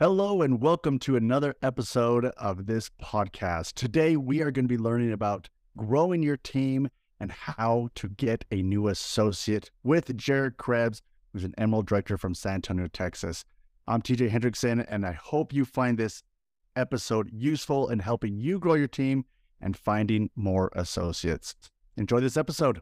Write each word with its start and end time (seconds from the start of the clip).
Hello, 0.00 0.42
and 0.42 0.60
welcome 0.60 0.98
to 0.98 1.14
another 1.14 1.54
episode 1.62 2.24
of 2.24 2.66
this 2.66 2.90
podcast. 3.00 3.74
Today, 3.74 4.16
we 4.16 4.42
are 4.42 4.50
going 4.50 4.64
to 4.64 4.68
be 4.68 4.76
learning 4.76 5.12
about 5.12 5.48
growing 5.76 6.20
your 6.20 6.36
team 6.36 6.88
and 7.20 7.30
how 7.30 7.90
to 7.94 8.08
get 8.08 8.44
a 8.50 8.60
new 8.60 8.88
associate 8.88 9.70
with 9.84 10.16
Jared 10.16 10.56
Crebs, 10.56 11.00
who's 11.32 11.44
an 11.44 11.54
Emerald 11.56 11.86
Director 11.86 12.18
from 12.18 12.34
San 12.34 12.54
Antonio, 12.54 12.88
Texas. 12.88 13.44
I'm 13.86 14.02
TJ 14.02 14.30
Hendrickson, 14.32 14.84
and 14.88 15.06
I 15.06 15.12
hope 15.12 15.52
you 15.52 15.64
find 15.64 15.96
this 15.96 16.24
episode 16.74 17.30
useful 17.32 17.88
in 17.88 18.00
helping 18.00 18.40
you 18.40 18.58
grow 18.58 18.74
your 18.74 18.88
team 18.88 19.26
and 19.60 19.76
finding 19.76 20.28
more 20.34 20.72
associates. 20.74 21.54
Enjoy 21.96 22.18
this 22.18 22.36
episode. 22.36 22.80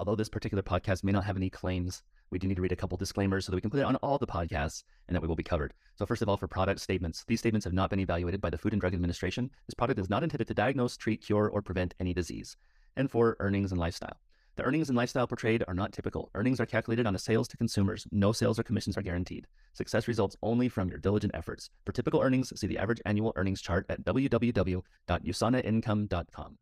Although 0.00 0.16
this 0.16 0.28
particular 0.28 0.64
podcast 0.64 1.04
may 1.04 1.12
not 1.12 1.22
have 1.22 1.36
any 1.36 1.50
claims 1.50 2.02
we 2.32 2.38
do 2.38 2.48
need 2.48 2.56
to 2.56 2.62
read 2.62 2.72
a 2.72 2.76
couple 2.76 2.96
disclaimers 2.96 3.44
so 3.44 3.52
that 3.52 3.56
we 3.56 3.60
can 3.60 3.70
put 3.70 3.78
it 3.78 3.84
on 3.84 3.96
all 3.96 4.18
the 4.18 4.26
podcasts 4.26 4.82
and 5.06 5.14
that 5.14 5.20
we 5.20 5.28
will 5.28 5.36
be 5.36 5.42
covered. 5.42 5.74
So, 5.96 6.06
first 6.06 6.22
of 6.22 6.28
all, 6.28 6.38
for 6.38 6.48
product 6.48 6.80
statements, 6.80 7.24
these 7.28 7.38
statements 7.38 7.64
have 7.64 7.74
not 7.74 7.90
been 7.90 8.00
evaluated 8.00 8.40
by 8.40 8.50
the 8.50 8.58
Food 8.58 8.72
and 8.72 8.80
Drug 8.80 8.94
Administration. 8.94 9.50
This 9.68 9.74
product 9.74 10.00
is 10.00 10.08
not 10.08 10.24
intended 10.24 10.48
to 10.48 10.54
diagnose, 10.54 10.96
treat, 10.96 11.20
cure, 11.20 11.48
or 11.48 11.60
prevent 11.60 11.94
any 12.00 12.14
disease. 12.14 12.56
And 12.96 13.10
for 13.10 13.36
earnings 13.38 13.70
and 13.70 13.78
lifestyle. 13.78 14.16
The 14.56 14.64
earnings 14.64 14.88
and 14.90 14.96
lifestyle 14.96 15.26
portrayed 15.26 15.64
are 15.66 15.74
not 15.74 15.92
typical. 15.92 16.30
Earnings 16.34 16.60
are 16.60 16.66
calculated 16.66 17.06
on 17.06 17.14
a 17.14 17.18
sales 17.18 17.48
to 17.48 17.56
consumers. 17.56 18.06
No 18.12 18.32
sales 18.32 18.58
or 18.58 18.62
commissions 18.62 18.98
are 18.98 19.02
guaranteed. 19.02 19.46
Success 19.72 20.06
results 20.08 20.36
only 20.42 20.68
from 20.68 20.90
your 20.90 20.98
diligent 20.98 21.34
efforts. 21.34 21.70
For 21.86 21.92
typical 21.92 22.20
earnings, 22.20 22.52
see 22.58 22.66
the 22.66 22.76
average 22.78 23.00
annual 23.06 23.32
earnings 23.36 23.62
chart 23.62 23.86
at 23.88 24.04
www.usanaincome.com. 24.04 26.58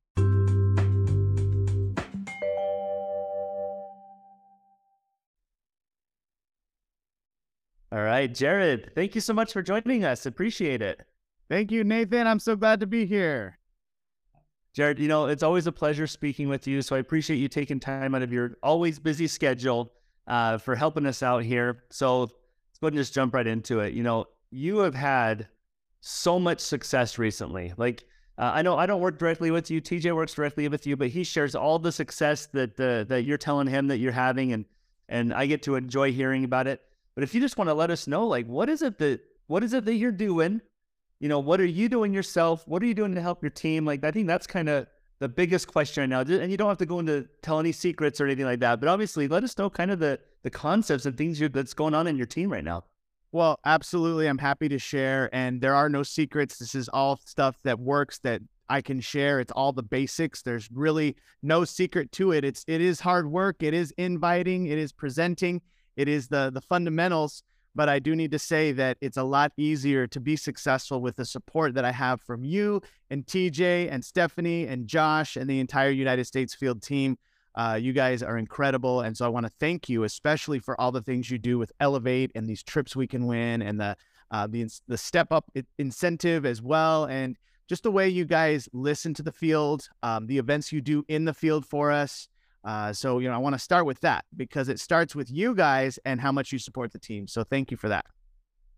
All 7.93 8.03
right, 8.03 8.33
Jared, 8.33 8.93
thank 8.95 9.17
you 9.17 9.21
so 9.21 9.35
much 9.35 9.53
for 9.53 9.63
joining 9.63 10.05
us. 10.05 10.25
Appreciate 10.25 10.81
it. 10.81 11.01
Thank 11.49 11.73
you, 11.73 11.83
Nathan. 11.83 12.29
I'm 12.29 12.39
so 12.39 12.55
glad 12.55 12.79
to 12.81 12.87
be 12.87 13.05
here. 13.05 13.59
Jared, 14.73 15.01
you 15.01 15.09
know, 15.09 15.27
it's 15.27 15.43
always 15.43 15.67
a 15.67 15.73
pleasure 15.73 16.07
speaking 16.07 16.49
with 16.49 16.69
you. 16.69 16.83
So 16.83 16.95
I 16.95 17.01
appreciate 17.01 17.39
you 17.39 17.49
taking 17.49 17.81
time 17.81 18.15
out 18.15 18.23
of 18.23 18.33
your 18.33 18.57
always 18.63 19.01
busy 19.01 19.27
schedule 19.27 19.93
uh, 20.29 20.59
for 20.59 20.77
helping 20.77 21.07
us 21.07 21.25
out 21.25 21.43
here. 21.43 21.83
So 21.91 22.21
let's 22.21 22.33
go 22.81 22.87
ahead 22.87 22.93
and 22.93 23.01
just 23.01 23.13
jump 23.13 23.35
right 23.35 23.47
into 23.47 23.81
it. 23.81 23.95
You 23.95 24.05
know, 24.05 24.27
you 24.53 24.79
have 24.79 24.95
had 24.95 25.49
so 26.01 26.39
much 26.39 26.61
success 26.61 27.19
recently. 27.19 27.75
Like, 27.77 28.05
uh, 28.39 28.53
I 28.55 28.63
know 28.63 28.77
I 28.77 28.87
don't 28.87 29.01
work 29.01 29.19
directly 29.19 29.51
with 29.51 29.69
you. 29.69 29.81
TJ 29.81 30.15
works 30.15 30.35
directly 30.35 30.69
with 30.69 30.87
you, 30.87 30.97
but 30.97 31.09
he 31.09 31.25
shares 31.25 31.57
all 31.57 31.81
the 31.81 31.91
success 31.91 32.47
that 32.53 32.79
uh, 32.79 33.05
that 33.05 33.25
you're 33.25 33.37
telling 33.37 33.67
him 33.67 33.89
that 33.89 33.99
you're 33.99 34.13
having, 34.13 34.53
and 34.53 34.65
and 35.09 35.35
I 35.35 35.47
get 35.47 35.65
to 35.65 35.75
enjoy 35.75 36.13
hearing 36.13 36.45
about 36.45 36.69
it. 36.69 36.81
But 37.15 37.25
if 37.25 37.35
you 37.35 37.41
just 37.41 37.57
want 37.57 37.69
to 37.69 37.75
let 37.75 37.91
us 37.91 38.07
know, 38.07 38.27
like, 38.27 38.47
what 38.47 38.69
is 38.69 38.83
it 38.83 38.99
that 38.99 39.21
what 39.47 39.65
is 39.65 39.73
it 39.73 39.85
that 39.85 39.95
you're 39.95 40.13
doing? 40.13 40.61
You 41.19 41.29
know, 41.29 41.41
what 41.41 41.61
are 41.61 41.67
you 41.67 41.89
doing 41.89 42.15
yourself? 42.15 42.67
What 42.67 42.83
are 42.83 42.87
you 42.87 42.95
doing 42.95 43.15
to 43.15 43.21
help 43.21 43.43
your 43.43 43.51
team? 43.51 43.85
Like, 43.85 44.05
I 44.05 44.11
think 44.11 44.27
that's 44.27 44.47
kind 44.47 44.69
of 44.69 44.87
the 45.19 45.29
biggest 45.29 45.69
question 45.69 46.03
right 46.03 46.09
now. 46.09 46.21
And 46.21 46.51
you 46.51 46.57
don't 46.57 46.69
have 46.69 46.79
to 46.79 46.87
go 46.87 46.99
into 46.99 47.27
tell 47.43 47.61
any 47.61 47.73
secrets 47.73 48.21
or 48.21 48.27
anything 48.27 48.47
like 48.47 48.61
that. 48.61 48.81
But 48.81 48.89
obviously, 48.89 49.29
let 49.29 49.45
us 49.45 49.57
know 49.59 49.69
kind 49.69 49.91
of 49.91 49.99
the 49.99 50.19
the 50.43 50.51
concepts 50.51 51.05
and 51.07 51.17
things 51.17 51.41
that's 51.53 51.75
going 51.75 51.95
on 51.95 52.07
in 52.07 52.17
your 52.17 52.27
team 52.27 52.51
right 52.51 52.65
now. 52.65 52.85
Well, 53.33 53.61
absolutely. 53.65 54.27
I'm 54.27 54.39
happy 54.39 54.69
to 54.69 54.79
share. 54.79 55.29
And 55.33 55.61
there 55.61 55.75
are 55.75 55.89
no 55.89 56.03
secrets. 56.03 56.59
This 56.59 56.75
is 56.75 56.89
all 56.89 57.21
stuff 57.25 57.57
that 57.63 57.79
works 57.79 58.19
that 58.21 58.41
I 58.69 58.81
can 58.81 59.01
share. 59.01 59.41
It's 59.41 59.53
all 59.53 59.73
the 59.73 59.83
basics. 59.83 60.43
There's 60.43 60.69
really 60.73 61.17
no 61.43 61.65
secret 61.65 62.13
to 62.13 62.33
it. 62.33 62.45
It's 62.45 62.65
it 62.67 62.81
is 62.81 63.01
hard 63.01 63.31
work. 63.31 63.63
It 63.63 63.75
is 63.75 63.93
inviting. 63.99 64.67
It 64.67 64.79
is 64.79 64.93
presenting. 64.93 65.61
It 65.97 66.09
is 66.09 66.29
the 66.29 66.51
the 66.53 66.61
fundamentals, 66.61 67.43
but 67.75 67.89
I 67.89 67.99
do 67.99 68.17
need 68.17 68.31
to 68.33 68.39
say 68.39 68.73
that 68.73 68.99
it's 69.01 69.17
a 69.17 69.25
lot 69.25 69.53
easier 69.57 70.07
to 70.09 70.21
be 70.21 70.37
successful 70.37 71.01
with 71.01 71.17
the 71.17 71.25
support 71.25 71.75
that 71.75 71.85
I 71.85 71.93
have 71.93 72.21
from 72.21 72.45
you 72.45 72.83
and 73.11 73.25
TJ 73.27 73.89
and 73.91 74.05
Stephanie 74.05 74.67
and 74.67 74.87
Josh 74.87 75.37
and 75.37 75.49
the 75.49 75.61
entire 75.61 75.91
United 75.91 76.25
States 76.27 76.55
field 76.55 76.83
team. 76.83 77.17
Uh, 77.57 77.79
you 77.81 77.93
guys 77.93 78.23
are 78.23 78.39
incredible, 78.39 79.01
and 79.01 79.17
so 79.17 79.27
I 79.27 79.29
want 79.29 79.45
to 79.45 79.53
thank 79.59 79.89
you, 79.89 80.05
especially 80.05 80.61
for 80.61 80.81
all 80.81 80.93
the 80.93 81.03
things 81.03 81.31
you 81.31 81.39
do 81.39 81.59
with 81.59 81.73
Elevate 81.81 82.31
and 82.35 82.49
these 82.49 82.63
trips 82.63 82.95
we 82.95 83.09
can 83.09 83.27
win, 83.27 83.61
and 83.61 83.81
the 83.81 83.97
uh, 84.31 84.47
the 84.47 84.69
the 84.87 84.97
step 84.97 85.33
up 85.33 85.51
incentive 85.79 86.47
as 86.47 86.63
well, 86.63 87.07
and 87.07 87.37
just 87.69 87.83
the 87.83 87.91
way 87.91 88.09
you 88.09 88.25
guys 88.25 88.69
listen 88.73 89.15
to 89.15 89.23
the 89.23 89.33
field, 89.33 89.89
um, 90.03 90.27
the 90.27 90.39
events 90.39 90.73
you 90.73 90.81
do 90.81 91.05
in 91.09 91.25
the 91.25 91.35
field 91.35 91.67
for 91.67 91.91
us. 91.91 92.29
Uh, 92.65 92.93
so, 92.93 93.19
you 93.19 93.29
know, 93.29 93.35
I 93.35 93.39
want 93.39 93.55
to 93.55 93.59
start 93.59 93.87
with 93.87 94.01
that 94.01 94.25
because 94.37 94.69
it 94.69 94.79
starts 94.79 95.15
with 95.15 95.31
you 95.31 95.55
guys 95.55 95.99
and 96.05 96.21
how 96.21 96.31
much 96.31 96.53
you 96.53 96.59
support 96.59 96.93
the 96.93 96.99
team. 96.99 97.27
So, 97.27 97.43
thank 97.43 97.71
you 97.71 97.77
for 97.77 97.89
that. 97.89 98.07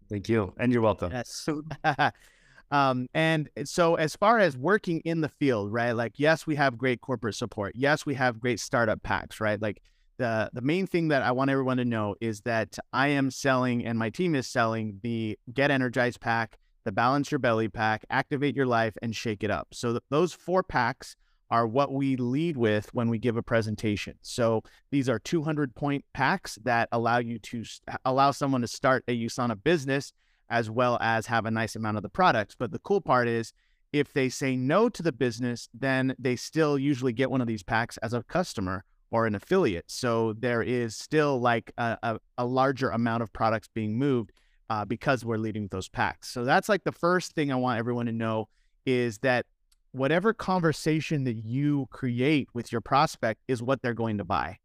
Thank 0.08 0.28
you. 0.28 0.52
And 0.58 0.72
you're 0.72 0.82
welcome. 0.82 1.10
Yes. 1.10 1.48
um, 2.70 3.08
and 3.14 3.48
so, 3.64 3.96
as 3.96 4.14
far 4.14 4.38
as 4.38 4.56
working 4.56 5.00
in 5.00 5.20
the 5.20 5.28
field, 5.28 5.72
right? 5.72 5.92
Like, 5.92 6.14
yes, 6.16 6.46
we 6.46 6.54
have 6.56 6.78
great 6.78 7.00
corporate 7.00 7.34
support. 7.34 7.72
Yes, 7.74 8.06
we 8.06 8.14
have 8.14 8.38
great 8.38 8.60
startup 8.60 9.02
packs, 9.02 9.40
right? 9.40 9.60
Like, 9.60 9.82
the, 10.18 10.50
the 10.52 10.60
main 10.60 10.86
thing 10.86 11.08
that 11.08 11.22
I 11.22 11.32
want 11.32 11.50
everyone 11.50 11.78
to 11.78 11.84
know 11.84 12.14
is 12.20 12.42
that 12.42 12.78
I 12.92 13.08
am 13.08 13.30
selling 13.30 13.84
and 13.84 13.98
my 13.98 14.10
team 14.10 14.34
is 14.34 14.46
selling 14.46 15.00
the 15.02 15.36
Get 15.52 15.70
Energized 15.70 16.20
pack, 16.20 16.58
the 16.84 16.92
Balance 16.92 17.32
Your 17.32 17.40
Belly 17.40 17.68
pack, 17.68 18.04
Activate 18.10 18.54
Your 18.54 18.66
Life, 18.66 18.94
and 19.02 19.16
Shake 19.16 19.42
It 19.42 19.50
Up. 19.50 19.68
So, 19.72 19.92
th- 19.92 20.02
those 20.10 20.32
four 20.32 20.62
packs 20.62 21.16
are 21.52 21.66
what 21.66 21.92
we 21.92 22.16
lead 22.16 22.56
with 22.56 22.92
when 22.94 23.10
we 23.10 23.18
give 23.18 23.36
a 23.36 23.42
presentation. 23.42 24.14
So 24.22 24.62
these 24.90 25.08
are 25.08 25.18
200 25.18 25.74
point 25.74 26.02
packs 26.14 26.58
that 26.64 26.88
allow 26.90 27.18
you 27.18 27.38
to 27.40 27.62
allow 28.06 28.30
someone 28.30 28.62
to 28.62 28.66
start 28.66 29.04
a 29.06 29.16
USANA 29.26 29.62
business 29.62 30.14
as 30.48 30.70
well 30.70 30.98
as 31.02 31.26
have 31.26 31.44
a 31.44 31.50
nice 31.50 31.76
amount 31.76 31.98
of 31.98 32.02
the 32.02 32.08
products. 32.08 32.56
But 32.58 32.72
the 32.72 32.78
cool 32.78 33.02
part 33.02 33.28
is 33.28 33.52
if 33.92 34.14
they 34.14 34.30
say 34.30 34.56
no 34.56 34.88
to 34.88 35.02
the 35.02 35.12
business, 35.12 35.68
then 35.74 36.14
they 36.18 36.36
still 36.36 36.78
usually 36.78 37.12
get 37.12 37.30
one 37.30 37.42
of 37.42 37.46
these 37.46 37.62
packs 37.62 37.98
as 37.98 38.14
a 38.14 38.22
customer 38.22 38.84
or 39.10 39.26
an 39.26 39.34
affiliate. 39.34 39.90
So 39.90 40.32
there 40.32 40.62
is 40.62 40.96
still 40.96 41.38
like 41.38 41.70
a, 41.76 41.98
a, 42.02 42.18
a 42.38 42.46
larger 42.46 42.88
amount 42.88 43.22
of 43.22 43.32
products 43.34 43.68
being 43.74 43.98
moved 43.98 44.32
uh, 44.70 44.86
because 44.86 45.22
we're 45.22 45.36
leading 45.36 45.64
with 45.64 45.70
those 45.70 45.90
packs. 45.90 46.28
So 46.28 46.46
that's 46.46 46.70
like 46.70 46.84
the 46.84 46.92
first 46.92 47.34
thing 47.34 47.52
I 47.52 47.56
want 47.56 47.78
everyone 47.78 48.06
to 48.06 48.12
know 48.12 48.48
is 48.86 49.18
that 49.18 49.44
whatever 49.92 50.32
conversation 50.32 51.24
that 51.24 51.36
you 51.44 51.86
create 51.90 52.48
with 52.54 52.72
your 52.72 52.80
prospect 52.80 53.40
is 53.46 53.62
what 53.62 53.82
they're 53.82 53.94
going 53.94 54.18
to 54.18 54.24
buy. 54.24 54.58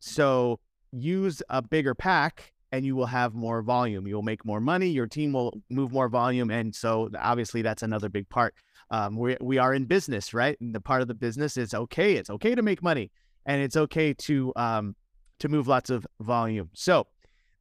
So 0.00 0.60
use 0.92 1.42
a 1.48 1.62
bigger 1.62 1.94
pack 1.94 2.52
and 2.72 2.84
you 2.84 2.96
will 2.96 3.06
have 3.06 3.34
more 3.34 3.62
volume. 3.62 4.06
You'll 4.06 4.22
make 4.22 4.44
more 4.44 4.60
money. 4.60 4.88
Your 4.88 5.06
team 5.06 5.32
will 5.32 5.62
move 5.70 5.92
more 5.92 6.08
volume. 6.08 6.50
And 6.50 6.74
so 6.74 7.10
obviously 7.18 7.62
that's 7.62 7.82
another 7.82 8.08
big 8.08 8.28
part. 8.28 8.54
Um, 8.90 9.16
we, 9.16 9.36
we 9.40 9.58
are 9.58 9.72
in 9.72 9.84
business, 9.84 10.34
right? 10.34 10.60
And 10.60 10.74
the 10.74 10.80
part 10.80 11.02
of 11.02 11.08
the 11.08 11.14
business 11.14 11.56
is 11.56 11.72
okay. 11.72 12.14
It's 12.14 12.30
okay 12.30 12.54
to 12.54 12.62
make 12.62 12.82
money 12.82 13.10
and 13.46 13.62
it's 13.62 13.76
okay 13.76 14.14
to, 14.14 14.52
um, 14.56 14.96
to 15.38 15.48
move 15.48 15.68
lots 15.68 15.90
of 15.90 16.06
volume. 16.20 16.70
So 16.74 17.06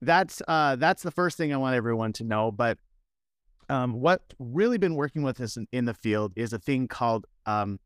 that's, 0.01 0.41
uh, 0.47 0.75
that's 0.75 1.03
the 1.03 1.11
first 1.11 1.37
thing 1.37 1.53
I 1.53 1.57
want 1.57 1.75
everyone 1.75 2.13
to 2.13 2.23
know. 2.23 2.51
But 2.51 2.77
um, 3.69 3.93
what 3.93 4.33
really 4.39 4.77
been 4.77 4.95
working 4.95 5.23
with 5.23 5.39
us 5.41 5.57
in, 5.57 5.67
in, 5.71 5.85
the 5.85 5.93
field 5.93 6.33
is 6.35 6.53
a 6.53 6.59
thing 6.59 6.87
called 6.87 7.25
um, 7.45 7.79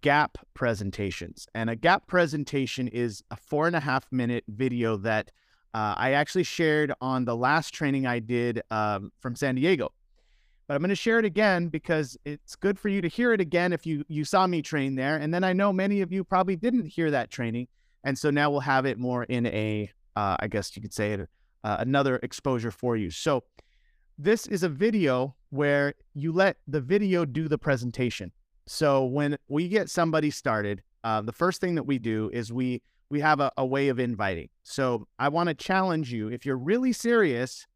gap 0.00 0.38
presentations. 0.54 1.46
And 1.54 1.70
a 1.70 1.76
gap 1.76 2.06
presentation 2.06 2.88
is 2.88 3.22
a 3.30 3.36
four 3.36 3.66
and 3.66 3.76
a 3.76 3.80
half 3.80 4.10
minute 4.10 4.44
video 4.48 4.96
that 4.98 5.30
uh, 5.74 5.94
I 5.96 6.12
actually 6.12 6.44
shared 6.44 6.92
on 7.00 7.24
the 7.24 7.36
last 7.36 7.72
training 7.72 8.06
I 8.06 8.18
did 8.18 8.62
um, 8.70 9.12
from 9.20 9.36
San 9.36 9.54
Diego. 9.54 9.92
But 10.66 10.74
I'm 10.74 10.82
going 10.82 10.90
to 10.90 10.94
share 10.94 11.18
it 11.18 11.24
again 11.24 11.68
because 11.68 12.16
it's 12.24 12.54
good 12.54 12.78
for 12.78 12.88
you 12.88 13.00
to 13.00 13.08
hear 13.08 13.32
it 13.32 13.40
again 13.40 13.72
if 13.72 13.84
you 13.84 14.04
you 14.06 14.24
saw 14.24 14.46
me 14.46 14.62
train 14.62 14.94
there. 14.94 15.16
And 15.16 15.34
then 15.34 15.42
I 15.42 15.52
know 15.52 15.72
many 15.72 16.00
of 16.00 16.12
you 16.12 16.22
probably 16.22 16.54
didn't 16.54 16.86
hear 16.86 17.10
that 17.10 17.28
training, 17.28 17.66
and 18.04 18.16
so 18.16 18.30
now 18.30 18.50
we'll 18.50 18.60
have 18.60 18.86
it 18.86 18.96
more 18.96 19.24
in 19.24 19.46
a, 19.46 19.90
uh, 20.14 20.36
I 20.38 20.46
guess 20.46 20.76
you 20.76 20.82
could 20.82 20.94
say 20.94 21.14
it, 21.14 21.28
uh, 21.64 21.76
another 21.80 22.20
exposure 22.22 22.70
for 22.70 22.96
you. 22.96 23.10
So 23.10 23.42
this 24.22 24.46
is 24.46 24.62
a 24.62 24.68
video 24.68 25.34
where 25.48 25.94
you 26.14 26.30
let 26.30 26.58
the 26.68 26.80
video 26.80 27.24
do 27.24 27.48
the 27.48 27.56
presentation. 27.56 28.30
So 28.66 29.04
when 29.06 29.38
we 29.48 29.66
get 29.66 29.88
somebody 29.88 30.30
started, 30.30 30.82
uh, 31.02 31.22
the 31.22 31.32
first 31.32 31.60
thing 31.60 31.74
that 31.76 31.84
we 31.84 31.98
do 31.98 32.30
is 32.32 32.52
we 32.52 32.82
we 33.08 33.20
have 33.20 33.40
a, 33.40 33.50
a 33.56 33.66
way 33.66 33.88
of 33.88 33.98
inviting. 33.98 34.48
So 34.62 35.08
I 35.18 35.30
want 35.30 35.48
to 35.48 35.54
challenge 35.54 36.12
you. 36.12 36.28
If 36.28 36.46
you're 36.46 36.58
really 36.58 36.92
serious, 36.92 37.66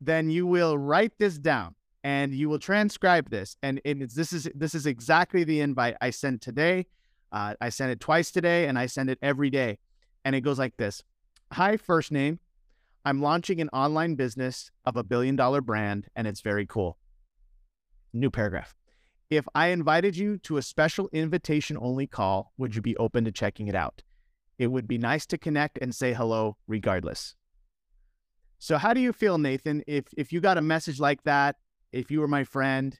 then 0.00 0.28
you 0.28 0.46
will 0.46 0.76
write 0.76 1.12
this 1.18 1.38
down 1.38 1.76
and 2.04 2.34
you 2.34 2.50
will 2.50 2.58
transcribe 2.58 3.30
this. 3.30 3.56
And, 3.62 3.80
and 3.84 4.02
this 4.02 4.32
is 4.32 4.50
this 4.54 4.74
is 4.74 4.86
exactly 4.86 5.44
the 5.44 5.60
invite 5.60 5.96
I 6.00 6.10
sent 6.10 6.42
today. 6.42 6.86
Uh, 7.32 7.54
I 7.60 7.68
sent 7.68 7.92
it 7.92 8.00
twice 8.00 8.32
today, 8.32 8.66
and 8.66 8.76
I 8.76 8.86
send 8.86 9.08
it 9.08 9.18
every 9.22 9.50
day. 9.50 9.78
And 10.24 10.34
it 10.34 10.40
goes 10.40 10.58
like 10.58 10.76
this: 10.78 11.04
Hi, 11.52 11.76
first 11.76 12.10
name. 12.10 12.40
I'm 13.04 13.22
launching 13.22 13.60
an 13.60 13.70
online 13.70 14.14
business 14.14 14.70
of 14.84 14.96
a 14.96 15.04
billion 15.04 15.36
dollar 15.36 15.60
brand, 15.60 16.08
and 16.14 16.26
it's 16.26 16.40
very 16.40 16.66
cool. 16.66 16.98
New 18.12 18.30
paragraph. 18.30 18.74
If 19.30 19.46
I 19.54 19.68
invited 19.68 20.16
you 20.16 20.38
to 20.38 20.56
a 20.56 20.62
special 20.62 21.08
invitation 21.12 21.78
only 21.80 22.06
call, 22.06 22.52
would 22.58 22.74
you 22.74 22.82
be 22.82 22.96
open 22.96 23.24
to 23.24 23.32
checking 23.32 23.68
it 23.68 23.74
out? 23.74 24.02
It 24.58 24.66
would 24.66 24.88
be 24.88 24.98
nice 24.98 25.24
to 25.26 25.38
connect 25.38 25.78
and 25.80 25.94
say 25.94 26.12
hello 26.12 26.56
regardless. 26.66 27.36
So 28.58 28.76
how 28.76 28.92
do 28.92 29.00
you 29.00 29.12
feel, 29.12 29.38
Nathan? 29.38 29.82
If 29.86 30.04
if 30.16 30.32
you 30.32 30.40
got 30.40 30.58
a 30.58 30.62
message 30.62 31.00
like 31.00 31.22
that, 31.22 31.56
if 31.92 32.10
you 32.10 32.20
were 32.20 32.28
my 32.28 32.44
friend, 32.44 32.98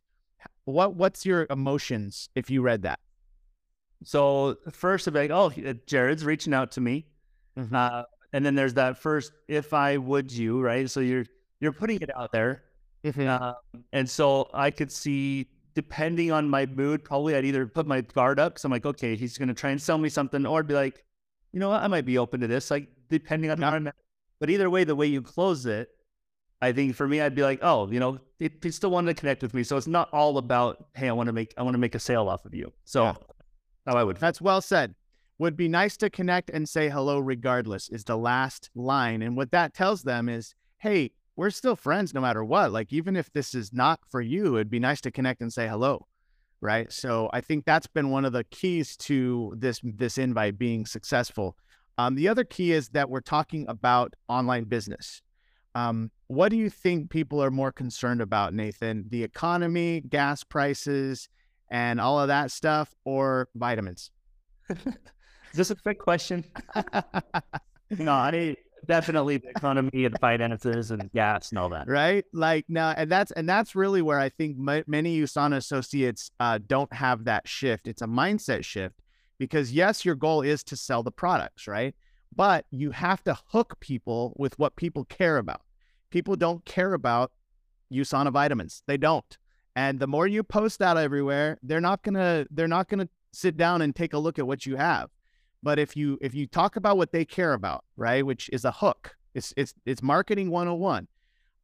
what 0.65 0.95
what's 0.95 1.27
your 1.27 1.47
emotions 1.51 2.31
if 2.35 2.49
you 2.49 2.63
read 2.63 2.83
that? 2.83 3.01
So 4.03 4.57
first, 4.73 5.07
I'd 5.07 5.13
be 5.13 5.29
like, 5.29 5.31
oh, 5.31 5.53
Jared's 5.87 6.25
reaching 6.25 6.55
out 6.55 6.73
to 6.73 6.81
me. 6.81 7.07
Mm-hmm. 7.59 7.75
Uh, 7.75 8.05
and 8.33 8.45
then 8.45 8.55
there's 8.55 8.75
that 8.75 8.99
first, 8.99 9.33
if 9.49 9.73
I 9.73 9.97
would 9.97 10.31
you, 10.33 10.61
right? 10.61 10.89
So 10.89 11.01
you're 11.01 11.27
you're 11.61 11.73
putting 11.73 12.01
it 12.01 12.11
out 12.17 12.33
there. 12.33 12.63
Mm-hmm. 13.05 13.27
Uh, 13.27 13.53
and 13.93 14.09
so 14.09 14.51
I 14.53 14.71
could 14.71 14.93
see, 14.93 15.49
depending 15.75 16.33
on 16.33 16.49
my 16.49 16.67
mood, 16.67 17.05
probably 17.05 17.35
I'd 17.35 17.45
either 17.45 17.67
put 17.67 17.87
my 17.87 18.03
guard 18.03 18.39
up 18.39 18.55
because 18.55 18.65
I'm 18.65 18.71
like, 18.71 18.87
okay, 18.87 19.17
he's 19.17 19.39
going 19.39 19.49
to 19.49 19.55
try 19.55 19.71
and 19.71 19.81
sell 19.81 19.99
me 19.99 20.09
something, 20.09 20.45
or 20.47 20.61
I'd 20.61 20.67
be 20.67 20.75
like, 20.75 21.05
you 21.53 21.61
know 21.61 21.71
what, 21.71 21.83
I 21.83 21.87
might 21.87 22.05
be 22.05 22.19
open 22.19 22.41
to 22.41 22.47
this, 22.47 22.71
like 22.71 22.89
depending 23.09 23.51
on 23.51 23.59
yeah. 23.59 23.71
how 23.71 23.77
I'm 23.77 23.87
at. 23.87 23.95
But 24.39 24.51
either 24.51 24.71
way, 24.71 24.85
the 24.85 24.97
way 24.97 25.07
you 25.07 25.21
close 25.21 25.67
it, 25.67 25.91
I 26.63 26.73
think 26.73 26.95
for 26.95 27.09
me, 27.09 27.21
I'd 27.21 27.35
be 27.35 27.43
like, 27.43 27.61
oh, 27.63 27.91
you 27.91 28.01
know, 28.01 28.19
he 28.39 28.71
still 28.71 28.91
wanted 28.91 29.15
to 29.15 29.21
connect 29.21 29.43
with 29.43 29.55
me. 29.55 29.63
So 29.63 29.77
it's 29.77 29.87
not 29.87 30.09
all 30.13 30.39
about, 30.39 30.87
hey, 30.95 31.09
I 31.09 31.13
want 31.13 31.27
to 31.27 31.33
make, 31.33 31.55
I 31.57 31.63
want 31.63 31.75
to 31.75 31.79
make 31.79 31.95
a 31.95 31.99
sale 31.99 32.29
off 32.29 32.45
of 32.45 32.55
you. 32.55 32.73
So 32.85 33.05
yeah. 33.05 33.15
how 33.87 33.97
I 33.97 34.05
would. 34.05 34.17
That's 34.19 34.41
well 34.41 34.61
said. 34.61 34.95
Would 35.41 35.57
be 35.57 35.69
nice 35.69 35.97
to 35.97 36.11
connect 36.11 36.51
and 36.51 36.69
say 36.69 36.91
hello 36.91 37.19
regardless 37.19 37.89
is 37.89 38.05
the 38.05 38.19
last 38.19 38.69
line. 38.75 39.23
And 39.23 39.39
what 39.39 39.53
that 39.53 39.73
tells 39.73 40.03
them 40.03 40.29
is, 40.29 40.55
hey, 40.81 41.13
we're 41.35 41.49
still 41.49 41.77
friends 41.77 42.13
no 42.13 42.21
matter 42.21 42.45
what. 42.45 42.73
Like, 42.73 42.93
even 42.93 43.17
if 43.17 43.33
this 43.33 43.55
is 43.55 43.73
not 43.73 44.01
for 44.07 44.21
you, 44.21 44.57
it'd 44.57 44.69
be 44.69 44.79
nice 44.79 45.01
to 45.01 45.11
connect 45.11 45.41
and 45.41 45.51
say 45.51 45.67
hello. 45.67 46.07
Right. 46.61 46.93
So 46.93 47.31
I 47.33 47.41
think 47.41 47.65
that's 47.65 47.87
been 47.87 48.11
one 48.11 48.27
of 48.27 48.35
the 48.35 48.45
keys 48.45 48.99
to 48.99 49.55
this 49.57 49.81
this 49.83 50.19
invite 50.19 50.59
being 50.59 50.85
successful. 50.85 51.57
Um, 51.97 52.17
the 52.17 52.29
other 52.29 52.45
key 52.45 52.73
is 52.73 52.91
that 52.91 53.09
we're 53.09 53.23
talking 53.23 53.65
about 53.67 54.13
online 54.29 54.65
business. 54.65 55.23
Um, 55.75 56.11
what 56.27 56.51
do 56.51 56.59
you 56.59 56.69
think 56.69 57.09
people 57.09 57.43
are 57.43 57.51
more 57.51 57.73
concerned 57.73 58.21
about, 58.21 58.53
Nathan? 58.53 59.07
The 59.09 59.25
economy, 59.25 60.03
gas 60.03 60.45
prices, 60.45 61.31
and 61.71 61.99
all 61.99 62.21
of 62.21 62.29
that 62.29 62.51
stuff, 62.51 62.95
or 63.07 63.49
vitamins? 63.55 64.11
Is 65.53 65.57
this 65.57 65.71
a 65.71 65.75
quick 65.75 65.99
question? 65.99 66.45
no, 67.99 68.13
I 68.13 68.57
definitely 68.87 69.39
the 69.39 69.51
economy 69.51 70.05
and 70.05 70.19
finances 70.19 70.91
and 70.91 71.11
gas 71.13 71.51
and 71.51 71.59
all 71.59 71.69
that. 71.71 71.89
Right? 71.89 72.25
Like 72.33 72.65
now, 72.69 72.91
and 72.91 73.11
that's 73.11 73.31
and 73.33 73.49
that's 73.49 73.75
really 73.75 74.03
where 74.03 74.19
I 74.19 74.29
think 74.29 74.57
m- 74.59 74.85
many 74.87 75.21
USANA 75.21 75.57
associates 75.57 76.31
uh, 76.41 76.59
don't 76.65 76.93
have 76.93 77.25
that 77.25 77.49
shift. 77.49 77.89
It's 77.89 78.03
a 78.03 78.07
mindset 78.07 78.65
shift 78.65 79.01
because 79.39 79.73
yes, 79.73 80.05
your 80.05 80.15
goal 80.15 80.43
is 80.43 80.63
to 80.65 80.77
sell 80.77 81.03
the 81.03 81.11
products, 81.13 81.67
right? 81.67 81.95
But 82.35 82.67
you 82.71 82.93
have 82.93 83.25
to 83.25 83.39
hook 83.49 83.79
people 83.81 84.35
with 84.37 84.59
what 84.59 84.77
people 84.77 85.05
care 85.05 85.37
about. 85.37 85.63
People 86.11 86.37
don't 86.37 86.65
care 86.65 86.95
about 86.95 87.33
USANA 87.93 88.33
vitamins. 88.33 88.83
They 88.87 88.97
don't. 88.97 89.37
And 89.75 89.99
the 89.99 90.07
more 90.07 90.27
you 90.27 90.43
post 90.43 90.83
out 90.83 90.97
everywhere, 90.97 91.59
they're 91.63 91.81
not 91.81 92.03
gonna 92.03 92.47
they're 92.51 92.69
not 92.69 92.89
gonna 92.89 93.09
sit 93.33 93.57
down 93.57 93.83
and 93.83 93.95
take 93.95 94.13
a 94.13 94.19
look 94.19 94.39
at 94.39 94.47
what 94.47 94.67
you 94.67 94.77
have. 94.77 95.11
But 95.63 95.79
if 95.79 95.97
you 95.97 96.19
if 96.21 96.35
you 96.35 96.47
talk 96.47 96.77
about 96.77 96.97
what 96.97 97.13
they 97.13 97.25
care 97.25 97.53
about, 97.53 97.85
right, 97.97 98.25
which 98.25 98.49
is 98.53 98.65
a 98.65 98.73
hook, 98.73 99.17
it's 99.35 99.53
it's 99.57 99.75
it's 99.85 100.03
marketing 100.03 100.51
101. 100.51 101.07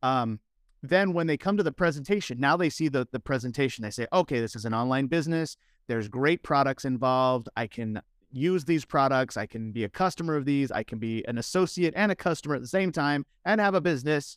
Um, 0.03 0.41
then 0.83 1.13
when 1.13 1.27
they 1.27 1.37
come 1.37 1.57
to 1.57 1.63
the 1.63 1.73
presentation, 1.73 2.39
now 2.39 2.57
they 2.57 2.71
see 2.71 2.89
the 2.89 3.09
the 3.11 3.21
presentation. 3.21 3.83
They 3.83 3.91
say, 3.91 4.07
okay, 4.13 4.41
this 4.41 4.55
is 4.55 4.65
an 4.65 4.75
online 4.75 5.07
business. 5.07 5.57
There's 5.87 6.09
great 6.09 6.43
products 6.43 6.85
involved. 6.85 7.49
I 7.57 7.67
can 7.67 8.03
use 8.33 8.65
these 8.65 8.85
products. 8.85 9.37
I 9.37 9.47
can 9.47 9.73
be 9.73 9.85
a 9.85 9.89
customer 9.89 10.37
of 10.37 10.45
these. 10.45 10.71
I 10.71 10.83
can 10.83 10.99
be 10.99 11.27
an 11.27 11.39
associate 11.39 11.95
and 11.97 12.13
a 12.13 12.17
customer 12.17 12.55
at 12.55 12.61
the 12.61 12.69
same 12.69 12.93
time 12.93 13.25
and 13.45 13.61
have 13.61 13.75
a 13.75 13.81
business. 13.81 14.37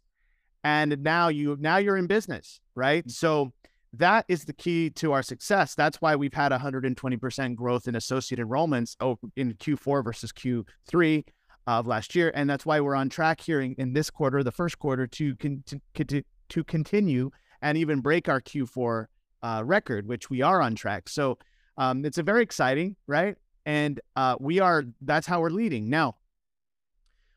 And 0.64 1.04
now 1.04 1.30
you 1.30 1.58
now 1.60 1.78
you're 1.78 1.98
in 1.98 2.08
business, 2.08 2.60
right? 2.76 3.06
Mm. 3.06 3.12
So 3.12 3.54
that 3.94 4.26
is 4.28 4.46
the 4.46 4.54
key 4.54 4.90
to 4.92 5.14
our 5.14 5.24
success. 5.24 5.74
That's 5.76 6.00
why 6.02 6.16
we've 6.16 6.34
had 6.34 6.52
120% 6.52 7.56
growth 7.56 7.88
in 7.88 7.96
associate 7.96 8.40
enrollments 8.40 8.96
in 9.36 9.54
Q4 9.54 10.04
versus 10.04 10.32
Q3 10.32 11.24
of 11.68 11.88
last 11.88 12.16
year, 12.16 12.32
and 12.34 12.50
that's 12.50 12.66
why 12.66 12.80
we're 12.80 12.96
on 12.96 13.10
track 13.10 13.42
here 13.42 13.62
in, 13.62 13.76
in 13.78 13.94
this 13.94 14.10
quarter, 14.10 14.44
the 14.44 14.52
first 14.52 14.80
quarter, 14.80 15.06
to 15.06 15.36
con- 15.36 15.64
to, 15.94 16.24
to 16.50 16.64
continue 16.64 17.30
and 17.62 17.78
even 17.78 18.00
break 18.00 18.28
our 18.30 18.42
Q4 18.42 19.06
uh, 19.44 19.64
record, 19.66 20.08
which 20.08 20.30
we 20.30 20.42
are 20.42 20.62
on 20.62 20.76
track. 20.76 21.10
So 21.10 21.38
um, 21.78 22.06
it's 22.06 22.18
a 22.18 22.24
very 22.24 22.42
exciting, 22.42 22.96
right? 23.08 23.36
And 23.66 24.00
uh, 24.16 24.36
we 24.40 24.60
are. 24.60 24.84
That's 25.02 25.28
how 25.28 25.42
we're 25.42 25.50
leading 25.50 25.90
now. 25.90 26.16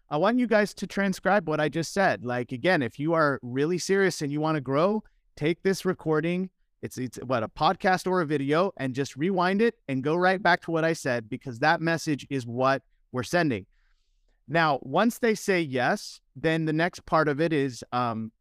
I 0.08 0.16
want 0.16 0.38
you 0.38 0.46
guys 0.46 0.74
to 0.74 0.86
transcribe 0.86 1.48
what 1.48 1.60
I 1.60 1.68
just 1.68 1.92
said. 1.92 2.24
Like 2.24 2.52
again, 2.52 2.82
if 2.82 2.98
you 2.98 3.14
are 3.14 3.38
really 3.42 3.78
serious 3.78 4.22
and 4.22 4.30
you 4.30 4.40
want 4.40 4.56
to 4.56 4.60
grow, 4.60 5.02
take 5.36 5.62
this 5.62 5.84
recording. 5.84 6.50
It's 6.82 6.98
it's 6.98 7.18
what 7.18 7.42
a 7.42 7.48
podcast 7.48 8.10
or 8.10 8.20
a 8.20 8.26
video 8.26 8.72
and 8.76 8.94
just 8.94 9.16
rewind 9.16 9.62
it 9.62 9.76
and 9.88 10.02
go 10.02 10.16
right 10.16 10.42
back 10.42 10.62
to 10.62 10.70
what 10.70 10.84
I 10.84 10.92
said 10.94 11.28
because 11.28 11.60
that 11.60 11.80
message 11.80 12.26
is 12.28 12.46
what 12.46 12.82
we're 13.12 13.22
sending. 13.22 13.66
Now, 14.48 14.80
once 14.82 15.18
they 15.18 15.34
say 15.34 15.60
yes, 15.60 16.20
then 16.34 16.64
the 16.64 16.72
next 16.72 17.06
part 17.06 17.28
of 17.28 17.40
it 17.40 17.52
is 17.52 17.84
um, 17.92 18.32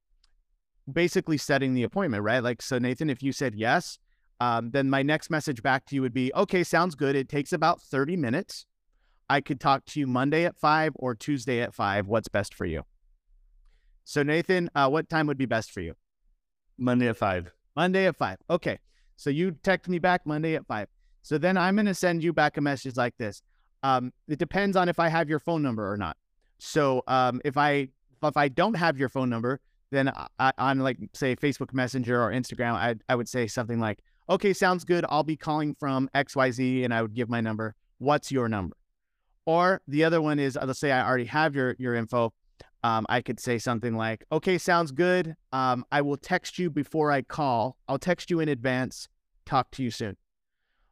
basically 0.91 1.37
setting 1.37 1.73
the 1.73 1.83
appointment, 1.83 2.23
right? 2.23 2.43
Like, 2.43 2.61
so 2.61 2.79
Nathan, 2.79 3.09
if 3.09 3.21
you 3.21 3.31
said 3.31 3.55
yes, 3.55 3.99
um, 4.39 4.71
then 4.71 4.89
my 4.89 5.03
next 5.03 5.29
message 5.29 5.61
back 5.61 5.85
to 5.85 5.95
you 5.95 6.01
would 6.01 6.13
be, 6.13 6.31
okay, 6.33 6.63
sounds 6.63 6.95
good. 6.95 7.15
It 7.15 7.29
takes 7.29 7.53
about 7.53 7.81
30 7.81 8.17
minutes. 8.17 8.65
I 9.29 9.39
could 9.39 9.61
talk 9.61 9.85
to 9.85 9.99
you 9.99 10.07
Monday 10.07 10.45
at 10.45 10.57
five 10.57 10.91
or 10.95 11.15
Tuesday 11.15 11.61
at 11.61 11.73
five. 11.73 12.07
What's 12.07 12.27
best 12.27 12.53
for 12.53 12.65
you? 12.65 12.83
So, 14.03 14.23
Nathan, 14.23 14.69
uh, 14.75 14.89
what 14.89 15.07
time 15.07 15.27
would 15.27 15.37
be 15.37 15.45
best 15.45 15.71
for 15.71 15.79
you? 15.79 15.93
Monday 16.81 17.07
at 17.07 17.17
five. 17.17 17.51
Monday 17.75 18.07
at 18.07 18.17
five. 18.17 18.37
Okay. 18.49 18.79
So 19.15 19.29
you 19.29 19.51
text 19.63 19.87
me 19.87 19.99
back 19.99 20.25
Monday 20.25 20.55
at 20.55 20.65
five. 20.65 20.87
So 21.21 21.37
then 21.37 21.57
I'm 21.57 21.75
going 21.75 21.85
to 21.85 21.93
send 21.93 22.23
you 22.23 22.33
back 22.33 22.57
a 22.57 22.61
message 22.61 22.97
like 22.97 23.15
this. 23.17 23.41
Um, 23.83 24.11
it 24.27 24.39
depends 24.39 24.75
on 24.75 24.89
if 24.89 24.99
I 24.99 25.07
have 25.07 25.29
your 25.29 25.39
phone 25.39 25.61
number 25.61 25.89
or 25.89 25.97
not. 25.97 26.17
So 26.57 27.03
um, 27.07 27.41
if 27.45 27.57
I 27.57 27.89
if 28.23 28.37
I 28.37 28.47
don't 28.47 28.75
have 28.75 28.97
your 28.97 29.09
phone 29.09 29.29
number, 29.29 29.59
then 29.91 30.11
I, 30.39 30.53
on 30.57 30.79
like 30.79 30.97
say 31.13 31.35
Facebook 31.35 31.73
Messenger 31.73 32.21
or 32.21 32.31
Instagram, 32.31 32.73
I 32.73 32.95
I 33.09 33.15
would 33.15 33.27
say 33.27 33.47
something 33.47 33.79
like, 33.79 33.99
"Okay, 34.29 34.53
sounds 34.53 34.83
good. 34.83 35.05
I'll 35.09 35.23
be 35.23 35.35
calling 35.35 35.75
from 35.75 36.09
XYZ," 36.13 36.83
and 36.83 36.93
I 36.93 37.01
would 37.01 37.15
give 37.15 37.29
my 37.29 37.41
number. 37.41 37.75
What's 37.97 38.31
your 38.31 38.47
number? 38.47 38.77
Or 39.45 39.81
the 39.87 40.03
other 40.03 40.21
one 40.21 40.39
is, 40.39 40.57
let's 40.61 40.79
say 40.79 40.91
I 40.91 41.05
already 41.05 41.25
have 41.25 41.55
your 41.55 41.75
your 41.79 41.95
info 41.95 42.33
um, 42.83 43.05
I 43.09 43.21
could 43.21 43.39
say 43.39 43.57
something 43.57 43.95
like, 43.95 44.25
okay, 44.31 44.57
sounds 44.57 44.91
good. 44.91 45.35
Um, 45.51 45.85
I 45.91 46.01
will 46.01 46.17
text 46.17 46.57
you 46.57 46.69
before 46.69 47.11
I 47.11 47.21
call. 47.21 47.77
I'll 47.87 47.99
text 47.99 48.29
you 48.31 48.39
in 48.39 48.49
advance. 48.49 49.07
Talk 49.45 49.69
to 49.71 49.83
you 49.83 49.91
soon. 49.91 50.17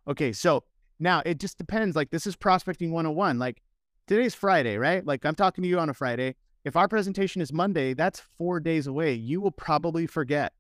Okay, 0.08 0.32
so 0.32 0.64
now 1.00 1.22
it 1.26 1.40
just 1.40 1.58
depends. 1.58 1.96
Like, 1.96 2.12
this 2.12 2.28
is 2.28 2.36
prospecting 2.36 2.92
101. 2.92 3.40
Like, 3.40 3.62
today's 4.08 4.36
Friday, 4.36 4.78
right? 4.78 5.06
Like, 5.06 5.26
I'm 5.26 5.36
talking 5.36 5.64
to 5.64 5.68
you 5.68 5.80
on 5.80 5.90
a 5.90 5.94
Friday. 5.94 6.36
If 6.66 6.76
our 6.76 6.88
presentation 6.88 7.42
is 7.42 7.54
Monday, 7.54 7.94
that's 7.94 8.22
four 8.38 8.60
days 8.60 8.86
away. 8.86 9.14
You 9.14 9.42
will 9.42 9.52
probably 9.52 10.06
forget. 10.06 10.54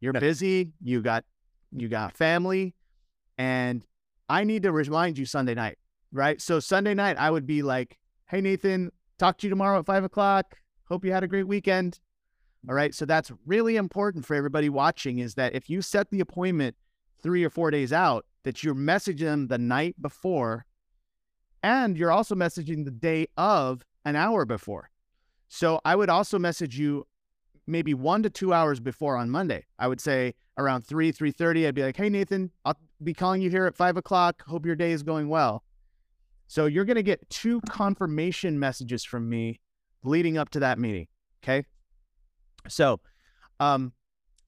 You're 0.00 0.12
busy. 0.12 0.72
You 0.82 1.00
got 1.00 1.24
you 1.72 1.88
got 1.88 2.16
family, 2.16 2.74
and 3.38 3.84
I 4.28 4.44
need 4.44 4.62
to 4.64 4.72
remind 4.72 5.18
you 5.18 5.24
Sunday 5.24 5.54
night, 5.54 5.78
right? 6.12 6.40
So 6.40 6.60
Sunday 6.60 6.94
night, 6.94 7.16
I 7.18 7.30
would 7.30 7.46
be 7.46 7.62
like, 7.62 7.98
"Hey 8.26 8.40
Nathan, 8.40 8.92
Talk 9.18 9.38
to 9.38 9.46
you 9.46 9.50
tomorrow 9.50 9.78
at 9.78 9.86
five 9.86 10.04
o'clock. 10.04 10.56
Hope 10.88 11.04
you 11.04 11.12
had 11.12 11.24
a 11.24 11.28
great 11.28 11.46
weekend. 11.48 12.00
All 12.68 12.74
right. 12.74 12.94
So 12.94 13.04
that's 13.04 13.30
really 13.46 13.76
important 13.76 14.24
for 14.24 14.34
everybody 14.34 14.68
watching 14.68 15.18
is 15.18 15.34
that 15.34 15.54
if 15.54 15.68
you 15.68 15.82
set 15.82 16.10
the 16.10 16.20
appointment 16.20 16.76
three 17.22 17.44
or 17.44 17.50
four 17.50 17.70
days 17.70 17.92
out, 17.92 18.26
that 18.42 18.62
you're 18.62 18.74
messaging 18.74 19.18
them 19.18 19.46
the 19.48 19.58
night 19.58 20.00
before 20.00 20.66
and 21.62 21.96
you're 21.96 22.10
also 22.10 22.34
messaging 22.34 22.84
the 22.84 22.90
day 22.90 23.26
of 23.38 23.84
an 24.04 24.16
hour 24.16 24.44
before. 24.44 24.90
So 25.48 25.80
I 25.84 25.96
would 25.96 26.10
also 26.10 26.38
message 26.38 26.78
you 26.78 27.06
maybe 27.66 27.94
one 27.94 28.22
to 28.22 28.30
two 28.30 28.52
hours 28.52 28.80
before 28.80 29.16
on 29.16 29.30
Monday. 29.30 29.64
I 29.78 29.88
would 29.88 30.00
say 30.00 30.34
around 30.58 30.82
three, 30.82 31.10
three 31.10 31.32
thirty. 31.32 31.66
I'd 31.66 31.74
be 31.74 31.82
like, 31.82 31.96
"Hey 31.96 32.10
Nathan, 32.10 32.50
I'll 32.64 32.76
be 33.02 33.14
calling 33.14 33.40
you 33.40 33.50
here 33.50 33.64
at 33.64 33.74
five 33.74 33.96
o'clock. 33.96 34.44
Hope 34.46 34.66
your 34.66 34.76
day 34.76 34.92
is 34.92 35.02
going 35.02 35.28
well." 35.28 35.64
So 36.46 36.66
you're 36.66 36.84
going 36.84 36.96
to 36.96 37.02
get 37.02 37.28
two 37.30 37.60
confirmation 37.68 38.58
messages 38.58 39.04
from 39.04 39.28
me 39.28 39.60
leading 40.02 40.38
up 40.38 40.50
to 40.50 40.60
that 40.60 40.78
meeting. 40.78 41.06
Okay. 41.42 41.64
So 42.68 43.00
um, 43.60 43.92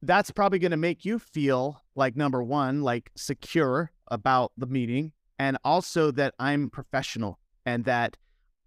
that's 0.02 0.30
probably 0.30 0.58
going 0.58 0.70
to 0.70 0.76
make 0.76 1.04
you 1.04 1.18
feel 1.18 1.82
like 1.94 2.16
number 2.16 2.42
one, 2.42 2.82
like 2.82 3.10
secure 3.16 3.90
about 4.08 4.52
the 4.56 4.66
meeting, 4.66 5.12
and 5.38 5.58
also 5.64 6.10
that 6.12 6.34
I'm 6.38 6.70
professional 6.70 7.38
and 7.64 7.84
that 7.84 8.16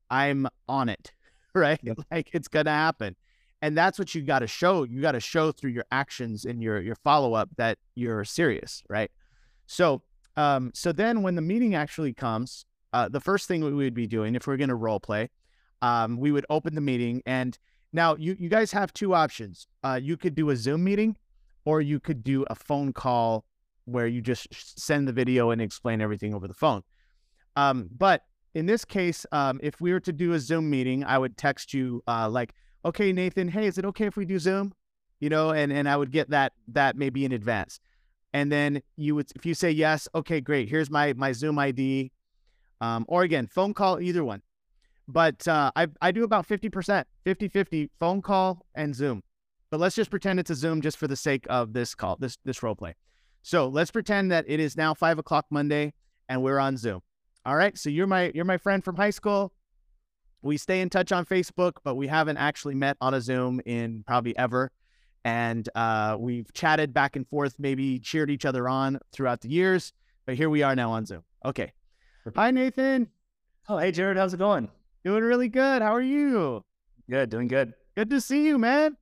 I'm 0.09 0.48
on 0.67 0.89
it, 0.89 1.13
right? 1.55 1.79
Yep. 1.81 2.00
Like 2.12 2.29
it's 2.33 2.48
going 2.48 2.65
to 2.65 2.71
happen. 2.71 3.15
And 3.62 3.77
that's 3.77 4.00
what 4.00 4.15
you 4.15 4.21
got 4.21 4.39
to 4.39 4.48
show. 4.48 4.83
You 4.83 5.01
got 5.01 5.12
to 5.13 5.19
show 5.19 5.51
through 5.51 5.71
your 5.71 5.86
actions 5.91 6.45
and 6.45 6.63
your 6.63 6.79
your 6.79 6.95
follow 6.95 7.33
up 7.33 7.50
that 7.57 7.77
you're 7.93 8.24
serious, 8.24 8.83
right? 8.89 9.12
So, 9.67 10.01
um, 10.38 10.71
so 10.74 10.93
then 10.93 11.24
when 11.24 11.36
the 11.36 11.41
meeting 11.41 11.75
actually 11.75 12.13
comes, 12.13 12.65
uh, 12.93 13.10
the 13.10 13.19
first 13.19 13.48
thing 13.48 13.63
we 13.63 13.72
would 13.72 13.93
be 13.93 14.08
doing 14.08 14.36
if 14.36 14.48
we're 14.48 14.58
going 14.58 14.69
to 14.69 14.75
role 14.75 15.00
play, 15.00 15.29
um, 15.81 16.17
we 16.17 16.31
would 16.31 16.46
open 16.50 16.75
the 16.75 16.81
meeting 16.81 17.22
and 17.25 17.58
Now, 17.91 18.15
you 18.15 18.36
you 18.39 18.50
guys 18.50 18.72
have 18.72 18.93
two 18.93 19.13
options. 19.15 19.67
Uh, 19.84 20.00
you 20.01 20.15
could 20.17 20.36
do 20.36 20.50
a 20.51 20.55
Zoom 20.55 20.84
meeting, 20.84 21.17
or 21.65 21.81
you 21.81 22.00
could 22.00 22.24
do 22.24 22.46
a 22.50 22.55
phone 22.55 22.93
call 22.93 23.46
where 23.86 24.05
you 24.08 24.22
just 24.22 24.48
send 24.79 25.08
the 25.08 25.13
video 25.13 25.50
and 25.50 25.62
explain 25.62 26.00
everything 26.01 26.34
over 26.36 26.48
the 26.48 26.53
phone. 26.53 26.84
Um, 27.55 27.89
but 27.98 28.22
in 28.53 28.67
this 28.67 28.86
case, 28.86 29.25
um, 29.31 29.60
if 29.63 29.81
we 29.81 29.91
were 29.91 30.00
to 30.01 30.13
do 30.13 30.34
a 30.34 30.39
Zoom 30.39 30.69
meeting, 30.69 31.03
I 31.03 31.17
would 31.17 31.36
text 31.38 31.74
you 31.74 32.03
uh, 32.08 32.29
like, 32.29 32.53
"Okay, 32.86 33.12
Nathan, 33.12 33.48
hey, 33.48 33.65
is 33.65 33.77
it 33.77 33.86
okay 33.86 34.05
if 34.05 34.15
we 34.17 34.25
do 34.25 34.38
Zoom?" 34.39 34.74
You 35.19 35.29
know, 35.29 35.50
and 35.51 35.74
and 35.74 35.89
I 35.89 35.98
would 35.98 36.12
get 36.12 36.29
that 36.29 36.53
that 36.67 36.96
maybe 36.96 37.25
in 37.25 37.31
advance, 37.31 37.79
and 38.34 38.51
then 38.51 38.81
you 38.98 39.15
would 39.15 39.31
if 39.36 39.46
you 39.46 39.55
say 39.55 39.72
yes, 39.72 40.08
okay, 40.13 40.41
great. 40.41 40.69
Here's 40.69 40.91
my 40.91 41.13
my 41.13 41.31
Zoom 41.34 41.58
ID, 41.58 42.12
um, 42.81 43.05
or 43.07 43.24
again, 43.24 43.48
phone 43.48 43.74
call, 43.74 44.00
either 44.00 44.24
one. 44.24 44.41
But 45.07 45.48
uh, 45.48 45.71
I 45.75 45.88
I 46.01 46.12
do 46.12 46.24
about 46.24 46.48
50%, 46.48 47.03
50-50 47.25 47.89
phone 48.00 48.21
call 48.21 48.65
and 48.75 48.95
Zoom. 48.95 49.24
But 49.71 49.79
let's 49.79 49.95
just 49.95 50.09
pretend 50.09 50.39
it's 50.39 50.50
a 50.50 50.55
Zoom 50.55 50.81
just 50.81 50.98
for 50.98 51.07
the 51.07 51.15
sake 51.15 51.45
of 51.50 51.74
this 51.74 51.95
call, 51.95 52.17
this 52.19 52.38
this 52.45 52.62
role 52.63 52.75
play. 52.75 52.95
So 53.41 53.67
let's 53.67 53.91
pretend 53.91 54.31
that 54.31 54.45
it 54.48 54.59
is 54.59 54.75
now 54.75 54.93
five 54.93 55.17
o'clock 55.19 55.45
Monday 55.50 55.93
and 56.27 56.43
we're 56.43 56.59
on 56.59 56.77
Zoom. 56.77 57.01
All 57.45 57.55
right. 57.55 57.77
So 57.77 57.89
you're 57.89 58.07
my 58.07 58.31
you're 58.36 58.45
my 58.45 58.57
friend 58.57 58.83
from 58.83 58.95
high 58.95 59.09
school. 59.09 59.53
We 60.41 60.57
stay 60.57 60.81
in 60.81 60.89
touch 60.89 61.12
on 61.12 61.25
Facebook, 61.25 61.74
but 61.83 61.95
we 61.95 62.07
haven't 62.07 62.38
actually 62.38 62.75
met 62.75 62.95
on 63.01 63.13
a 63.13 63.21
Zoom 63.21 63.62
in 63.65 64.03
probably 64.07 64.38
ever. 64.38 64.71
And 65.25 65.67
uh, 65.75 66.15
we've 66.17 66.51
chatted 66.53 66.93
back 66.93 67.15
and 67.15 67.27
forth, 67.27 67.55
maybe 67.59 68.00
cheered 68.00 68.29
each 68.29 68.45
other 68.45 68.69
on 68.69 69.00
throughout 69.12 69.41
the 69.41 69.50
years. 69.50 69.91
But 70.25 70.36
here 70.36 70.50
we 70.50 70.63
are 70.63 70.75
now 70.75 70.91
on 70.91 71.05
Zoom. 71.05 71.24
Okay. 71.43 71.74
Hi, 72.35 72.51
Nathan. 72.51 73.09
Oh, 73.67 73.77
hey, 73.77 73.91
Jared, 73.91 74.17
how's 74.17 74.33
it 74.33 74.38
going? 74.38 74.69
Doing 75.03 75.23
really 75.23 75.47
good. 75.49 75.81
How 75.81 75.93
are 75.95 76.01
you? 76.01 76.63
Good, 77.09 77.29
doing 77.29 77.47
good. 77.47 77.73
Good 77.95 78.09
to 78.11 78.21
see 78.21 78.45
you, 78.45 78.57
man. 78.57 78.97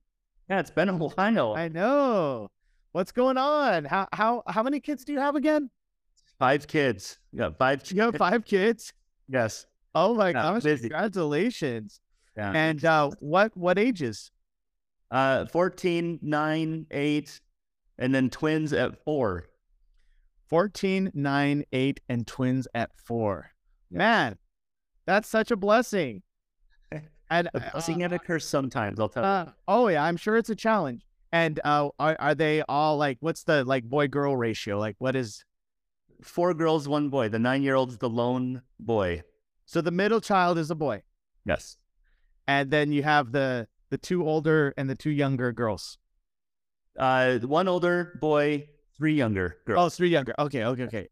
Yeah, 0.48 0.60
it's 0.60 0.70
been 0.70 0.88
a 0.88 0.96
while. 0.96 1.54
I 1.56 1.68
know. 1.68 2.48
What's 2.92 3.12
going 3.12 3.36
on? 3.36 3.84
How 3.84 4.08
how 4.12 4.42
how 4.46 4.62
many 4.62 4.80
kids 4.80 5.04
do 5.04 5.12
you 5.12 5.20
have 5.20 5.36
again? 5.36 5.70
Five 6.38 6.66
kids. 6.66 7.18
Yeah, 7.32 7.50
five. 7.58 7.82
You 7.90 8.02
have 8.02 8.16
five 8.16 8.44
kids. 8.44 8.92
Yes. 9.28 9.66
Oh 9.94 10.14
my 10.14 10.28
Yeah, 10.28 10.32
gosh! 10.32 10.62
busy. 10.62 10.88
Congratulations. 10.88 12.00
Yeah. 12.36 12.52
And 12.52 12.82
uh, 12.84 13.10
what 13.20 13.54
what 13.56 13.78
ages? 13.78 14.30
Uh, 15.10 15.46
14, 15.46 16.18
9, 16.20 16.86
8, 16.90 17.40
and 17.98 18.14
then 18.14 18.28
twins 18.28 18.74
at 18.74 19.02
four. 19.04 19.46
14, 20.48 21.10
9, 21.14 21.64
8, 21.72 22.00
and 22.08 22.26
twins 22.26 22.66
at 22.74 22.90
four. 22.96 23.50
Man, 23.90 24.38
that's 25.06 25.28
such 25.28 25.50
a 25.50 25.56
blessing. 25.56 26.22
And 27.30 27.50
A 27.52 27.60
blessing 27.60 28.02
and 28.02 28.14
a 28.14 28.18
curse 28.18 28.46
sometimes, 28.46 28.98
I'll 28.98 29.10
tell 29.10 29.22
you. 29.22 29.28
uh, 29.28 29.50
oh 29.68 29.88
yeah, 29.88 30.02
I'm 30.02 30.16
sure 30.16 30.38
it's 30.38 30.48
a 30.48 30.56
challenge. 30.56 31.04
And 31.30 31.60
uh, 31.62 31.90
are 31.98 32.16
are 32.18 32.34
they 32.34 32.62
all 32.70 32.96
like? 32.96 33.18
What's 33.20 33.44
the 33.44 33.64
like 33.64 33.84
boy 33.84 34.08
girl 34.08 34.34
ratio? 34.34 34.78
Like, 34.78 34.96
what 34.98 35.14
is? 35.14 35.44
Four 36.22 36.54
girls, 36.54 36.88
one 36.88 37.10
boy. 37.10 37.28
The 37.28 37.38
nine 37.38 37.62
year 37.62 37.74
old's 37.74 37.98
the 37.98 38.08
lone 38.08 38.62
boy. 38.80 39.24
So 39.66 39.82
the 39.82 39.90
middle 39.90 40.22
child 40.22 40.56
is 40.56 40.70
a 40.70 40.74
boy, 40.74 41.02
Yes. 41.44 41.76
and 42.46 42.70
then 42.70 42.92
you 42.92 43.02
have 43.02 43.30
the 43.32 43.68
the 43.90 43.98
two 43.98 44.26
older 44.26 44.72
and 44.78 44.88
the 44.88 44.94
two 44.96 45.10
younger 45.10 45.52
girls. 45.52 45.98
Uh, 46.98 47.38
one 47.40 47.68
older 47.68 48.16
boy, 48.22 48.68
three 48.98 49.14
younger 49.14 49.56
Oh, 49.58 49.62
girls. 49.66 49.86
Oh, 49.86 49.88
three 49.96 50.08
younger. 50.10 50.34
Okay, 50.38 50.64
okay, 50.64 50.82
okay. 50.84 51.08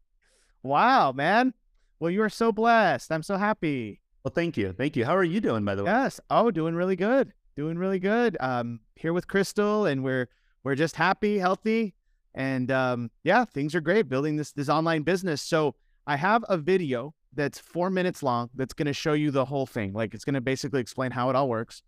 Wow, 0.63 1.11
man. 1.11 1.53
Well, 1.99 2.11
you 2.11 2.21
are 2.21 2.29
so 2.29 2.51
blessed. 2.51 3.11
I'm 3.11 3.23
so 3.23 3.37
happy. 3.37 4.01
Well, 4.23 4.31
thank 4.33 4.57
you. 4.57 4.73
Thank 4.73 4.95
you. 4.95 5.05
How 5.05 5.15
are 5.15 5.23
you 5.23 5.39
doing, 5.39 5.63
by 5.65 5.75
the 5.75 5.83
way? 5.83 5.91
Yes. 5.91 6.19
Oh, 6.29 6.51
doing 6.51 6.75
really 6.75 6.95
good. 6.95 7.33
Doing 7.55 7.77
really 7.77 7.99
good. 7.99 8.37
Um, 8.39 8.81
here 8.95 9.13
with 9.13 9.27
Crystal, 9.27 9.85
and 9.85 10.03
we're 10.03 10.27
we're 10.63 10.75
just 10.75 10.95
happy, 10.95 11.39
healthy, 11.39 11.95
and 12.35 12.69
um, 12.69 13.09
yeah, 13.23 13.45
things 13.45 13.73
are 13.73 13.81
great. 13.81 14.09
Building 14.09 14.35
this 14.35 14.51
this 14.51 14.69
online 14.69 15.03
business. 15.03 15.41
So 15.41 15.75
I 16.05 16.17
have 16.17 16.43
a 16.49 16.57
video 16.57 17.15
that's 17.33 17.59
four 17.59 17.89
minutes 17.89 18.21
long 18.21 18.49
that's 18.55 18.73
going 18.73 18.87
to 18.87 18.93
show 18.93 19.13
you 19.13 19.31
the 19.31 19.45
whole 19.45 19.65
thing. 19.65 19.93
Like 19.93 20.13
it's 20.13 20.25
going 20.25 20.33
to 20.35 20.41
basically 20.41 20.81
explain 20.81 21.11
how 21.11 21.29
it 21.29 21.35
all 21.35 21.49
works. 21.49 21.81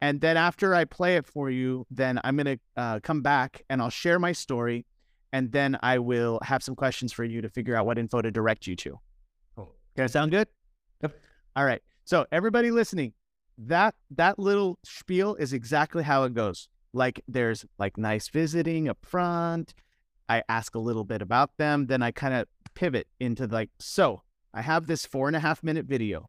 And 0.00 0.20
then 0.20 0.36
after 0.36 0.74
I 0.74 0.84
play 0.84 1.16
it 1.16 1.26
for 1.26 1.50
you, 1.50 1.86
then 1.90 2.20
I'm 2.24 2.36
going 2.36 2.58
to 2.58 2.58
uh, 2.76 3.00
come 3.00 3.22
back 3.22 3.62
and 3.70 3.80
I'll 3.80 3.90
share 3.90 4.18
my 4.18 4.32
story, 4.32 4.84
and 5.32 5.52
then 5.52 5.78
I 5.82 5.98
will 5.98 6.38
have 6.42 6.62
some 6.62 6.74
questions 6.74 7.12
for 7.12 7.24
you 7.24 7.42
to 7.42 7.48
figure 7.48 7.76
out 7.76 7.86
what 7.86 7.98
info 7.98 8.22
to 8.22 8.30
direct 8.30 8.66
you 8.66 8.76
to. 8.76 8.98
Cool. 9.56 9.74
Okay, 9.98 10.08
sound 10.08 10.30
good? 10.30 10.48
Yep. 11.02 11.18
All 11.56 11.64
right. 11.64 11.82
So 12.04 12.26
everybody 12.30 12.70
listening, 12.70 13.12
that 13.58 13.94
that 14.10 14.38
little 14.38 14.78
spiel 14.84 15.34
is 15.36 15.52
exactly 15.52 16.02
how 16.04 16.24
it 16.24 16.34
goes. 16.34 16.68
Like 16.92 17.22
there's 17.26 17.64
like 17.78 17.98
nice 17.98 18.28
visiting 18.28 18.88
up 18.88 18.98
front. 19.02 19.74
I 20.28 20.42
ask 20.48 20.74
a 20.74 20.78
little 20.80 21.04
bit 21.04 21.22
about 21.22 21.56
them, 21.56 21.86
then 21.86 22.02
I 22.02 22.10
kind 22.10 22.34
of 22.34 22.46
pivot 22.74 23.06
into 23.20 23.46
like, 23.46 23.70
so 23.78 24.22
I 24.52 24.62
have 24.62 24.86
this 24.86 25.06
four 25.06 25.28
and 25.28 25.36
a 25.36 25.40
half 25.40 25.62
minute 25.62 25.86
video. 25.86 26.28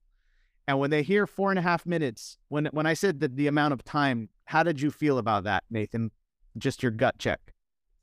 And 0.68 0.80
when 0.80 0.90
they 0.90 1.02
hear 1.02 1.26
four 1.26 1.50
and 1.50 1.58
a 1.58 1.62
half 1.62 1.86
minutes, 1.86 2.38
when 2.50 2.66
when 2.68 2.86
I 2.86 2.94
said 2.94 3.22
that 3.22 3.36
the 3.36 3.48
amount 3.48 3.74
of 3.74 3.84
time, 3.84 4.30
how 4.46 4.64
did 4.64 4.82
you 4.82 4.92
feel 4.92 5.18
about 5.18 5.46
that, 5.46 5.64
Nathan? 5.70 6.12
Just 6.58 6.84
your 6.84 6.92
gut 6.92 7.18
check. 7.18 7.54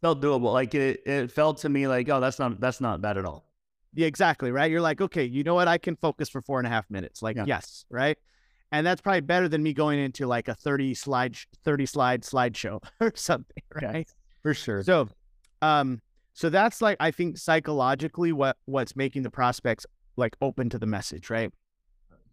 Felt 0.05 0.21
doable. 0.21 0.53
Like 0.53 0.75
it, 0.75 1.01
it 1.07 1.33
felt 1.33 1.57
to 1.61 1.71
me 1.71 1.89
like, 1.89 2.11
oh, 2.11 2.21
that's 2.21 2.39
not 2.39 2.61
that's 2.61 2.79
not 2.79 3.01
bad 3.01 3.17
at 3.17 3.25
all. 3.25 3.47
Yeah, 3.95 4.07
exactly. 4.07 4.51
Right. 4.53 4.71
You're 4.71 4.83
like, 4.83 5.01
okay, 5.01 5.25
you 5.25 5.45
know 5.45 5.55
what? 5.55 5.67
I 5.67 5.79
can 5.79 5.97
focus 5.97 6.29
for 6.29 6.43
four 6.43 6.59
and 6.59 6.67
a 6.67 6.71
half 6.71 6.85
minutes. 6.91 7.23
Like, 7.23 7.37
Yeah. 7.37 7.45
yes. 7.47 7.87
Right. 7.89 8.19
And 8.71 8.87
that's 8.87 9.01
probably 9.01 9.23
better 9.23 9.49
than 9.49 9.63
me 9.63 9.73
going 9.73 9.99
into 9.99 10.27
like 10.27 10.49
a 10.49 10.55
30 10.55 10.93
slide, 10.93 11.39
30 11.65 11.87
slide 11.87 12.23
slideshow 12.23 12.85
or 13.01 13.13
something. 13.15 13.63
Right. 13.81 14.07
For 14.43 14.53
sure. 14.53 14.83
So, 14.83 15.09
um, 15.63 16.03
so 16.35 16.51
that's 16.51 16.83
like, 16.83 16.99
I 17.01 17.11
think 17.11 17.39
psychologically 17.39 18.33
what, 18.33 18.59
what's 18.67 18.95
making 18.95 19.23
the 19.23 19.31
prospects 19.31 19.87
like 20.19 20.37
open 20.43 20.69
to 20.69 20.79
the 20.79 20.85
message. 20.85 21.31
Right. 21.31 21.51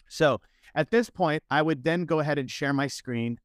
So 0.09 0.41
at 0.75 0.91
this 0.91 1.09
point, 1.09 1.41
I 1.49 1.61
would 1.61 1.85
then 1.85 2.03
go 2.03 2.19
ahead 2.19 2.37
and 2.37 2.51
share 2.51 2.73
my 2.73 2.87
screen. 2.87 3.39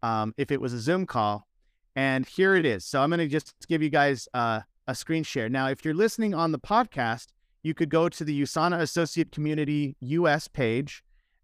Um, 0.00 0.32
if 0.36 0.52
it 0.52 0.60
was 0.60 0.72
a 0.72 0.78
Zoom 0.78 1.06
call 1.06 1.48
and 1.96 2.26
here 2.26 2.54
it 2.54 2.66
is. 2.66 2.84
So 2.84 3.02
I'm 3.02 3.10
going 3.10 3.20
to 3.20 3.28
just 3.28 3.54
give 3.68 3.82
you 3.82 3.90
guys, 3.90 4.28
uh, 4.34 4.60
a 4.86 4.94
screen 4.94 5.22
share. 5.22 5.48
Now, 5.48 5.68
if 5.68 5.84
you're 5.84 5.94
listening 5.94 6.34
on 6.34 6.52
the 6.52 6.58
podcast, 6.58 7.28
you 7.62 7.74
could 7.74 7.88
go 7.88 8.08
to 8.08 8.24
the 8.24 8.42
USANA 8.42 8.80
Associate 8.80 9.30
Community 9.30 9.96
US 10.00 10.48
page 10.48 11.02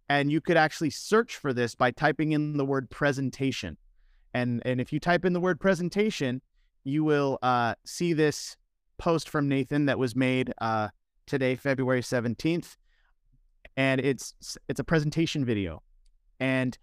and 0.09 0.31
you 0.31 0.41
could 0.41 0.57
actually 0.57 0.91
search 0.91 1.37
for 1.37 1.53
this 1.53 1.75
by 1.75 1.91
typing 1.91 2.33
in 2.33 2.57
the 2.57 2.65
word 2.65 2.91
presentation. 2.91 3.77
And, 4.35 4.61
and 4.65 4.81
if 4.81 4.93
you 4.93 5.01
type 5.01 5.25
in 5.25 5.33
the 5.33 5.41
word 5.41 5.61
presentation, 5.61 6.43
you 6.85 7.05
will 7.05 7.39
uh, 7.43 7.75
see 7.85 8.13
this 8.13 8.57
post 8.99 9.29
from 9.29 9.49
Nathan 9.49 9.87
that 9.87 9.99
was 9.99 10.15
made 10.15 10.53
uh, 10.61 10.89
today, 11.27 11.57
February 11.57 12.03
17th. 12.03 12.77
And 13.77 14.01
it's 14.01 14.35
it's 14.69 14.81
a 14.81 14.85
presentation 14.85 15.45
video. 15.45 15.83
And 16.39 16.77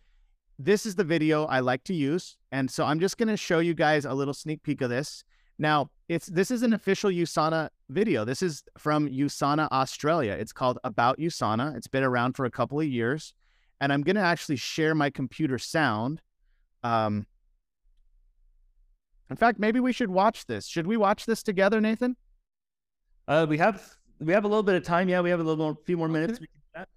this 0.60 0.86
is 0.86 0.96
the 0.96 1.04
video 1.04 1.46
I 1.46 1.60
like 1.60 1.84
to 1.86 1.94
use. 1.94 2.38
And 2.52 2.70
so 2.70 2.86
I'm 2.86 3.00
just 3.00 3.18
going 3.18 3.30
to 3.30 3.38
show 3.38 3.60
you 3.60 3.74
guys 3.74 4.06
a 4.06 4.14
little 4.14 4.34
sneak 4.34 4.64
peek 4.64 4.82
of 4.82 4.90
this. 4.90 5.24
Now, 5.60 5.90
it's 6.08 6.28
this 6.28 6.52
is 6.52 6.64
an 6.64 6.74
official 6.74 7.10
USANA 7.10 7.70
video. 7.90 8.24
This 8.24 8.42
is 8.42 8.64
from 8.78 9.10
USANA 9.10 9.68
Australia. 9.72 10.34
It's 10.34 10.54
called 10.54 10.78
About 10.84 11.18
USANA. 11.18 11.76
It's 11.76 11.88
been 11.88 12.04
around 12.04 12.34
for 12.34 12.46
a 12.46 12.52
couple 12.52 12.80
of 12.80 12.86
years, 12.86 13.34
and 13.82 13.92
I'm 13.92 14.04
going 14.04 14.16
to 14.16 14.22
actually 14.22 14.58
share 14.58 14.94
my 14.94 15.10
computer 15.10 15.58
sound. 15.58 16.22
Um, 16.84 17.26
in 19.30 19.36
fact, 19.36 19.60
maybe 19.60 19.80
we 19.80 19.92
should 19.92 20.10
watch 20.10 20.46
this. 20.46 20.68
Should 20.68 20.88
we 20.88 20.96
watch 20.96 21.26
this 21.26 21.44
together, 21.44 21.82
Nathan? 21.82 22.16
Uh, 23.28 23.46
we 23.50 23.58
have 23.58 23.98
we 24.20 24.34
have 24.34 24.46
a 24.46 24.48
little 24.48 24.64
bit 24.64 24.76
of 24.76 24.84
time. 24.84 25.10
Yeah, 25.10 25.22
we 25.22 25.30
have 25.30 25.40
a 25.40 25.44
little 25.44 25.64
more, 25.64 25.78
few 25.86 25.98
more 25.98 26.08
minutes. 26.08 26.34
Okay. 26.34 26.42
We 26.42 26.48
can 26.48 26.60
do 26.60 26.70
that. 26.76 26.90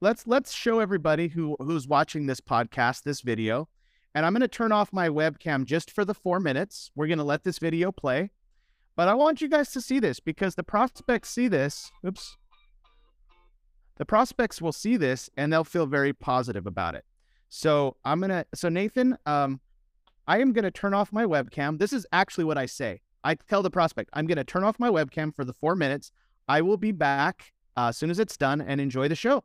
Let's 0.00 0.26
let's 0.26 0.52
show 0.52 0.80
everybody 0.80 1.28
who 1.28 1.56
who's 1.58 1.88
watching 1.88 2.26
this 2.26 2.40
podcast 2.40 3.02
this 3.02 3.22
video. 3.22 3.68
And 4.14 4.26
I'm 4.26 4.32
going 4.32 4.42
to 4.42 4.48
turn 4.48 4.72
off 4.72 4.92
my 4.92 5.08
webcam 5.08 5.64
just 5.64 5.90
for 5.90 6.04
the 6.04 6.14
4 6.14 6.40
minutes. 6.40 6.90
We're 6.94 7.06
going 7.06 7.18
to 7.18 7.24
let 7.24 7.44
this 7.44 7.58
video 7.58 7.92
play. 7.92 8.30
But 8.94 9.08
I 9.08 9.14
want 9.14 9.42
you 9.42 9.48
guys 9.48 9.72
to 9.72 9.80
see 9.80 9.98
this 9.98 10.20
because 10.20 10.54
the 10.54 10.62
prospects 10.62 11.30
see 11.30 11.48
this. 11.48 11.90
Oops. 12.06 12.36
The 13.96 14.06
prospects 14.06 14.60
will 14.62 14.72
see 14.72 14.96
this 14.96 15.28
and 15.36 15.52
they'll 15.52 15.64
feel 15.64 15.86
very 15.86 16.12
positive 16.12 16.66
about 16.66 16.94
it. 16.94 17.04
So 17.48 17.96
I'm 18.04 18.20
going 18.20 18.30
to 18.30 18.46
so 18.54 18.68
Nathan, 18.68 19.16
um 19.24 19.60
I 20.28 20.40
am 20.40 20.52
going 20.52 20.64
to 20.64 20.70
turn 20.70 20.92
off 20.92 21.12
my 21.12 21.24
webcam. 21.24 21.78
This 21.78 21.92
is 21.92 22.06
actually 22.12 22.44
what 22.44 22.58
I 22.58 22.66
say. 22.66 23.00
I 23.24 23.34
tell 23.34 23.62
the 23.62 23.70
prospect, 23.70 24.10
I'm 24.12 24.26
going 24.26 24.36
to 24.36 24.44
turn 24.44 24.64
off 24.64 24.78
my 24.78 24.90
webcam 24.90 25.34
for 25.34 25.44
the 25.44 25.54
4 25.54 25.74
minutes. 25.74 26.12
I 26.48 26.60
will 26.60 26.76
be 26.76 26.92
back 26.92 27.52
uh, 27.76 27.88
as 27.88 27.96
soon 27.96 28.10
as 28.10 28.18
it's 28.18 28.36
done 28.36 28.60
and 28.60 28.78
enjoy 28.78 29.08
the 29.08 29.14
show. 29.14 29.44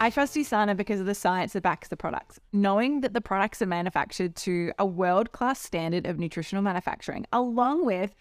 I 0.00 0.10
trust 0.10 0.36
USANA 0.36 0.76
because 0.76 1.00
of 1.00 1.06
the 1.06 1.14
science 1.14 1.54
that 1.54 1.64
backs 1.64 1.88
the 1.88 1.96
products. 1.96 2.38
Knowing 2.52 3.00
that 3.00 3.14
the 3.14 3.20
products 3.20 3.60
are 3.60 3.66
manufactured 3.66 4.36
to 4.36 4.72
a 4.78 4.86
world 4.86 5.32
class 5.32 5.60
standard 5.60 6.06
of 6.06 6.20
nutritional 6.20 6.62
manufacturing, 6.62 7.26
along 7.32 7.84
with 7.84 8.14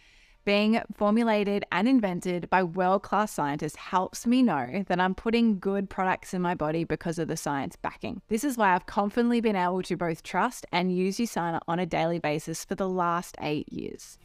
being 0.44 0.82
formulated 0.96 1.66
and 1.72 1.88
invented 1.88 2.50
by 2.50 2.64
world 2.64 3.04
class 3.04 3.32
scientists, 3.32 3.76
helps 3.76 4.26
me 4.26 4.42
know 4.42 4.86
that 4.88 5.00
I'm 5.00 5.14
putting 5.14 5.60
good 5.60 5.88
products 5.88 6.34
in 6.34 6.42
my 6.42 6.56
body 6.56 6.84
because 6.84 7.20
of 7.20 7.28
the 7.28 7.38
science 7.38 7.76
backing. 7.76 8.24
This 8.28 8.44
is 8.44 8.58
why 8.58 8.74
I've 8.74 8.88
confidently 8.88 9.40
been 9.40 9.56
able 9.56 9.84
to 9.84 9.96
both 9.96 10.24
trust 10.24 10.66
and 10.72 10.96
use 10.96 11.18
USANA 11.18 11.60
on 11.68 11.78
a 11.78 11.86
daily 11.86 12.18
basis 12.18 12.66
for 12.66 12.74
the 12.74 12.90
last 12.90 13.38
eight 13.40 13.72
years. 13.72 14.18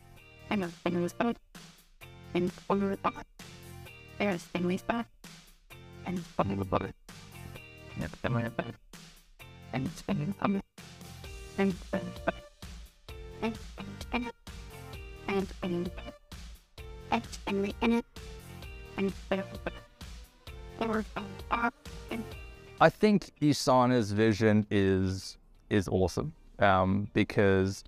I 22.81 22.89
think 22.89 23.31
Usana's 23.41 24.13
vision 24.13 24.67
is 24.71 25.39
is 25.71 25.89
awesome 25.89 26.35
um, 26.59 27.09
because 27.15 27.85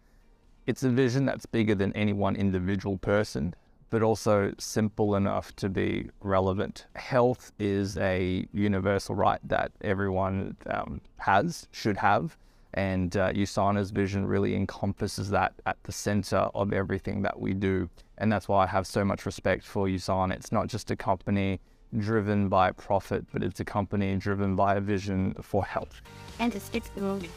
it's 0.66 0.82
a 0.82 0.90
vision 0.90 1.26
that's 1.26 1.46
bigger 1.46 1.74
than 1.74 1.92
any 1.94 2.12
one 2.12 2.36
individual 2.36 2.96
person, 2.98 3.54
but 3.94 4.02
also 4.02 4.52
simple 4.58 5.14
enough 5.14 5.54
to 5.54 5.68
be 5.68 6.10
relevant. 6.20 6.86
Health 6.96 7.52
is 7.60 7.96
a 7.98 8.44
universal 8.52 9.14
right 9.14 9.38
that 9.44 9.70
everyone 9.82 10.56
um, 10.66 11.00
has, 11.18 11.68
should 11.70 11.96
have, 11.98 12.36
and 12.72 13.16
uh, 13.16 13.32
Usana's 13.32 13.92
vision 13.92 14.26
really 14.26 14.56
encompasses 14.56 15.30
that 15.30 15.52
at 15.64 15.76
the 15.84 15.92
center 15.92 16.48
of 16.56 16.72
everything 16.72 17.22
that 17.22 17.38
we 17.38 17.54
do. 17.54 17.88
And 18.18 18.32
that's 18.32 18.48
why 18.48 18.64
I 18.64 18.66
have 18.66 18.84
so 18.84 19.04
much 19.04 19.26
respect 19.26 19.62
for 19.64 19.86
Usana. 19.86 20.32
It's 20.32 20.50
not 20.50 20.66
just 20.66 20.90
a 20.90 20.96
company 20.96 21.60
driven 21.96 22.48
by 22.48 22.72
profit, 22.72 23.24
but 23.32 23.44
it's 23.44 23.60
a 23.60 23.64
company 23.64 24.16
driven 24.16 24.56
by 24.56 24.74
a 24.74 24.80
vision 24.80 25.36
for 25.40 25.64
health. 25.64 26.02
and 26.40 26.52
it's 26.52 26.68
it's 26.72 26.88
the 26.96 27.02
road. 27.02 27.28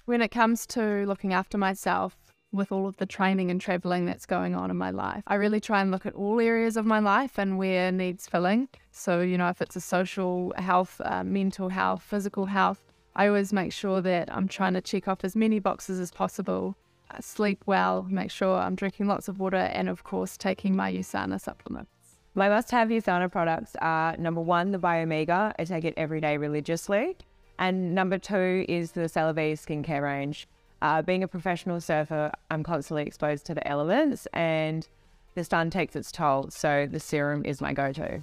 when 0.06 0.22
it 0.22 0.32
comes 0.32 0.66
to 0.66 1.06
looking 1.06 1.34
after 1.34 1.58
myself 1.58 2.18
with 2.52 2.72
all 2.72 2.88
of 2.88 2.98
the 2.98 3.06
training 3.06 3.52
and 3.52 3.62
traveling 3.62 4.06
that's 4.06 4.26
going 4.26 4.56
on 4.56 4.72
in 4.72 4.76
my 4.76 4.90
life, 4.90 5.24
I 5.28 5.36
really 5.36 5.60
try 5.60 5.82
and 5.82 5.92
look 5.92 6.06
at 6.06 6.16
all 6.16 6.40
areas 6.40 6.78
of 6.78 6.86
my 6.86 7.00
life 7.00 7.38
and 7.38 7.58
where 7.58 7.92
needs 7.92 8.28
filling. 8.28 8.70
So, 8.92 9.22
you 9.22 9.38
know, 9.38 9.50
if 9.50 9.62
it's 9.62 9.76
a 9.76 9.82
social 9.82 10.52
health, 10.58 11.00
uh, 11.06 11.24
mental 11.24 11.70
health, 11.70 12.02
physical 12.02 12.48
health, 12.48 12.82
I 13.16 13.28
always 13.28 13.54
make 13.54 13.72
sure 13.72 14.02
that 14.02 14.34
I'm 14.36 14.48
trying 14.48 14.74
to 14.74 14.82
check 14.82 15.08
off 15.08 15.24
as 15.24 15.36
many 15.36 15.60
boxes 15.60 16.00
as 16.00 16.10
possible. 16.12 16.76
Uh, 17.12 17.22
sleep 17.22 17.64
well, 17.66 18.08
make 18.10 18.32
sure 18.32 18.56
I'm 18.58 18.76
drinking 18.76 19.08
lots 19.08 19.28
of 19.28 19.40
water, 19.40 19.58
and 19.58 19.88
of 19.88 20.04
course, 20.04 20.38
taking 20.38 20.76
my 20.76 20.92
USANA 20.92 21.40
supplements. 21.40 21.99
My 22.40 22.48
must 22.48 22.72
have 22.72 22.88
USANA 22.88 23.30
products 23.30 23.76
are 23.82 24.16
number 24.16 24.40
one, 24.40 24.72
the 24.72 24.78
Biomega. 24.78 25.52
I 25.60 25.66
take 25.66 25.84
it 25.84 25.94
every 25.98 26.22
day 26.22 26.38
religiously. 26.38 27.18
And 27.58 27.94
number 27.94 28.18
two 28.18 28.64
is 28.70 28.94
the 28.94 29.10
Celavive 29.10 29.60
skincare 29.60 30.02
range. 30.02 30.48
Uh, 30.82 31.02
being 31.02 31.22
a 31.22 31.28
professional 31.28 31.82
surfer, 31.82 32.32
I'm 32.50 32.64
constantly 32.64 33.04
exposed 33.04 33.46
to 33.48 33.56
the 33.56 33.68
elements 33.68 34.26
and 34.32 34.88
the 35.36 35.44
sun 35.44 35.70
takes 35.70 35.98
its 35.98 36.14
toll. 36.14 36.50
So 36.50 36.88
the 36.90 37.02
serum 37.02 37.44
is 37.44 37.60
my 37.60 37.74
go 37.74 37.92
to. 37.92 38.22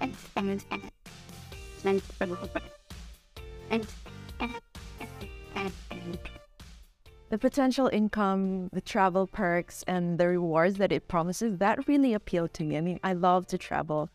And 0.00 0.14
the 7.30 7.38
potential 7.38 7.90
income, 7.92 8.68
the 8.72 8.80
travel 8.80 9.26
perks, 9.26 9.82
and 9.88 10.18
the 10.18 10.28
rewards 10.28 10.76
that 10.76 10.92
it 10.92 11.08
promises, 11.08 11.58
that 11.58 11.88
really 11.88 12.14
appealed 12.14 12.54
to 12.54 12.64
me. 12.64 12.76
I 12.76 12.80
mean, 12.80 13.00
I 13.02 13.12
love 13.12 13.46
to 13.48 13.58
travel. 13.58 14.08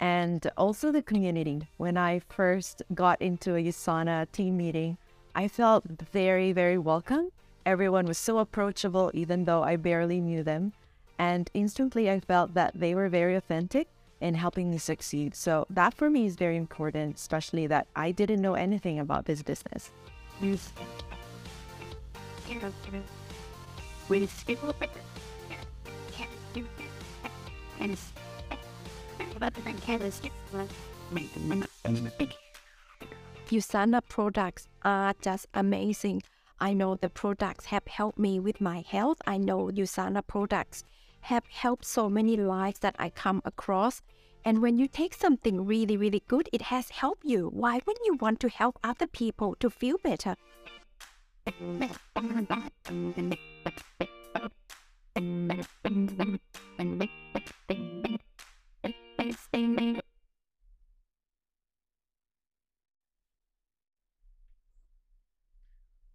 And 0.00 0.46
also 0.56 0.90
the 0.90 1.02
community. 1.02 1.68
When 1.76 1.96
I 1.96 2.20
first 2.28 2.82
got 2.92 3.22
into 3.22 3.54
a 3.54 3.62
USANA 3.62 4.30
team 4.32 4.56
meeting, 4.56 4.98
I 5.34 5.48
felt 5.48 5.84
very, 6.12 6.52
very 6.52 6.76
welcome. 6.76 7.30
Everyone 7.64 8.06
was 8.06 8.18
so 8.18 8.38
approachable, 8.38 9.10
even 9.14 9.44
though 9.44 9.62
I 9.62 9.76
barely 9.76 10.20
knew 10.20 10.42
them. 10.42 10.72
And 11.18 11.50
instantly, 11.54 12.10
I 12.10 12.20
felt 12.20 12.54
that 12.54 12.72
they 12.74 12.94
were 12.94 13.08
very 13.08 13.36
authentic 13.36 13.88
in 14.20 14.34
helping 14.34 14.70
me 14.70 14.78
succeed. 14.78 15.34
So, 15.34 15.66
that 15.70 15.94
for 15.94 16.10
me 16.10 16.26
is 16.26 16.36
very 16.36 16.56
important, 16.56 17.16
especially 17.16 17.66
that 17.66 17.86
I 17.94 18.12
didn't 18.12 18.40
know 18.40 18.54
anything 18.54 18.98
about 18.98 19.26
this 19.26 19.42
business. 19.42 19.90
use 20.40 20.70
with 24.08 24.30
skill 24.30 24.74
can 26.12 26.28
do 26.54 26.64
and 27.80 27.96
but 29.38 29.52
then 29.64 29.76
careless 29.78 30.20
make 31.10 31.32
them 31.34 32.10
big 32.18 32.34
USANA 33.48 34.02
products 34.08 34.66
ah, 34.84 35.08
are 35.08 35.14
just 35.22 35.46
amazing. 35.54 36.22
I 36.58 36.72
know 36.72 36.96
the 36.96 37.08
products 37.08 37.66
have 37.66 37.86
helped 37.86 38.18
me 38.18 38.40
with 38.40 38.60
my 38.60 38.80
health. 38.80 39.18
I 39.24 39.36
know 39.36 39.66
USANA 39.66 40.26
products 40.26 40.82
have 41.26 41.44
helped 41.50 41.84
so 41.84 42.08
many 42.08 42.36
lives 42.36 42.78
that 42.80 42.96
I 42.98 43.10
come 43.10 43.42
across. 43.44 44.02
And 44.44 44.62
when 44.62 44.78
you 44.78 44.86
take 44.86 45.12
something 45.12 45.66
really, 45.66 45.96
really 45.96 46.22
good, 46.28 46.48
it 46.52 46.62
has 46.62 46.90
helped 46.90 47.24
you. 47.24 47.50
Why 47.52 47.80
wouldn't 47.84 48.06
you 48.06 48.14
want 48.14 48.38
to 48.40 48.48
help 48.48 48.78
other 48.84 49.08
people 49.08 49.56
to 49.58 49.68
feel 49.68 49.98
better? 49.98 50.36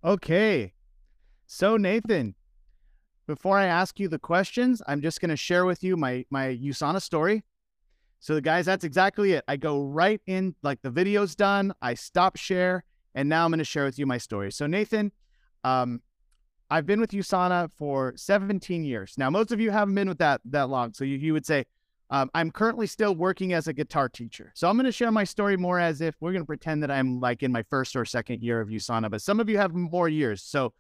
Okay. 0.04 0.74
So 1.46 1.78
Nathan, 1.78 2.36
before 3.36 3.58
I 3.58 3.68
ask 3.68 3.98
you 3.98 4.10
the 4.10 4.20
questions, 4.20 4.82
I'm 4.88 5.02
just 5.02 5.22
going 5.22 5.30
to 5.30 5.38
share 5.38 5.66
with 5.66 5.86
you 5.86 5.96
my 5.96 6.26
my 6.30 6.48
USANA 6.48 7.02
story. 7.02 7.44
So 8.20 8.36
the 8.36 8.42
guys, 8.42 8.66
that's 8.66 8.84
exactly 8.84 9.32
it. 9.32 9.46
I 9.48 9.56
go 9.56 9.84
right 9.84 10.22
in 10.28 10.54
like 10.64 10.82
the 10.82 10.90
video's 10.90 11.34
done, 11.34 11.74
I 11.82 11.94
stop 11.94 12.36
share, 12.36 12.84
and 13.16 13.30
now 13.30 13.46
I'm 13.46 13.52
going 13.52 13.60
to 13.60 13.64
share 13.64 13.86
with 13.86 13.98
you 13.98 14.06
my 14.06 14.18
story. 14.18 14.52
So 14.52 14.68
Nathan, 14.68 15.14
um 15.64 16.02
I've 16.70 16.86
been 16.86 17.00
with 17.00 17.12
USANA 17.12 17.72
for 17.72 18.14
17 18.18 18.84
years. 18.84 19.16
Now 19.18 19.30
most 19.30 19.54
of 19.54 19.62
you 19.62 19.72
haven't 19.72 19.96
been 19.96 20.10
with 20.10 20.20
that 20.20 20.42
that 20.46 20.70
long. 20.70 20.94
So 20.94 21.06
you, 21.06 21.18
you 21.18 21.32
would 21.32 21.46
say 21.46 21.66
um, 22.10 22.30
I'm 22.34 22.52
currently 22.52 22.88
still 22.88 23.16
working 23.16 23.54
as 23.54 23.70
a 23.70 23.74
guitar 23.74 24.10
teacher. 24.10 24.52
So 24.56 24.70
I'm 24.70 24.76
going 24.76 24.86
to 24.86 24.92
share 24.92 25.12
my 25.12 25.24
story 25.24 25.56
more 25.56 25.80
as 25.80 26.02
if 26.02 26.16
we're 26.20 26.34
going 26.34 26.44
to 26.44 26.48
pretend 26.48 26.84
that 26.84 26.92
I'm 26.92 27.22
like 27.22 27.44
in 27.44 27.54
my 27.54 27.64
first 27.64 27.96
or 27.96 28.04
second 28.04 28.44
year 28.44 28.60
of 28.60 28.68
USANA, 28.68 29.10
but 29.10 29.22
some 29.22 29.40
of 29.40 29.48
you 29.48 29.58
have 29.58 29.74
more 29.74 30.10
years. 30.10 30.44
So, 30.44 30.74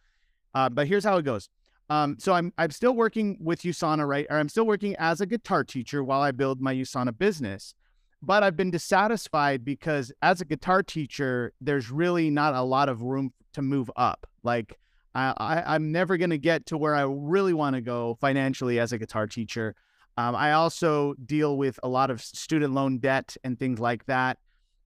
uh, 0.53 0.67
but 0.67 0.87
here's 0.87 1.05
how 1.05 1.15
it 1.15 1.23
goes. 1.23 1.47
Um, 1.91 2.15
so 2.19 2.31
I'm 2.31 2.53
I'm 2.57 2.71
still 2.71 2.93
working 2.95 3.37
with 3.41 3.63
USANA, 3.63 4.07
right? 4.07 4.25
Or 4.29 4.37
I'm 4.37 4.47
still 4.47 4.65
working 4.65 4.95
as 4.97 5.19
a 5.19 5.25
guitar 5.25 5.65
teacher 5.65 6.01
while 6.05 6.21
I 6.21 6.31
build 6.31 6.61
my 6.61 6.73
USANA 6.73 7.17
business. 7.17 7.75
But 8.21 8.43
I've 8.43 8.55
been 8.55 8.71
dissatisfied 8.71 9.65
because 9.65 10.09
as 10.21 10.39
a 10.39 10.45
guitar 10.45 10.83
teacher, 10.83 11.51
there's 11.59 11.91
really 11.91 12.29
not 12.29 12.53
a 12.53 12.61
lot 12.61 12.87
of 12.87 13.01
room 13.01 13.33
to 13.53 13.61
move 13.61 13.91
up. 13.97 14.25
Like 14.41 14.79
I, 15.15 15.33
I 15.35 15.75
I'm 15.75 15.91
never 15.91 16.17
to 16.17 16.37
get 16.37 16.65
to 16.67 16.77
where 16.77 16.95
I 16.95 17.01
really 17.01 17.53
want 17.53 17.75
to 17.75 17.81
go 17.81 18.17
financially 18.21 18.79
as 18.79 18.93
a 18.93 18.97
guitar 18.97 19.27
teacher. 19.27 19.75
Um, 20.15 20.33
I 20.33 20.53
also 20.53 21.15
deal 21.25 21.57
with 21.57 21.77
a 21.83 21.89
lot 21.89 22.09
of 22.09 22.21
student 22.21 22.73
loan 22.73 22.99
debt 22.99 23.35
and 23.43 23.59
things 23.59 23.81
like 23.81 24.05
that. 24.05 24.37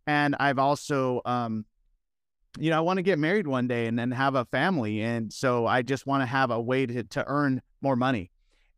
And 0.07 0.35
I've 0.39 0.59
also, 0.59 1.21
um, 1.25 1.65
you 2.57 2.69
know, 2.69 2.77
I 2.77 2.81
want 2.81 2.97
to 2.97 3.03
get 3.03 3.19
married 3.19 3.47
one 3.47 3.67
day 3.67 3.87
and 3.87 3.97
then 3.97 4.11
have 4.11 4.35
a 4.35 4.45
family. 4.45 5.01
And 5.01 5.31
so 5.31 5.65
I 5.65 5.81
just 5.81 6.07
want 6.07 6.21
to 6.21 6.25
have 6.25 6.51
a 6.51 6.59
way 6.59 6.85
to, 6.85 7.03
to 7.03 7.23
earn 7.27 7.61
more 7.81 7.95
money. 7.95 8.31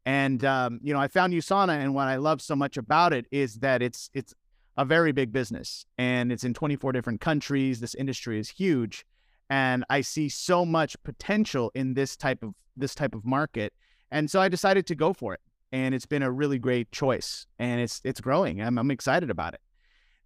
And, 0.06 0.44
um, 0.46 0.80
you 0.82 0.94
know, 0.94 1.00
I 1.00 1.08
found 1.08 1.34
USANA 1.34 1.78
and 1.78 1.94
what 1.94 2.08
I 2.08 2.16
love 2.16 2.42
so 2.42 2.56
much 2.56 2.78
about 2.78 3.14
it 3.14 3.26
is 3.32 3.56
that 3.56 3.82
it's, 3.82 4.10
it's 4.14 4.34
a 4.78 4.86
very 4.86 5.12
big 5.12 5.34
business 5.34 5.86
and 5.98 6.32
it's 6.32 6.44
in 6.44 6.54
24 6.54 6.92
different 6.92 7.20
countries. 7.20 7.80
This 7.80 7.96
industry 7.96 8.40
is 8.40 8.50
huge. 8.50 9.06
And 9.50 9.84
I 9.90 10.02
see 10.02 10.30
so 10.30 10.66
much 10.66 10.96
potential 11.04 11.72
in 11.74 11.94
this 11.94 12.16
type 12.16 12.44
of 12.44 12.54
this 12.76 12.94
type 12.94 13.16
of 13.16 13.26
market. 13.26 13.74
And 14.12 14.30
so 14.30 14.40
I 14.40 14.50
decided 14.50 14.86
to 14.88 14.96
go 14.96 15.14
for 15.14 15.34
it. 15.34 15.42
And 15.72 15.96
it's 15.96 16.06
been 16.06 16.22
a 16.22 16.32
really 16.32 16.60
great 16.60 16.92
choice. 16.92 17.48
And 17.58 17.82
it's 17.82 18.02
it's 18.04 18.22
growing. 18.22 18.62
I'm 18.62 18.78
I'm 18.78 18.92
excited 18.92 19.30
about 19.30 19.54
it. 19.54 19.62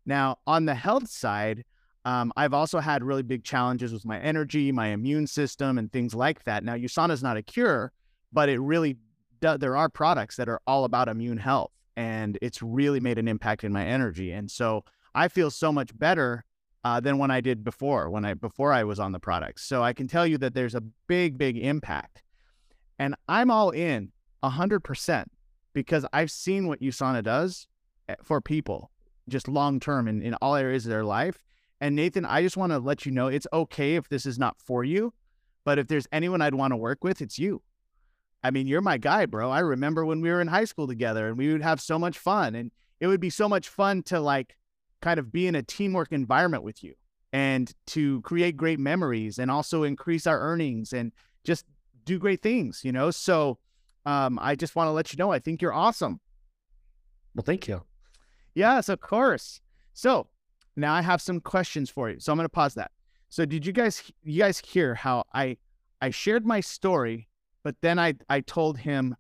Now, 0.05 0.39
on 0.47 0.65
the 0.65 0.73
health 0.73 1.07
side, 1.07 1.63
um, 2.05 2.33
I've 2.35 2.53
also 2.53 2.79
had 2.79 3.03
really 3.03 3.23
big 3.23 3.43
challenges 3.43 3.93
with 3.93 4.05
my 4.05 4.19
energy, 4.19 4.71
my 4.71 4.87
immune 4.87 5.27
system, 5.27 5.77
and 5.77 5.91
things 5.91 6.15
like 6.15 6.43
that. 6.45 6.63
Now, 6.63 6.75
USANA 6.75 7.11
is 7.11 7.21
not 7.21 7.37
a 7.37 7.43
cure, 7.43 7.91
but 8.31 8.49
it 8.49 8.59
really 8.59 8.97
there 9.41 9.75
are 9.75 9.89
products 9.89 10.35
that 10.35 10.47
are 10.47 10.61
all 10.67 10.83
about 10.83 11.07
immune 11.07 11.37
health, 11.37 11.71
and 11.95 12.37
it's 12.41 12.61
really 12.61 12.99
made 12.99 13.17
an 13.17 13.27
impact 13.27 13.63
in 13.63 13.73
my 13.73 13.85
energy. 13.85 14.31
And 14.31 14.49
so 14.49 14.83
I 15.15 15.27
feel 15.27 15.49
so 15.49 15.71
much 15.71 15.97
better 15.97 16.45
uh, 16.83 16.99
than 16.99 17.17
when 17.17 17.31
I 17.31 17.41
did 17.41 17.63
before, 17.63 18.09
when 18.09 18.23
I 18.23 18.33
before 18.35 18.71
I 18.71 18.83
was 18.83 18.99
on 18.99 19.11
the 19.11 19.19
products. 19.19 19.63
So 19.63 19.83
I 19.83 19.93
can 19.93 20.07
tell 20.07 20.25
you 20.25 20.37
that 20.39 20.53
there's 20.53 20.75
a 20.75 20.81
big, 21.07 21.37
big 21.37 21.57
impact, 21.57 22.23
and 22.99 23.15
I'm 23.27 23.51
all 23.51 23.71
in 23.71 24.11
hundred 24.43 24.79
percent 24.79 25.31
because 25.73 26.05
I've 26.13 26.31
seen 26.31 26.67
what 26.67 26.81
USANA 26.81 27.23
does 27.23 27.67
eh, 28.09 28.15
for 28.23 28.41
people 28.41 28.91
just 29.29 29.47
long 29.47 29.79
term 29.79 30.07
in, 30.07 30.21
in 30.21 30.33
all 30.35 30.55
areas 30.55 30.85
of 30.85 30.89
their 30.89 31.05
life. 31.05 31.43
And 31.81 31.95
Nathan, 31.95 32.25
I 32.25 32.43
just 32.43 32.57
want 32.57 32.71
to 32.71 32.77
let 32.77 33.07
you 33.07 33.11
know 33.11 33.27
it's 33.27 33.47
okay 33.51 33.95
if 33.95 34.07
this 34.07 34.27
is 34.27 34.37
not 34.37 34.55
for 34.59 34.83
you, 34.83 35.13
but 35.65 35.79
if 35.79 35.87
there's 35.87 36.07
anyone 36.11 36.39
I'd 36.39 36.53
want 36.53 36.71
to 36.71 36.77
work 36.77 37.03
with, 37.03 37.21
it's 37.21 37.39
you. 37.39 37.63
I 38.43 38.51
mean, 38.51 38.67
you're 38.67 38.81
my 38.81 38.97
guy, 38.97 39.25
bro. 39.25 39.49
I 39.49 39.59
remember 39.59 40.05
when 40.05 40.21
we 40.21 40.29
were 40.29 40.41
in 40.41 40.47
high 40.47 40.65
school 40.65 40.87
together 40.87 41.27
and 41.27 41.37
we 41.39 41.51
would 41.51 41.63
have 41.63 41.81
so 41.81 41.97
much 41.97 42.19
fun. 42.19 42.53
And 42.53 42.71
it 42.99 43.07
would 43.07 43.19
be 43.19 43.31
so 43.31 43.49
much 43.49 43.67
fun 43.67 44.03
to 44.03 44.19
like 44.19 44.55
kind 45.01 45.19
of 45.19 45.31
be 45.31 45.47
in 45.47 45.55
a 45.55 45.63
teamwork 45.63 46.11
environment 46.11 46.63
with 46.63 46.83
you 46.83 46.93
and 47.33 47.73
to 47.87 48.21
create 48.21 48.57
great 48.57 48.79
memories 48.79 49.39
and 49.39 49.49
also 49.49 49.81
increase 49.81 50.27
our 50.27 50.39
earnings 50.39 50.93
and 50.93 51.11
just 51.43 51.65
do 52.05 52.19
great 52.19 52.43
things, 52.43 52.81
you 52.83 52.91
know? 52.91 53.09
So 53.09 53.57
um, 54.05 54.37
I 54.39 54.55
just 54.55 54.75
want 54.75 54.87
to 54.87 54.91
let 54.91 55.11
you 55.11 55.17
know 55.17 55.31
I 55.31 55.39
think 55.39 55.63
you're 55.63 55.73
awesome. 55.73 56.19
Well, 57.33 57.43
thank 57.43 57.67
you. 57.67 57.83
Yes, 58.53 58.87
of 58.87 59.01
course. 59.01 59.61
So 59.93 60.27
now 60.75 60.93
I 60.93 61.01
have 61.01 61.21
some 61.21 61.39
questions 61.39 61.89
for 61.89 62.10
you. 62.10 62.19
So 62.19 62.31
I'm 62.31 62.38
going 62.38 62.45
to 62.45 62.49
pause 62.49 62.73
that. 62.75 62.91
So 63.29 63.45
did 63.45 63.65
you 63.65 63.71
guys 63.71 64.12
you 64.23 64.39
guys 64.39 64.60
hear 64.60 64.95
how 64.95 65.23
I 65.34 65.57
I 66.01 66.10
shared 66.10 66.45
my 66.45 66.60
story, 66.60 67.29
but 67.63 67.75
then 67.81 67.97
I 67.97 68.15
I 68.29 68.41
told 68.41 68.79
him 68.79 69.15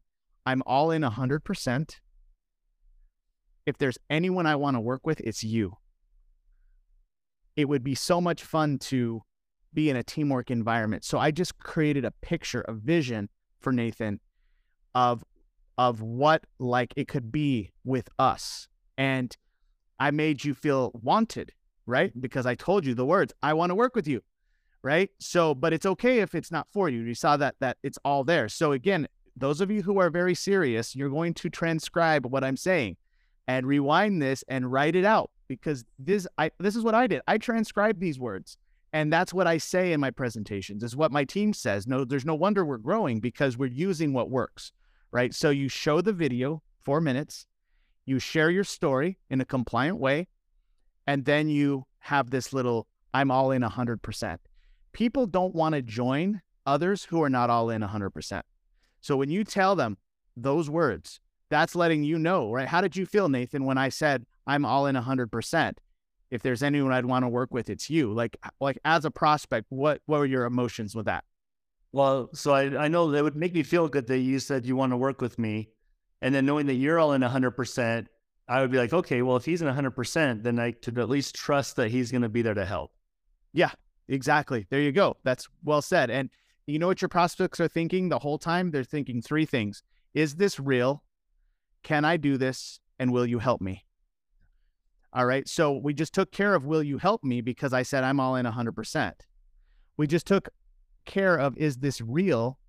I'm 0.45 0.63
all 0.65 0.91
in 0.91 1.01
100%. 1.01 1.99
If 3.65 3.77
there's 3.77 3.97
anyone 4.09 4.47
I 4.47 4.55
want 4.55 4.75
to 4.75 4.81
work 4.81 5.05
with, 5.05 5.21
it's 5.21 5.43
you. 5.43 5.77
It 7.55 7.69
would 7.69 7.83
be 7.83 7.95
so 7.95 8.19
much 8.19 8.43
fun 8.43 8.79
to 8.79 9.21
be 9.73 9.89
in 9.89 9.95
a 9.95 10.03
teamwork 10.03 10.49
environment. 10.49 11.05
So 11.05 11.19
I 11.19 11.31
just 11.31 11.57
created 11.59 12.03
a 12.03 12.11
picture, 12.21 12.61
a 12.61 12.73
vision 12.73 13.29
for 13.59 13.71
Nathan 13.71 14.19
of 14.93 15.23
of 15.77 16.01
what 16.01 16.43
like 16.59 16.93
it 16.95 17.07
could 17.07 17.31
be 17.31 17.71
with 17.83 18.09
us. 18.19 18.67
And 18.97 19.35
I 20.01 20.09
made 20.09 20.43
you 20.43 20.55
feel 20.55 20.91
wanted, 21.03 21.53
right? 21.85 22.11
Because 22.19 22.47
I 22.47 22.55
told 22.55 22.87
you 22.87 22.95
the 22.95 23.05
words, 23.05 23.33
I 23.43 23.53
want 23.53 23.69
to 23.69 23.75
work 23.75 23.95
with 23.95 24.07
you. 24.07 24.23
Right? 24.81 25.11
So, 25.19 25.53
but 25.53 25.73
it's 25.73 25.85
okay 25.85 26.21
if 26.21 26.33
it's 26.33 26.51
not 26.51 26.67
for 26.73 26.89
you. 26.89 27.01
You 27.01 27.13
saw 27.13 27.37
that 27.37 27.53
that 27.59 27.77
it's 27.83 27.99
all 28.03 28.23
there. 28.23 28.49
So 28.49 28.71
again, 28.71 29.07
those 29.37 29.61
of 29.61 29.69
you 29.69 29.83
who 29.83 29.99
are 29.99 30.09
very 30.09 30.33
serious, 30.33 30.95
you're 30.95 31.11
going 31.11 31.35
to 31.35 31.51
transcribe 31.51 32.25
what 32.25 32.43
I'm 32.43 32.57
saying 32.57 32.97
and 33.47 33.67
rewind 33.67 34.23
this 34.23 34.43
and 34.47 34.71
write 34.71 34.95
it 34.95 35.05
out 35.05 35.29
because 35.47 35.85
this 35.99 36.25
I 36.39 36.49
this 36.57 36.75
is 36.75 36.83
what 36.83 36.95
I 36.95 37.05
did. 37.05 37.21
I 37.27 37.37
transcribed 37.37 37.99
these 37.99 38.19
words 38.19 38.57
and 38.91 39.13
that's 39.13 39.35
what 39.35 39.45
I 39.45 39.59
say 39.59 39.93
in 39.93 39.99
my 39.99 40.09
presentations. 40.09 40.81
Is 40.81 40.95
what 40.95 41.11
my 41.11 41.25
team 41.25 41.53
says. 41.53 41.85
No, 41.85 42.05
there's 42.05 42.25
no 42.25 42.33
wonder 42.33 42.65
we're 42.65 42.77
growing 42.77 43.19
because 43.19 43.55
we're 43.55 43.77
using 43.89 44.13
what 44.13 44.31
works, 44.31 44.71
right? 45.11 45.31
So 45.31 45.51
you 45.51 45.69
show 45.69 46.01
the 46.01 46.11
video, 46.11 46.63
4 46.81 47.01
minutes, 47.01 47.45
you 48.05 48.19
share 48.19 48.49
your 48.49 48.63
story 48.63 49.17
in 49.29 49.41
a 49.41 49.45
compliant 49.45 49.97
way, 49.97 50.27
and 51.07 51.25
then 51.25 51.49
you 51.49 51.85
have 51.99 52.29
this 52.29 52.53
little 52.53 52.87
I'm 53.13 53.31
all 53.31 53.51
in 53.51 53.61
100%. 53.61 54.37
People 54.93 55.27
don't 55.27 55.53
want 55.53 55.75
to 55.75 55.81
join 55.81 56.41
others 56.65 57.03
who 57.05 57.21
are 57.23 57.29
not 57.29 57.49
all 57.49 57.69
in 57.69 57.81
100%. 57.81 58.41
So 59.01 59.17
when 59.17 59.29
you 59.29 59.43
tell 59.43 59.75
them 59.75 59.97
those 60.37 60.69
words, 60.69 61.19
that's 61.49 61.75
letting 61.75 62.03
you 62.03 62.17
know, 62.17 62.51
right? 62.51 62.67
How 62.67 62.81
did 62.81 62.95
you 62.95 63.05
feel, 63.05 63.27
Nathan, 63.27 63.65
when 63.65 63.77
I 63.77 63.89
said 63.89 64.25
I'm 64.47 64.65
all 64.65 64.85
in 64.85 64.95
100%? 64.95 65.73
If 66.29 66.41
there's 66.41 66.63
anyone 66.63 66.93
I'd 66.93 67.05
want 67.05 67.23
to 67.23 67.29
work 67.29 67.53
with, 67.53 67.69
it's 67.69 67.89
you. 67.89 68.13
Like, 68.13 68.37
like 68.61 68.79
as 68.85 69.03
a 69.03 69.11
prospect, 69.11 69.67
what 69.67 70.01
what 70.05 70.19
were 70.19 70.25
your 70.25 70.45
emotions 70.45 70.95
with 70.95 71.05
that? 71.07 71.25
Well, 71.91 72.29
so 72.33 72.53
I, 72.53 72.85
I 72.85 72.87
know 72.87 73.11
that 73.11 73.21
would 73.21 73.35
make 73.35 73.53
me 73.53 73.63
feel 73.63 73.89
good 73.89 74.07
that 74.07 74.19
you 74.19 74.39
said 74.39 74.65
you 74.65 74.77
want 74.77 74.93
to 74.93 74.97
work 74.97 75.19
with 75.19 75.37
me. 75.37 75.71
And 76.21 76.33
then 76.33 76.45
knowing 76.45 76.67
that 76.67 76.75
you're 76.75 76.99
all 76.99 77.13
in 77.13 77.21
100%, 77.21 78.07
I 78.47 78.61
would 78.61 78.71
be 78.71 78.77
like, 78.77 78.93
okay, 78.93 79.21
well, 79.21 79.37
if 79.37 79.45
he's 79.45 79.61
in 79.61 79.67
100%, 79.73 80.43
then 80.43 80.59
I 80.59 80.71
could 80.71 80.97
at 80.99 81.09
least 81.09 81.35
trust 81.35 81.77
that 81.77 81.89
he's 81.89 82.11
going 82.11 82.21
to 82.21 82.29
be 82.29 82.41
there 82.41 82.53
to 82.53 82.65
help. 82.65 82.91
Yeah, 83.53 83.71
exactly. 84.07 84.67
There 84.69 84.81
you 84.81 84.91
go. 84.91 85.17
That's 85.23 85.47
well 85.63 85.81
said. 85.81 86.09
And 86.09 86.29
you 86.67 86.79
know 86.79 86.87
what 86.87 87.01
your 87.01 87.09
prospects 87.09 87.59
are 87.59 87.67
thinking 87.67 88.09
the 88.09 88.19
whole 88.19 88.37
time? 88.37 88.71
They're 88.71 88.83
thinking 88.83 89.21
three 89.21 89.45
things 89.45 89.83
Is 90.13 90.35
this 90.35 90.59
real? 90.59 91.03
Can 91.83 92.05
I 92.05 92.17
do 92.17 92.37
this? 92.37 92.79
And 92.99 93.11
will 93.11 93.25
you 93.25 93.39
help 93.39 93.61
me? 93.61 93.85
All 95.13 95.25
right. 95.25 95.47
So 95.47 95.73
we 95.73 95.93
just 95.93 96.13
took 96.13 96.31
care 96.31 96.53
of 96.53 96.65
will 96.65 96.83
you 96.83 96.97
help 96.97 97.23
me 97.23 97.41
because 97.41 97.73
I 97.73 97.83
said 97.83 98.03
I'm 98.03 98.19
all 98.19 98.35
in 98.35 98.45
100%. 98.45 99.13
We 99.97 100.07
just 100.07 100.27
took 100.27 100.49
care 101.05 101.37
of 101.37 101.57
is 101.57 101.77
this 101.77 101.99
real 101.99 102.59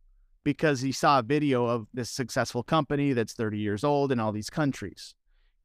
because 0.45 0.81
he 0.81 0.93
saw 0.93 1.21
a 1.21 1.23
video 1.23 1.67
of 1.67 1.87
this 1.95 2.11
successful 2.11 2.63
company 2.63 3.13
that's 3.13 3.33
30 3.33 3.59
years 3.59 3.85
old 3.85 4.13
in 4.13 4.21
all 4.21 4.33
these 4.33 4.51
countries. 4.51 5.15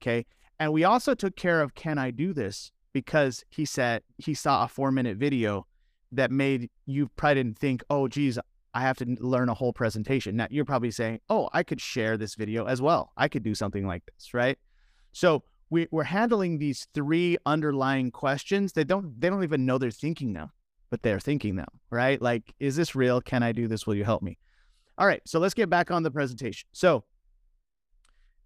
Okay. 0.01 0.25
And 0.59 0.73
we 0.73 0.83
also 0.83 1.13
took 1.13 1.35
care 1.35 1.61
of 1.61 1.75
can 1.75 1.97
I 1.97 2.11
do 2.11 2.33
this 2.33 2.71
because 2.93 3.43
he 3.49 3.65
said 3.65 4.03
he 4.17 4.33
saw 4.33 4.63
a 4.63 4.67
four 4.67 4.91
minute 4.91 5.17
video 5.17 5.67
that 6.11 6.31
made 6.31 6.69
you 6.85 7.09
probably 7.15 7.35
didn't 7.35 7.59
think, 7.59 7.83
oh, 7.89 8.07
geez, 8.07 8.39
I 8.73 8.81
have 8.81 8.97
to 8.97 9.05
learn 9.19 9.49
a 9.49 9.53
whole 9.53 9.73
presentation. 9.73 10.35
Now 10.35 10.47
you're 10.49 10.65
probably 10.65 10.91
saying, 10.91 11.19
oh, 11.29 11.49
I 11.53 11.63
could 11.63 11.81
share 11.81 12.17
this 12.17 12.35
video 12.35 12.65
as 12.65 12.81
well. 12.81 13.11
I 13.17 13.27
could 13.27 13.43
do 13.43 13.55
something 13.55 13.85
like 13.85 14.03
this, 14.05 14.33
right? 14.33 14.57
So 15.13 15.43
we, 15.69 15.87
we're 15.91 16.03
handling 16.03 16.59
these 16.59 16.87
three 16.93 17.37
underlying 17.45 18.11
questions. 18.11 18.73
They 18.73 18.83
don't 18.83 19.19
they 19.19 19.29
don't 19.29 19.43
even 19.43 19.65
know 19.65 19.77
they're 19.77 19.91
thinking 19.91 20.33
them, 20.33 20.51
but 20.89 21.01
they're 21.01 21.19
thinking 21.19 21.55
them, 21.55 21.67
right? 21.89 22.21
Like, 22.21 22.53
is 22.59 22.75
this 22.75 22.95
real? 22.95 23.21
Can 23.21 23.43
I 23.43 23.51
do 23.51 23.67
this? 23.67 23.85
Will 23.85 23.95
you 23.95 24.05
help 24.05 24.21
me? 24.21 24.37
All 24.97 25.05
right, 25.05 25.21
so 25.25 25.39
let's 25.39 25.53
get 25.53 25.69
back 25.69 25.91
on 25.91 26.03
the 26.03 26.11
presentation. 26.11 26.67
So 26.73 27.03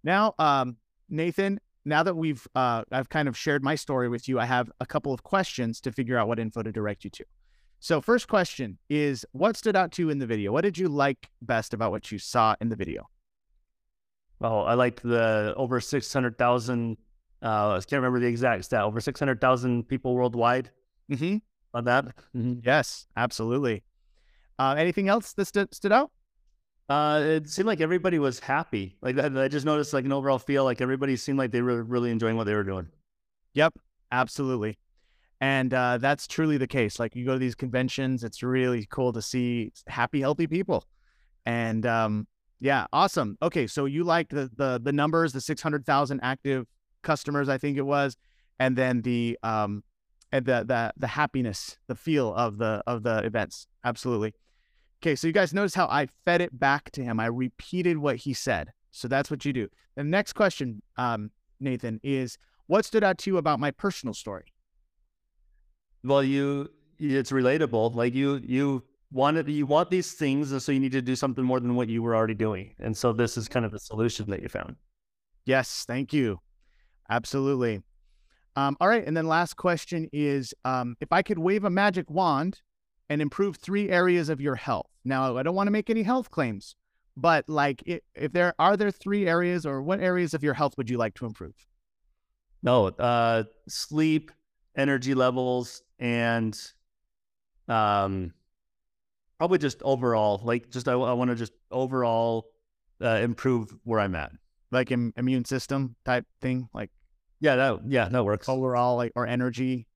now, 0.04 0.34
um, 0.38 0.76
Nathan, 1.08 1.58
now 1.84 2.02
that 2.02 2.14
we've 2.16 2.46
uh, 2.54 2.82
I've 2.92 3.08
kind 3.08 3.28
of 3.28 3.36
shared 3.36 3.62
my 3.64 3.74
story 3.74 4.08
with 4.08 4.28
you, 4.28 4.38
I 4.38 4.44
have 4.44 4.70
a 4.80 4.86
couple 4.86 5.12
of 5.12 5.22
questions 5.22 5.80
to 5.82 5.92
figure 5.92 6.18
out 6.18 6.28
what 6.28 6.38
info 6.38 6.62
to 6.62 6.72
direct 6.72 7.04
you 7.04 7.10
to. 7.10 7.24
So, 7.80 8.00
first 8.00 8.28
question 8.28 8.78
is 8.88 9.24
what 9.32 9.56
stood 9.56 9.74
out 9.76 9.92
to 9.92 10.02
you 10.02 10.10
in 10.10 10.18
the 10.18 10.26
video? 10.26 10.52
What 10.52 10.62
did 10.62 10.78
you 10.78 10.88
like 10.88 11.30
best 11.40 11.74
about 11.74 11.90
what 11.90 12.12
you 12.12 12.18
saw 12.18 12.54
in 12.60 12.68
the 12.68 12.76
video? 12.76 13.08
Well, 14.38 14.64
I 14.64 14.74
liked 14.74 15.02
the 15.02 15.54
over 15.56 15.80
600,000, 15.80 16.96
uh, 17.42 17.46
I 17.70 17.74
can't 17.76 17.92
remember 17.92 18.18
the 18.20 18.26
exact 18.26 18.64
stat, 18.64 18.82
over 18.82 19.00
600,000 19.00 19.88
people 19.88 20.14
worldwide 20.14 20.70
Mm-hmm. 21.10 21.36
on 21.74 21.84
that. 21.84 22.06
Mhm. 22.34 22.60
Yes, 22.64 23.06
absolutely. 23.16 23.82
Uh, 24.58 24.74
anything 24.78 25.08
else 25.08 25.32
that 25.34 25.44
stood, 25.46 25.74
stood 25.74 25.92
out? 25.92 26.10
Uh, 26.88 27.20
it 27.24 27.48
seemed 27.48 27.66
like 27.66 27.80
everybody 27.80 28.18
was 28.18 28.38
happy. 28.38 28.96
Like 29.00 29.18
I 29.18 29.44
I 29.44 29.48
just 29.48 29.64
noticed 29.64 29.92
like 29.92 30.04
an 30.04 30.12
overall 30.12 30.38
feel 30.38 30.64
like 30.64 30.80
everybody 30.80 31.16
seemed 31.16 31.38
like 31.38 31.50
they 31.50 31.62
were 31.62 31.82
really 31.82 32.10
enjoying 32.10 32.36
what 32.36 32.44
they 32.44 32.54
were 32.54 32.64
doing. 32.64 32.88
Yep, 33.54 33.74
absolutely. 34.10 34.78
And 35.40 35.74
uh, 35.74 35.98
that's 35.98 36.26
truly 36.26 36.56
the 36.56 36.66
case. 36.66 37.00
Like 37.00 37.16
you 37.16 37.24
go 37.24 37.32
to 37.32 37.38
these 37.38 37.54
conventions, 37.54 38.22
it's 38.24 38.42
really 38.42 38.86
cool 38.90 39.12
to 39.12 39.22
see 39.22 39.72
happy, 39.88 40.20
healthy 40.20 40.46
people. 40.46 40.84
And 41.46 41.84
um, 41.86 42.26
yeah, 42.60 42.86
awesome. 42.92 43.36
Okay, 43.42 43.66
so 43.66 43.86
you 43.86 44.04
liked 44.04 44.30
the 44.30 44.50
the 44.56 44.80
the 44.82 44.92
numbers, 44.92 45.32
the 45.32 45.40
six 45.40 45.60
hundred 45.62 45.84
thousand 45.84 46.20
active 46.22 46.66
customers, 47.02 47.48
I 47.48 47.58
think 47.58 47.76
it 47.76 47.82
was, 47.82 48.16
and 48.60 48.76
then 48.76 49.02
the 49.02 49.38
um, 49.42 49.82
and 50.30 50.46
the 50.46 50.64
the 50.64 50.92
the 50.96 51.08
happiness, 51.08 51.76
the 51.88 51.96
feel 51.96 52.32
of 52.34 52.58
the 52.58 52.82
of 52.86 53.02
the 53.02 53.18
events. 53.24 53.66
Absolutely. 53.84 54.34
Okay, 55.02 55.16
so 55.16 55.26
you 55.26 55.32
guys 55.32 55.52
notice 55.52 55.74
how 55.74 55.86
I 55.86 56.06
fed 56.24 56.40
it 56.40 56.56
back 56.56 56.92
to 56.92 57.02
him. 57.02 57.18
I 57.18 57.26
repeated 57.26 57.98
what 57.98 58.18
he 58.18 58.32
said. 58.32 58.72
So 58.92 59.08
that's 59.08 59.32
what 59.32 59.44
you 59.44 59.52
do. 59.52 59.68
The 59.96 60.04
next 60.04 60.34
question, 60.34 60.80
um, 60.96 61.32
Nathan, 61.58 61.98
is 62.04 62.38
what 62.68 62.84
stood 62.84 63.02
out 63.02 63.18
to 63.18 63.30
you 63.30 63.36
about 63.36 63.58
my 63.58 63.72
personal 63.72 64.14
story? 64.14 64.44
Well, 66.04 66.22
you 66.22 66.70
it's 67.00 67.32
relatable. 67.32 67.96
Like 67.96 68.14
you 68.14 68.40
you 68.44 68.84
wanted 69.10 69.48
you 69.48 69.66
want 69.66 69.90
these 69.90 70.12
things, 70.12 70.52
and 70.52 70.62
so 70.62 70.70
you 70.70 70.78
need 70.78 70.92
to 70.92 71.02
do 71.02 71.16
something 71.16 71.42
more 71.42 71.58
than 71.58 71.74
what 71.74 71.88
you 71.88 72.00
were 72.00 72.14
already 72.14 72.34
doing. 72.34 72.72
And 72.78 72.96
so 72.96 73.12
this 73.12 73.36
is 73.36 73.48
kind 73.48 73.66
of 73.66 73.72
the 73.72 73.80
solution 73.80 74.30
that 74.30 74.40
you 74.40 74.48
found. 74.48 74.76
Yes, 75.46 75.84
thank 75.84 76.12
you. 76.12 76.38
Absolutely. 77.10 77.82
Um, 78.54 78.76
all 78.80 78.86
right, 78.86 79.04
and 79.04 79.16
then 79.16 79.26
last 79.26 79.56
question 79.56 80.08
is 80.12 80.54
um, 80.64 80.94
if 81.00 81.10
I 81.10 81.22
could 81.22 81.40
wave 81.40 81.64
a 81.64 81.70
magic 81.70 82.08
wand 82.08 82.60
and 83.12 83.20
improve 83.20 83.56
three 83.56 83.90
areas 83.90 84.30
of 84.30 84.40
your 84.40 84.54
health. 84.54 84.86
Now, 85.04 85.36
I 85.36 85.42
don't 85.42 85.54
want 85.54 85.66
to 85.66 85.70
make 85.70 85.90
any 85.90 86.02
health 86.02 86.30
claims, 86.30 86.76
but 87.14 87.46
like, 87.46 87.82
if, 87.84 88.32
there 88.32 88.54
are 88.58 88.74
there 88.74 88.90
three 88.90 89.28
areas, 89.28 89.66
or 89.66 89.82
what 89.82 90.00
areas 90.00 90.32
of 90.32 90.42
your 90.42 90.54
health 90.54 90.78
would 90.78 90.88
you 90.88 90.96
like 90.96 91.12
to 91.16 91.26
improve? 91.26 91.54
No, 92.62 92.86
uh, 92.86 93.44
sleep, 93.68 94.30
energy 94.74 95.12
levels, 95.14 95.82
and 95.98 96.58
um, 97.68 98.32
probably 99.36 99.58
just 99.58 99.82
overall, 99.82 100.40
like 100.42 100.70
just 100.70 100.88
I, 100.88 100.92
I 100.92 101.12
want 101.12 101.30
to 101.30 101.36
just 101.36 101.52
overall 101.70 102.46
uh, 103.02 103.16
improve 103.16 103.74
where 103.84 104.00
I'm 104.00 104.14
at. 104.14 104.32
Like 104.70 104.90
Im- 104.90 105.12
immune 105.18 105.44
system 105.44 105.96
type 106.06 106.24
thing, 106.40 106.70
like 106.72 106.90
Yeah, 107.40 107.56
that 107.56 107.80
yeah 107.86 108.08
that 108.08 108.24
works. 108.24 108.48
overall, 108.48 108.96
like 108.96 109.12
or 109.14 109.26
energy. 109.26 109.86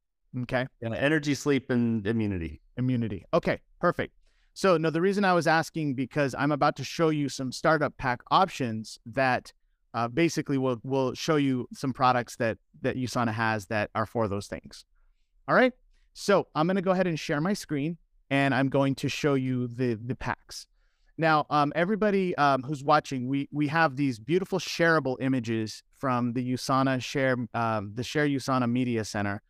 Okay. 0.43 0.67
Yeah, 0.81 0.95
energy, 0.95 1.35
sleep, 1.35 1.71
and 1.71 2.07
immunity. 2.07 2.61
immunity. 2.77 3.25
Okay, 3.33 3.61
perfect. 3.81 4.15
So, 4.55 4.77
no, 4.77 4.91
the 4.91 5.01
reason 5.01 5.25
I 5.25 5.35
was 5.35 5.47
asking 5.47 5.95
because 5.95 6.35
I'm 6.39 6.53
about 6.53 6.77
to 6.77 6.85
show 6.85 7.11
you 7.11 7.29
some 7.29 7.53
startup 7.53 7.97
pack 7.99 8.21
options 8.31 8.99
that 9.07 9.53
uh, 9.95 10.09
basically 10.09 10.59
will 10.59 10.79
will 10.83 11.15
show 11.15 11.37
you 11.37 11.69
some 11.73 11.93
products 11.93 12.37
that 12.37 12.59
that 12.83 12.97
USANA 12.97 13.33
has 13.33 13.67
that 13.67 13.91
are 13.95 14.07
for 14.07 14.29
those 14.29 14.47
things. 14.47 14.85
All 15.49 15.55
right. 15.55 15.73
So 16.13 16.49
I'm 16.55 16.67
going 16.67 16.77
to 16.77 16.83
go 16.83 16.91
ahead 16.91 17.07
and 17.07 17.19
share 17.19 17.41
my 17.41 17.53
screen, 17.53 17.97
and 18.31 18.55
I'm 18.55 18.69
going 18.69 18.95
to 18.97 19.09
show 19.09 19.35
you 19.35 19.69
the 19.69 19.95
the 19.95 20.15
packs. 20.15 20.67
Now, 21.19 21.47
um, 21.49 21.73
everybody 21.75 22.37
um, 22.37 22.63
who's 22.63 22.85
watching, 22.85 23.29
we 23.29 23.49
we 23.53 23.69
have 23.69 23.97
these 23.97 24.19
beautiful 24.19 24.59
shareable 24.59 25.17
images 25.21 25.83
from 25.99 26.35
the 26.35 26.53
USANA 26.53 27.03
share 27.03 27.37
um, 27.55 27.93
the 27.95 28.05
Share 28.05 28.27
USANA 28.27 28.71
Media 28.71 29.05
Center. 29.05 29.43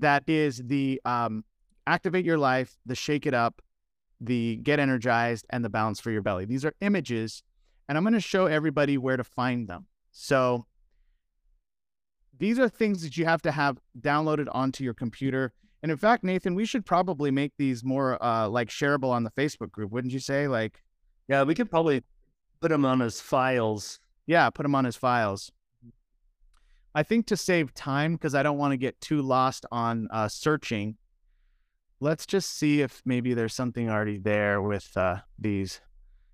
That 0.00 0.24
is 0.26 0.62
the 0.64 1.00
um, 1.04 1.44
activate 1.86 2.24
your 2.24 2.38
life, 2.38 2.76
the 2.86 2.94
shake 2.94 3.26
it 3.26 3.34
up, 3.34 3.62
the 4.20 4.56
get 4.62 4.78
energized, 4.78 5.46
and 5.50 5.64
the 5.64 5.68
balance 5.68 6.00
for 6.00 6.10
your 6.10 6.22
belly. 6.22 6.44
These 6.44 6.64
are 6.64 6.74
images, 6.80 7.42
and 7.88 7.96
I'm 7.96 8.04
going 8.04 8.14
to 8.14 8.20
show 8.20 8.46
everybody 8.46 8.98
where 8.98 9.16
to 9.16 9.24
find 9.24 9.68
them. 9.68 9.86
So 10.10 10.66
these 12.38 12.58
are 12.58 12.68
things 12.68 13.02
that 13.02 13.16
you 13.16 13.24
have 13.24 13.42
to 13.42 13.50
have 13.52 13.78
downloaded 14.00 14.46
onto 14.52 14.84
your 14.84 14.94
computer. 14.94 15.52
And 15.82 15.90
in 15.92 15.98
fact, 15.98 16.24
Nathan, 16.24 16.54
we 16.54 16.64
should 16.64 16.84
probably 16.84 17.30
make 17.30 17.52
these 17.56 17.84
more 17.84 18.22
uh, 18.22 18.48
like 18.48 18.68
shareable 18.68 19.10
on 19.10 19.24
the 19.24 19.30
Facebook 19.30 19.70
group, 19.70 19.90
wouldn't 19.92 20.12
you 20.12 20.20
say? 20.20 20.48
Like, 20.48 20.82
Yeah, 21.28 21.42
we 21.44 21.54
could 21.54 21.70
probably 21.70 22.02
put 22.60 22.70
them 22.70 22.84
on 22.84 23.00
as 23.02 23.20
files. 23.20 24.00
yeah, 24.26 24.50
put 24.50 24.62
them 24.64 24.74
on 24.74 24.84
his 24.84 24.96
files. 24.96 25.52
I 26.94 27.02
think 27.02 27.26
to 27.26 27.36
save 27.36 27.74
time, 27.74 28.14
because 28.14 28.34
I 28.34 28.42
don't 28.42 28.58
want 28.58 28.72
to 28.72 28.76
get 28.76 29.00
too 29.00 29.22
lost 29.22 29.66
on 29.70 30.08
uh, 30.10 30.28
searching, 30.28 30.96
let's 32.00 32.26
just 32.26 32.56
see 32.56 32.80
if 32.80 33.02
maybe 33.04 33.34
there's 33.34 33.54
something 33.54 33.90
already 33.90 34.18
there 34.18 34.62
with 34.62 34.96
uh, 34.96 35.18
these. 35.38 35.80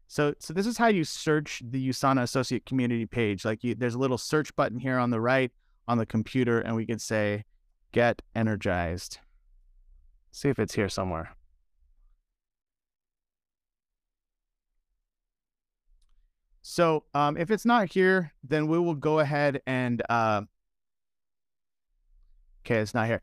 So, 0.07 0.35
so 0.38 0.53
this 0.53 0.67
is 0.67 0.79
how 0.79 0.88
you 0.88 1.05
search 1.05 1.62
the 1.69 1.88
USANA 1.88 2.23
Associate 2.23 2.64
Community 2.64 3.07
page. 3.07 3.45
Like, 3.45 3.64
you, 3.64 3.75
there's 3.75 3.95
a 3.95 3.99
little 3.99 4.19
search 4.19 4.55
button 4.55 4.79
here 4.79 4.99
on 4.99 5.11
the 5.11 5.21
right 5.21 5.51
on 5.88 5.99
the 5.99 6.07
computer, 6.07 6.61
and 6.61 6.77
we 6.77 6.87
could 6.87 7.01
say, 7.01 7.45
"Get 7.93 8.23
energized." 8.35 9.19
See 10.31 10.49
if 10.49 10.59
it's 10.59 10.75
here 10.75 10.88
somewhere. 10.88 11.35
So, 16.66 17.05
um, 17.12 17.37
if 17.37 17.50
it's 17.50 17.66
not 17.66 17.92
here, 17.92 18.33
then 18.42 18.68
we 18.68 18.79
will 18.79 18.94
go 18.94 19.18
ahead 19.18 19.61
and. 19.66 20.03
Uh, 20.09 20.42
okay, 22.64 22.77
it's 22.77 22.94
not 22.94 23.07
here. 23.07 23.20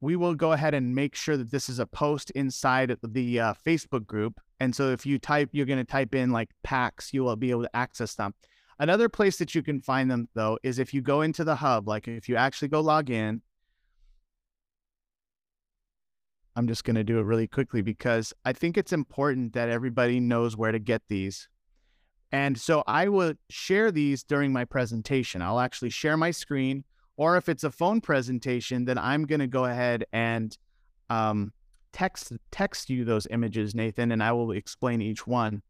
We 0.00 0.16
will 0.16 0.34
go 0.34 0.52
ahead 0.52 0.72
and 0.72 0.94
make 0.94 1.14
sure 1.14 1.36
that 1.36 1.50
this 1.50 1.68
is 1.68 1.78
a 1.78 1.86
post 1.86 2.30
inside 2.30 2.96
the 3.02 3.40
uh, 3.40 3.54
Facebook 3.64 4.06
group. 4.06 4.40
And 4.58 4.74
so, 4.74 4.88
if 4.88 5.04
you 5.04 5.18
type, 5.18 5.50
you're 5.52 5.66
going 5.66 5.80
to 5.80 5.84
type 5.84 6.14
in 6.14 6.30
like 6.30 6.48
packs, 6.64 7.12
you 7.12 7.24
will 7.24 7.36
be 7.36 7.50
able 7.50 7.64
to 7.64 7.76
access 7.76 8.14
them. 8.14 8.32
Another 8.78 9.10
place 9.10 9.36
that 9.36 9.54
you 9.54 9.62
can 9.62 9.82
find 9.82 10.10
them, 10.10 10.30
though, 10.32 10.58
is 10.62 10.78
if 10.78 10.94
you 10.94 11.02
go 11.02 11.20
into 11.20 11.44
the 11.44 11.56
hub, 11.56 11.86
like 11.86 12.08
if 12.08 12.26
you 12.26 12.36
actually 12.36 12.68
go 12.68 12.80
log 12.80 13.10
in. 13.10 13.42
I'm 16.56 16.66
just 16.66 16.84
going 16.84 16.96
to 16.96 17.04
do 17.04 17.18
it 17.18 17.24
really 17.24 17.46
quickly 17.46 17.82
because 17.82 18.32
I 18.46 18.54
think 18.54 18.78
it's 18.78 18.94
important 18.94 19.52
that 19.52 19.68
everybody 19.68 20.20
knows 20.20 20.56
where 20.56 20.72
to 20.72 20.78
get 20.78 21.02
these. 21.08 21.48
And 22.32 22.58
so 22.58 22.82
I 22.86 23.08
will 23.08 23.34
share 23.50 23.92
these 23.92 24.22
during 24.22 24.52
my 24.52 24.64
presentation. 24.64 25.42
I'll 25.42 25.60
actually 25.60 25.90
share 25.90 26.16
my 26.16 26.30
screen, 26.30 26.84
or 27.18 27.36
if 27.36 27.48
it's 27.48 27.62
a 27.62 27.70
phone 27.70 28.00
presentation, 28.00 28.86
then 28.86 28.96
I'm 28.96 29.26
going 29.26 29.40
to 29.40 29.46
go 29.46 29.66
ahead 29.66 30.06
and 30.12 30.56
um, 31.10 31.52
text 31.92 32.32
text 32.50 32.88
you 32.88 33.04
those 33.04 33.26
images, 33.30 33.74
Nathan, 33.74 34.12
and 34.12 34.22
I 34.22 34.32
will 34.32 34.52
explain 34.52 35.02
each 35.02 35.26
one. 35.26 35.62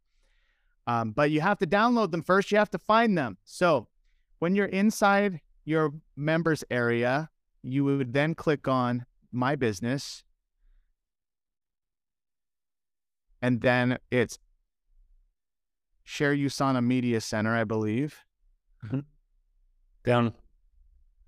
Um, 0.87 1.11
but 1.11 1.33
you 1.33 1.40
have 1.40 1.59
to 1.59 1.66
download 1.66 2.12
them 2.12 2.22
first. 2.22 2.53
You 2.53 2.59
have 2.59 2.70
to 2.70 2.79
find 2.79 3.18
them. 3.18 3.38
So 3.44 3.88
when 4.38 4.55
you're 4.55 4.66
inside 4.66 5.40
your 5.64 5.92
members 6.16 6.64
area, 6.70 7.29
you 7.62 7.85
would 7.85 8.12
then 8.12 8.35
click 8.35 8.68
on 8.68 9.05
My 9.33 9.57
Business, 9.57 10.22
and 13.40 13.61
then 13.61 13.98
it's 14.12 14.38
Share 16.04 16.34
USANA 16.34 16.84
Media 16.84 17.20
Center, 17.20 17.56
I 17.56 17.64
believe. 17.64 18.18
Mm-hmm. 18.84 19.00
Down 20.04 20.34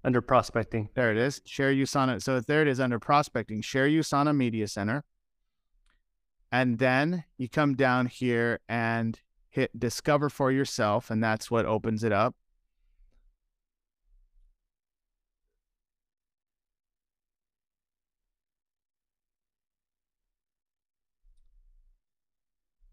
under 0.02 0.20
prospecting. 0.20 0.90
There 0.94 1.10
it 1.10 1.16
is. 1.16 1.40
Share 1.44 1.72
USANA. 1.72 2.22
So 2.22 2.40
there 2.40 2.62
it 2.62 2.68
is 2.68 2.80
under 2.80 2.98
prospecting. 2.98 3.62
Share 3.62 3.88
USANA 3.88 4.36
Media 4.36 4.68
Center. 4.68 5.04
And 6.52 6.78
then 6.78 7.24
you 7.36 7.48
come 7.48 7.74
down 7.74 8.06
here 8.06 8.60
and 8.68 9.18
hit 9.50 9.78
discover 9.78 10.28
for 10.28 10.52
yourself, 10.52 11.10
and 11.10 11.22
that's 11.22 11.50
what 11.50 11.64
opens 11.64 12.04
it 12.04 12.12
up. 12.12 12.34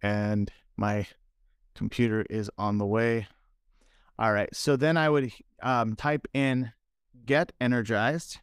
And 0.01 0.51
my 0.77 1.05
computer 1.75 2.25
is 2.29 2.49
on 2.57 2.77
the 2.77 2.85
way. 2.85 3.27
All 4.19 4.33
right. 4.33 4.53
So 4.55 4.75
then 4.75 4.97
I 4.97 5.09
would 5.09 5.31
um, 5.61 5.95
type 5.95 6.27
in 6.33 6.71
get 7.25 7.51
energized. 7.59 8.39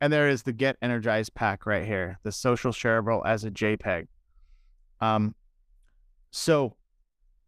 And 0.00 0.12
there 0.12 0.28
is 0.28 0.44
the 0.44 0.52
get 0.52 0.76
energized 0.80 1.34
pack 1.34 1.66
right 1.66 1.84
here, 1.84 2.18
the 2.22 2.32
social 2.32 2.72
shareable 2.72 3.20
as 3.26 3.44
a 3.44 3.50
JPEG. 3.50 4.06
Um, 5.00 5.34
so 6.30 6.76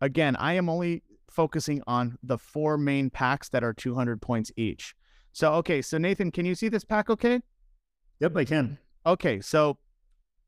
again, 0.00 0.36
I 0.36 0.54
am 0.54 0.68
only 0.68 1.02
focusing 1.32 1.82
on 1.86 2.18
the 2.22 2.38
four 2.38 2.76
main 2.76 3.10
packs 3.10 3.48
that 3.50 3.64
are 3.64 3.72
200 3.72 4.20
points 4.20 4.52
each. 4.56 4.94
So, 5.32 5.54
okay. 5.54 5.82
So 5.82 5.98
Nathan, 5.98 6.30
can 6.30 6.44
you 6.44 6.54
see 6.54 6.68
this 6.68 6.84
pack 6.84 7.10
okay? 7.10 7.40
Yep, 8.20 8.36
I 8.36 8.44
can. 8.44 8.78
Okay, 9.04 9.40
so 9.40 9.78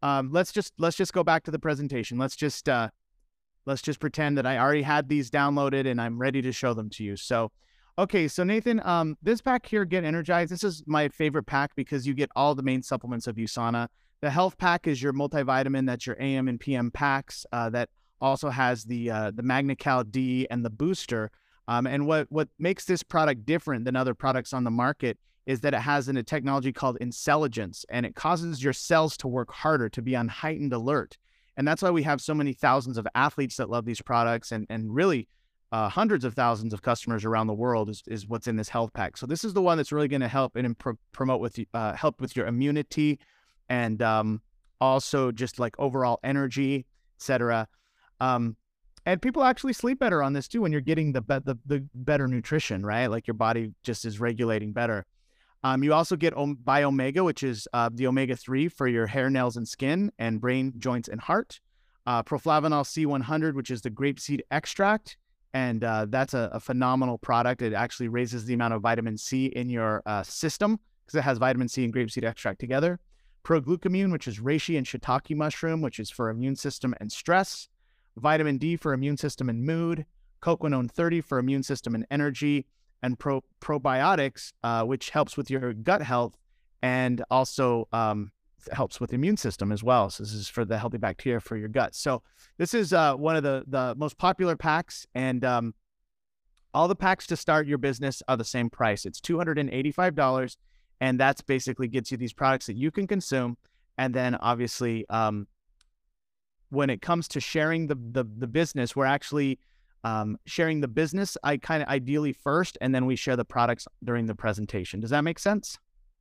um, 0.02 0.30
let's 0.30 0.52
just 0.52 0.72
let's 0.78 0.96
just 0.96 1.12
go 1.12 1.24
back 1.24 1.42
to 1.44 1.50
the 1.50 1.58
presentation. 1.58 2.18
Let's 2.18 2.36
just 2.36 2.68
uh, 2.68 2.90
let's 3.66 3.82
just 3.82 3.98
pretend 3.98 4.38
that 4.38 4.46
I 4.46 4.58
already 4.58 4.82
had 4.82 5.08
these 5.08 5.30
downloaded 5.30 5.90
and 5.90 6.00
I'm 6.00 6.18
ready 6.18 6.42
to 6.42 6.52
show 6.52 6.74
them 6.74 6.90
to 6.90 7.04
you. 7.04 7.16
So, 7.16 7.50
okay, 7.98 8.28
so 8.28 8.44
Nathan, 8.44 8.80
um, 8.84 9.16
this 9.22 9.40
pack 9.40 9.66
here, 9.66 9.84
Get 9.84 10.04
Energized. 10.04 10.52
This 10.52 10.62
is 10.62 10.84
my 10.86 11.08
favorite 11.08 11.46
pack 11.46 11.74
because 11.74 12.06
you 12.06 12.14
get 12.14 12.30
all 12.36 12.54
the 12.54 12.62
main 12.62 12.82
supplements 12.82 13.26
of 13.26 13.36
USANA. 13.36 13.88
The 14.20 14.30
health 14.30 14.56
pack 14.58 14.86
is 14.86 15.02
your 15.02 15.12
multivitamin. 15.12 15.86
That's 15.86 16.06
your 16.06 16.20
AM 16.20 16.48
and 16.48 16.60
PM 16.60 16.90
packs. 16.90 17.44
Uh, 17.50 17.70
that 17.70 17.88
also 18.24 18.48
has 18.48 18.84
the 18.84 19.10
uh, 19.10 19.30
the 19.30 19.42
MagneCal 19.42 20.10
D 20.10 20.46
and 20.50 20.64
the 20.64 20.70
booster. 20.70 21.30
Um, 21.68 21.86
and 21.86 22.06
what 22.06 22.26
what 22.30 22.48
makes 22.58 22.84
this 22.84 23.02
product 23.02 23.46
different 23.46 23.84
than 23.84 23.96
other 23.96 24.14
products 24.14 24.52
on 24.52 24.64
the 24.64 24.70
market 24.70 25.18
is 25.46 25.60
that 25.60 25.74
it 25.74 25.80
has 25.80 26.08
an, 26.08 26.16
a 26.16 26.22
technology 26.22 26.72
called 26.72 26.98
InCelligence, 27.00 27.84
and 27.90 28.06
it 28.06 28.14
causes 28.14 28.64
your 28.64 28.72
cells 28.72 29.16
to 29.18 29.28
work 29.28 29.52
harder, 29.52 29.90
to 29.90 30.00
be 30.00 30.16
on 30.16 30.28
heightened 30.28 30.72
alert. 30.72 31.18
And 31.56 31.68
that's 31.68 31.82
why 31.82 31.90
we 31.90 32.02
have 32.02 32.20
so 32.20 32.34
many 32.34 32.54
thousands 32.54 32.96
of 32.96 33.06
athletes 33.14 33.56
that 33.56 33.68
love 33.70 33.84
these 33.84 34.02
products, 34.02 34.52
and 34.52 34.66
and 34.70 34.94
really 34.94 35.28
uh, 35.70 35.88
hundreds 35.88 36.24
of 36.24 36.34
thousands 36.34 36.72
of 36.72 36.82
customers 36.82 37.24
around 37.24 37.48
the 37.48 37.54
world 37.54 37.90
is, 37.90 38.02
is 38.06 38.28
what's 38.28 38.46
in 38.46 38.56
this 38.56 38.68
health 38.68 38.92
pack. 38.92 39.16
So 39.16 39.26
this 39.26 39.44
is 39.44 39.54
the 39.54 39.62
one 39.62 39.76
that's 39.76 39.92
really 39.92 40.08
going 40.08 40.20
to 40.20 40.28
help 40.28 40.56
and 40.56 40.78
pro- 40.78 40.98
promote 41.12 41.40
with 41.40 41.58
uh, 41.74 41.92
help 41.94 42.20
with 42.20 42.36
your 42.36 42.46
immunity, 42.46 43.18
and 43.68 44.00
um, 44.00 44.40
also 44.80 45.30
just 45.30 45.58
like 45.58 45.74
overall 45.78 46.20
energy, 46.24 46.86
etc. 47.18 47.68
Um, 48.24 48.56
and 49.06 49.20
people 49.20 49.44
actually 49.44 49.74
sleep 49.74 49.98
better 49.98 50.22
on 50.22 50.32
this 50.32 50.48
too 50.48 50.62
when 50.62 50.72
you're 50.72 50.80
getting 50.80 51.12
the, 51.12 51.20
be- 51.20 51.40
the 51.44 51.58
the 51.66 51.86
better 51.94 52.26
nutrition, 52.26 52.84
right? 52.86 53.06
Like 53.06 53.26
your 53.26 53.34
body 53.34 53.72
just 53.82 54.04
is 54.04 54.18
regulating 54.18 54.72
better. 54.72 55.04
Um, 55.62 55.82
you 55.82 55.92
also 55.92 56.16
get 56.16 56.34
Om- 56.36 56.58
Biomega, 56.62 57.24
which 57.24 57.42
is 57.42 57.68
uh, 57.72 57.90
the 57.92 58.06
omega 58.06 58.36
3 58.36 58.68
for 58.68 58.86
your 58.86 59.06
hair, 59.06 59.30
nails, 59.30 59.56
and 59.56 59.66
skin, 59.66 60.12
and 60.18 60.40
brain, 60.40 60.74
joints, 60.78 61.08
and 61.08 61.20
heart. 61.20 61.60
Uh, 62.06 62.22
Proflavanol 62.22 62.84
C100, 62.84 63.54
which 63.54 63.70
is 63.70 63.80
the 63.80 63.90
grapeseed 63.90 64.40
extract. 64.50 65.16
And 65.54 65.82
uh, 65.84 66.06
that's 66.08 66.34
a, 66.34 66.50
a, 66.52 66.60
phenomenal 66.60 67.16
product. 67.16 67.62
It 67.62 67.72
actually 67.72 68.08
raises 68.08 68.44
the 68.44 68.54
amount 68.54 68.74
of 68.74 68.82
vitamin 68.82 69.16
C 69.16 69.46
in 69.46 69.70
your 69.70 70.02
uh, 70.04 70.22
system 70.22 70.80
because 71.06 71.18
it 71.18 71.22
has 71.22 71.38
vitamin 71.38 71.68
C 71.68 71.84
and 71.84 71.94
grapeseed 71.94 72.24
extract 72.24 72.58
together. 72.58 72.98
Proglucamune, 73.44 74.10
which 74.12 74.26
is 74.26 74.40
reishi 74.40 74.76
and 74.76 74.86
shiitake 74.86 75.34
mushroom, 75.36 75.80
which 75.80 75.98
is 75.98 76.10
for 76.10 76.28
immune 76.28 76.56
system 76.56 76.94
and 77.00 77.10
stress. 77.10 77.68
Vitamin 78.16 78.58
D 78.58 78.76
for 78.76 78.92
immune 78.92 79.16
system 79.16 79.48
and 79.48 79.64
mood. 79.64 80.06
Coquinone 80.42 80.90
30 80.90 81.22
for 81.22 81.38
immune 81.38 81.62
system 81.62 81.94
and 81.94 82.06
energy 82.10 82.66
and 83.02 83.18
pro- 83.18 83.44
probiotics, 83.60 84.52
uh, 84.62 84.84
which 84.84 85.10
helps 85.10 85.36
with 85.36 85.50
your 85.50 85.72
gut 85.72 86.02
health 86.02 86.36
and 86.82 87.24
also 87.30 87.88
um, 87.92 88.30
helps 88.72 89.00
with 89.00 89.10
the 89.10 89.16
immune 89.16 89.38
system 89.38 89.72
as 89.72 89.82
well. 89.82 90.10
So 90.10 90.22
this 90.22 90.32
is 90.32 90.48
for 90.48 90.64
the 90.64 90.78
healthy 90.78 90.98
bacteria 90.98 91.40
for 91.40 91.56
your 91.56 91.68
gut. 91.68 91.94
So 91.94 92.22
this 92.58 92.74
is 92.74 92.92
uh, 92.92 93.14
one 93.14 93.36
of 93.36 93.42
the 93.42 93.64
the 93.66 93.94
most 93.96 94.18
popular 94.18 94.56
packs, 94.56 95.06
and 95.14 95.44
um, 95.44 95.74
all 96.72 96.88
the 96.88 96.96
packs 96.96 97.26
to 97.28 97.36
start 97.36 97.66
your 97.66 97.78
business 97.78 98.22
are 98.28 98.36
the 98.36 98.44
same 98.44 98.68
price. 98.70 99.06
It's 99.06 99.20
two 99.20 99.38
hundred 99.38 99.58
and 99.58 99.70
eighty 99.70 99.90
five 99.90 100.14
dollars, 100.14 100.58
and 101.00 101.18
that's 101.18 101.40
basically 101.40 101.88
gets 101.88 102.10
you 102.10 102.18
these 102.18 102.32
products 102.34 102.66
that 102.66 102.76
you 102.76 102.90
can 102.90 103.06
consume, 103.06 103.56
and 103.98 104.14
then 104.14 104.34
obviously. 104.34 105.08
Um, 105.08 105.46
when 106.70 106.90
it 106.90 107.02
comes 107.02 107.28
to 107.28 107.40
sharing 107.40 107.86
the, 107.86 107.94
the 107.94 108.24
the 108.38 108.46
business, 108.46 108.96
we're 108.96 109.04
actually 109.06 109.58
um, 110.04 110.36
sharing 110.46 110.80
the 110.80 110.88
business 110.88 111.36
I 111.42 111.56
kind 111.56 111.82
of 111.82 111.88
ideally 111.88 112.32
first, 112.32 112.76
and 112.80 112.94
then 112.94 113.06
we 113.06 113.16
share 113.16 113.36
the 113.36 113.44
products 113.44 113.86
during 114.02 114.26
the 114.26 114.34
presentation. 114.34 115.00
Does 115.00 115.10
that 115.10 115.22
make 115.22 115.38
sense? 115.38 115.78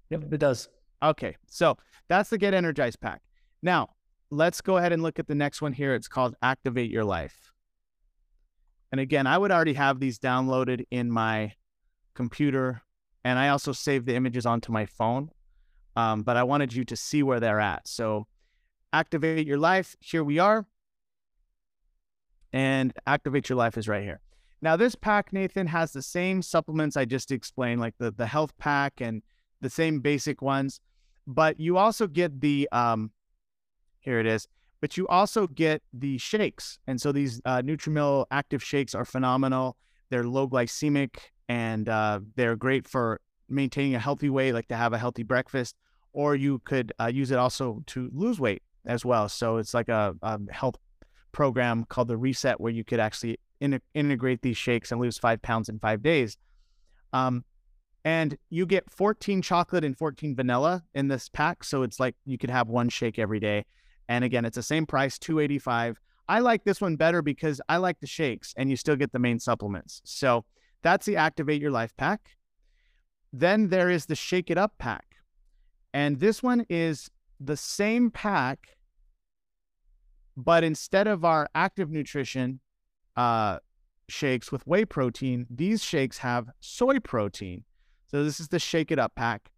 Yep, 0.09 0.33
it 0.33 0.37
does. 0.37 0.69
Okay, 1.01 1.35
so 1.47 1.77
that's 2.07 2.29
the 2.29 2.37
Get 2.37 2.53
Energized 2.53 3.01
pack. 3.01 3.21
Now, 3.61 3.89
let's 4.29 4.61
go 4.61 4.77
ahead 4.77 4.93
and 4.93 5.03
look 5.03 5.19
at 5.19 5.27
the 5.27 5.35
next 5.35 5.61
one 5.61 5.73
here. 5.73 5.93
It's 5.95 6.07
called 6.07 6.35
Activate 6.41 6.89
Your 6.89 7.03
Life. 7.03 7.51
And 8.91 9.01
again, 9.01 9.27
I 9.27 9.37
would 9.37 9.51
already 9.51 9.73
have 9.73 9.99
these 9.99 10.19
downloaded 10.19 10.85
in 10.91 11.11
my 11.11 11.53
computer, 12.13 12.83
and 13.23 13.37
I 13.37 13.49
also 13.49 13.71
save 13.71 14.05
the 14.05 14.15
images 14.15 14.45
onto 14.45 14.71
my 14.71 14.85
phone. 14.85 15.29
Um, 15.95 16.23
but 16.23 16.37
I 16.37 16.43
wanted 16.43 16.73
you 16.73 16.85
to 16.85 16.95
see 16.95 17.21
where 17.21 17.39
they're 17.39 17.59
at. 17.59 17.87
So, 17.87 18.27
Activate 18.93 19.47
Your 19.47 19.57
Life, 19.57 19.95
here 19.99 20.23
we 20.23 20.37
are 20.37 20.67
and 22.53 22.93
Activate 23.07 23.49
Your 23.49 23.57
Life 23.57 23.77
is 23.77 23.87
right 23.87 24.03
here. 24.03 24.21
Now, 24.61 24.77
this 24.77 24.95
pack, 24.95 25.33
Nathan, 25.33 25.67
has 25.67 25.91
the 25.91 26.01
same 26.01 26.41
supplements 26.41 26.95
I 26.95 27.03
just 27.03 27.31
explained, 27.31 27.81
like 27.81 27.95
the, 27.97 28.11
the 28.11 28.27
health 28.27 28.55
pack 28.59 29.01
and 29.01 29.21
the 29.59 29.69
same 29.69 29.99
basic 29.99 30.41
ones, 30.41 30.79
but 31.27 31.59
you 31.59 31.77
also 31.77 32.07
get 32.07 32.39
the, 32.39 32.69
um, 32.71 33.11
here 33.99 34.19
it 34.19 34.27
is, 34.27 34.47
but 34.79 34.95
you 34.95 35.07
also 35.07 35.47
get 35.47 35.81
the 35.91 36.17
shakes. 36.17 36.77
And 36.87 37.01
so 37.01 37.11
these 37.11 37.41
uh, 37.45 37.61
Nutrimeal 37.61 38.25
active 38.29 38.63
shakes 38.63 38.93
are 38.93 39.05
phenomenal. 39.05 39.75
They're 40.11 40.23
low 40.23 40.47
glycemic 40.47 41.17
and 41.49 41.89
uh, 41.89 42.19
they're 42.35 42.55
great 42.55 42.87
for 42.87 43.19
maintaining 43.49 43.95
a 43.95 43.99
healthy 43.99 44.29
weight, 44.29 44.53
like 44.53 44.67
to 44.67 44.75
have 44.75 44.93
a 44.93 44.97
healthy 44.97 45.23
breakfast, 45.23 45.75
or 46.13 46.35
you 46.35 46.59
could 46.59 46.93
uh, 47.01 47.07
use 47.07 47.31
it 47.31 47.39
also 47.39 47.81
to 47.87 48.09
lose 48.13 48.39
weight 48.39 48.61
as 48.85 49.05
well. 49.05 49.29
So 49.29 49.57
it's 49.57 49.73
like 49.73 49.89
a, 49.89 50.15
a 50.21 50.39
health 50.51 50.75
program 51.31 51.85
called 51.85 52.07
the 52.07 52.17
Reset, 52.17 52.59
where 52.59 52.71
you 52.71 52.83
could 52.83 52.99
actually 52.99 53.39
in- 53.59 53.81
integrate 53.93 54.41
these 54.41 54.57
shakes 54.57 54.91
and 54.91 54.99
lose 55.01 55.17
five 55.17 55.41
pounds 55.41 55.69
in 55.69 55.79
five 55.79 56.01
days. 56.01 56.37
Um, 57.11 57.43
and 58.05 58.37
you 58.49 58.65
get 58.65 58.91
14 58.91 59.41
chocolate 59.41 59.85
and 59.85 59.97
14 59.97 60.35
vanilla 60.35 60.83
in 60.93 61.07
this 61.07 61.29
pack, 61.29 61.63
so 61.63 61.83
it's 61.83 61.99
like 61.99 62.15
you 62.25 62.37
could 62.37 62.49
have 62.49 62.67
one 62.67 62.89
shake 62.89 63.17
every 63.17 63.39
day. 63.39 63.65
And 64.09 64.25
again, 64.25 64.43
it's 64.43 64.55
the 64.55 64.63
same 64.63 64.85
price, 64.85 65.17
285. 65.17 65.99
I 66.27 66.39
like 66.39 66.63
this 66.63 66.81
one 66.81 66.95
better 66.97 67.21
because 67.21 67.61
I 67.69 67.77
like 67.77 67.99
the 67.99 68.07
shakes, 68.07 68.53
and 68.57 68.69
you 68.69 68.75
still 68.75 68.95
get 68.95 69.11
the 69.11 69.19
main 69.19 69.39
supplements. 69.39 70.01
So 70.03 70.43
that's 70.81 71.05
the 71.05 71.15
Activate 71.15 71.61
Your 71.61 71.71
Life 71.71 71.95
pack. 71.95 72.31
Then 73.31 73.69
there 73.69 73.89
is 73.89 74.05
the 74.05 74.15
Shake 74.15 74.51
It 74.51 74.57
Up 74.57 74.73
pack. 74.77 75.05
And 75.93 76.19
this 76.19 76.43
one 76.43 76.65
is 76.69 77.09
the 77.43 77.57
same 77.57 78.09
pack 78.11 78.77
but 80.35 80.63
instead 80.63 81.07
of 81.07 81.23
our 81.23 81.47
active 81.53 81.91
nutrition 81.91 82.59
uh, 83.15 83.59
shakes 84.09 84.51
with 84.51 84.65
whey 84.65 84.85
protein, 84.85 85.45
these 85.49 85.83
shakes 85.83 86.17
have 86.19 86.49
soy 86.59 86.99
protein. 86.99 87.63
So 88.07 88.23
this 88.23 88.39
is 88.39 88.47
the 88.47 88.59
Shake 88.59 88.91
It 88.91 88.99
Up 88.99 89.13
pack. 89.15 89.51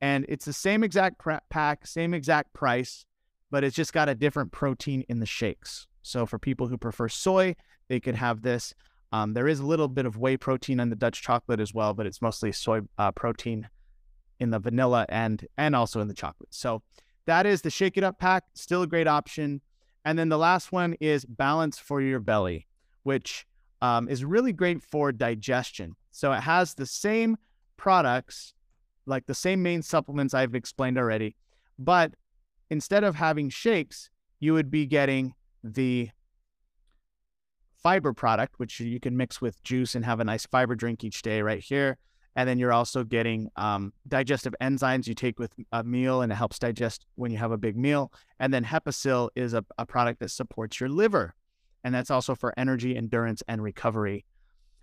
And 0.00 0.26
it's 0.28 0.44
the 0.44 0.52
same 0.52 0.84
exact 0.84 1.22
pack, 1.48 1.86
same 1.86 2.12
exact 2.12 2.52
price, 2.52 3.04
but 3.50 3.64
it's 3.64 3.76
just 3.76 3.92
got 3.92 4.08
a 4.08 4.14
different 4.14 4.52
protein 4.52 5.04
in 5.08 5.20
the 5.20 5.26
shakes. 5.26 5.86
So 6.02 6.26
for 6.26 6.38
people 6.38 6.68
who 6.68 6.76
prefer 6.76 7.08
soy, 7.08 7.56
they 7.88 8.00
could 8.00 8.14
have 8.14 8.42
this. 8.42 8.74
Um, 9.12 9.32
there 9.34 9.48
is 9.48 9.60
a 9.60 9.66
little 9.66 9.88
bit 9.88 10.04
of 10.04 10.18
whey 10.18 10.36
protein 10.36 10.80
in 10.80 10.90
the 10.90 10.96
Dutch 10.96 11.22
chocolate 11.22 11.60
as 11.60 11.72
well, 11.72 11.94
but 11.94 12.06
it's 12.06 12.20
mostly 12.20 12.52
soy 12.52 12.80
uh, 12.98 13.12
protein 13.12 13.68
in 14.38 14.50
the 14.50 14.58
vanilla 14.58 15.06
and 15.08 15.46
and 15.56 15.74
also 15.74 16.00
in 16.00 16.08
the 16.08 16.14
chocolate. 16.14 16.52
So 16.52 16.82
that 17.26 17.46
is 17.46 17.62
the 17.62 17.70
Shake 17.70 17.96
It 17.96 18.04
Up 18.04 18.18
pack. 18.18 18.44
Still 18.54 18.82
a 18.82 18.86
great 18.86 19.08
option. 19.08 19.60
And 20.04 20.18
then 20.18 20.28
the 20.28 20.38
last 20.38 20.72
one 20.72 20.94
is 21.00 21.24
balance 21.24 21.78
for 21.78 22.00
your 22.00 22.20
belly, 22.20 22.66
which 23.02 23.46
um, 23.82 24.08
is 24.08 24.24
really 24.24 24.52
great 24.52 24.82
for 24.82 25.12
digestion. 25.12 25.96
So 26.12 26.32
it 26.32 26.40
has 26.40 26.74
the 26.74 26.86
same 26.86 27.36
products, 27.76 28.54
like 29.04 29.26
the 29.26 29.34
same 29.34 29.62
main 29.62 29.82
supplements 29.82 30.32
I've 30.32 30.54
explained 30.54 30.98
already, 30.98 31.36
but 31.78 32.14
instead 32.70 33.04
of 33.04 33.16
having 33.16 33.50
shakes, 33.50 34.10
you 34.40 34.54
would 34.54 34.70
be 34.70 34.86
getting 34.86 35.34
the 35.62 36.10
fiber 37.82 38.12
product, 38.12 38.58
which 38.58 38.80
you 38.80 38.98
can 39.00 39.16
mix 39.16 39.40
with 39.40 39.62
juice 39.62 39.94
and 39.94 40.04
have 40.04 40.20
a 40.20 40.24
nice 40.24 40.46
fiber 40.46 40.74
drink 40.74 41.04
each 41.04 41.22
day 41.22 41.42
right 41.42 41.62
here. 41.62 41.98
And 42.36 42.48
then 42.48 42.58
you're 42.58 42.72
also 42.72 43.02
getting 43.02 43.50
um, 43.56 43.94
digestive 44.06 44.54
enzymes 44.60 45.06
you 45.06 45.14
take 45.14 45.38
with 45.38 45.54
a 45.72 45.82
meal 45.82 46.20
and 46.20 46.30
it 46.30 46.34
helps 46.34 46.58
digest 46.58 47.06
when 47.14 47.32
you 47.32 47.38
have 47.38 47.50
a 47.50 47.56
big 47.56 47.76
meal. 47.76 48.12
And 48.38 48.52
then 48.52 48.62
Hepasil 48.62 49.30
is 49.34 49.54
a, 49.54 49.64
a 49.78 49.86
product 49.86 50.20
that 50.20 50.30
supports 50.30 50.78
your 50.78 50.90
liver. 50.90 51.34
And 51.82 51.94
that's 51.94 52.10
also 52.10 52.34
for 52.34 52.52
energy, 52.58 52.94
endurance, 52.94 53.42
and 53.48 53.62
recovery. 53.62 54.26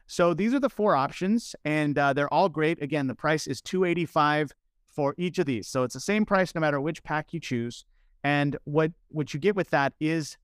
So 0.08 0.34
these 0.34 0.54
are 0.54 0.60
the 0.60 0.70
four 0.70 0.96
options, 0.96 1.56
and 1.64 1.98
uh, 1.98 2.14
they're 2.14 2.34
all 2.34 2.50
great. 2.50 2.82
Again, 2.82 3.08
the 3.08 3.16
price 3.16 3.48
is 3.48 3.62
285 3.62 4.52
for 4.90 5.16
each 5.18 5.40
of 5.40 5.46
these. 5.46 5.68
So 5.68 5.84
it's 5.84 5.94
the 5.94 6.00
same 6.00 6.26
price 6.26 6.54
no 6.54 6.62
matter 6.62 6.80
which 6.82 7.04
pack 7.04 7.34
you 7.34 7.40
choose. 7.40 7.86
And 8.24 8.58
what 8.64 8.92
what 9.10 9.34
you 9.34 9.40
get 9.40 9.56
with 9.56 9.70
that 9.72 9.94
is 10.00 10.38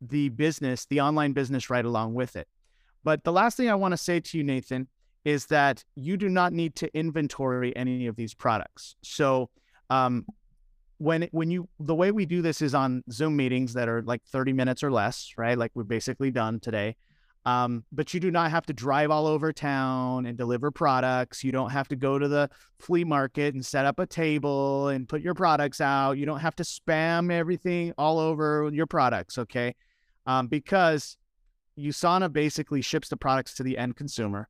the 0.00 0.28
business, 0.30 0.86
the 0.86 1.00
online 1.00 1.32
business 1.32 1.68
right 1.68 1.84
along 1.84 2.14
with 2.14 2.36
it. 2.36 2.48
But 3.04 3.24
the 3.24 3.32
last 3.32 3.56
thing 3.56 3.68
I 3.68 3.74
want 3.74 3.92
to 3.92 3.98
say 3.98 4.20
to 4.20 4.38
you, 4.38 4.44
Nathan, 4.44 4.88
is 5.24 5.46
that 5.46 5.84
you 5.94 6.16
do 6.16 6.28
not 6.28 6.52
need 6.52 6.74
to 6.76 6.94
inventory 6.96 7.76
any 7.76 8.06
of 8.06 8.16
these 8.16 8.34
products. 8.34 8.96
So 9.02 9.50
um, 9.90 10.26
when 10.98 11.28
when 11.32 11.50
you 11.50 11.68
the 11.78 11.94
way 11.94 12.10
we 12.10 12.26
do 12.26 12.42
this 12.42 12.60
is 12.62 12.74
on 12.74 13.02
Zoom 13.10 13.36
meetings 13.36 13.74
that 13.74 13.88
are 13.88 14.02
like 14.02 14.22
30 14.26 14.52
minutes 14.52 14.82
or 14.82 14.90
less, 14.90 15.32
right? 15.36 15.56
Like 15.56 15.72
we've 15.74 15.88
basically 15.88 16.30
done 16.30 16.60
today. 16.60 16.96
Um, 17.44 17.84
but 17.92 18.12
you 18.12 18.20
do 18.20 18.30
not 18.30 18.50
have 18.50 18.66
to 18.66 18.72
drive 18.74 19.10
all 19.10 19.26
over 19.26 19.52
town 19.52 20.26
and 20.26 20.36
deliver 20.36 20.70
products. 20.70 21.42
You 21.42 21.52
don't 21.52 21.70
have 21.70 21.88
to 21.88 21.96
go 21.96 22.18
to 22.18 22.28
the 22.28 22.50
flea 22.78 23.04
market 23.04 23.54
and 23.54 23.64
set 23.64 23.86
up 23.86 23.98
a 23.98 24.06
table 24.06 24.88
and 24.88 25.08
put 25.08 25.22
your 25.22 25.34
products 25.34 25.80
out. 25.80 26.18
You 26.18 26.26
don't 26.26 26.40
have 26.40 26.56
to 26.56 26.62
spam 26.62 27.32
everything 27.32 27.94
all 27.96 28.18
over 28.18 28.68
your 28.72 28.86
products, 28.86 29.38
okay? 29.38 29.74
Um, 30.26 30.48
because 30.48 31.16
USANA 31.78 32.32
basically 32.32 32.82
ships 32.82 33.08
the 33.08 33.16
products 33.16 33.54
to 33.54 33.62
the 33.62 33.78
end 33.78 33.96
consumer 33.96 34.48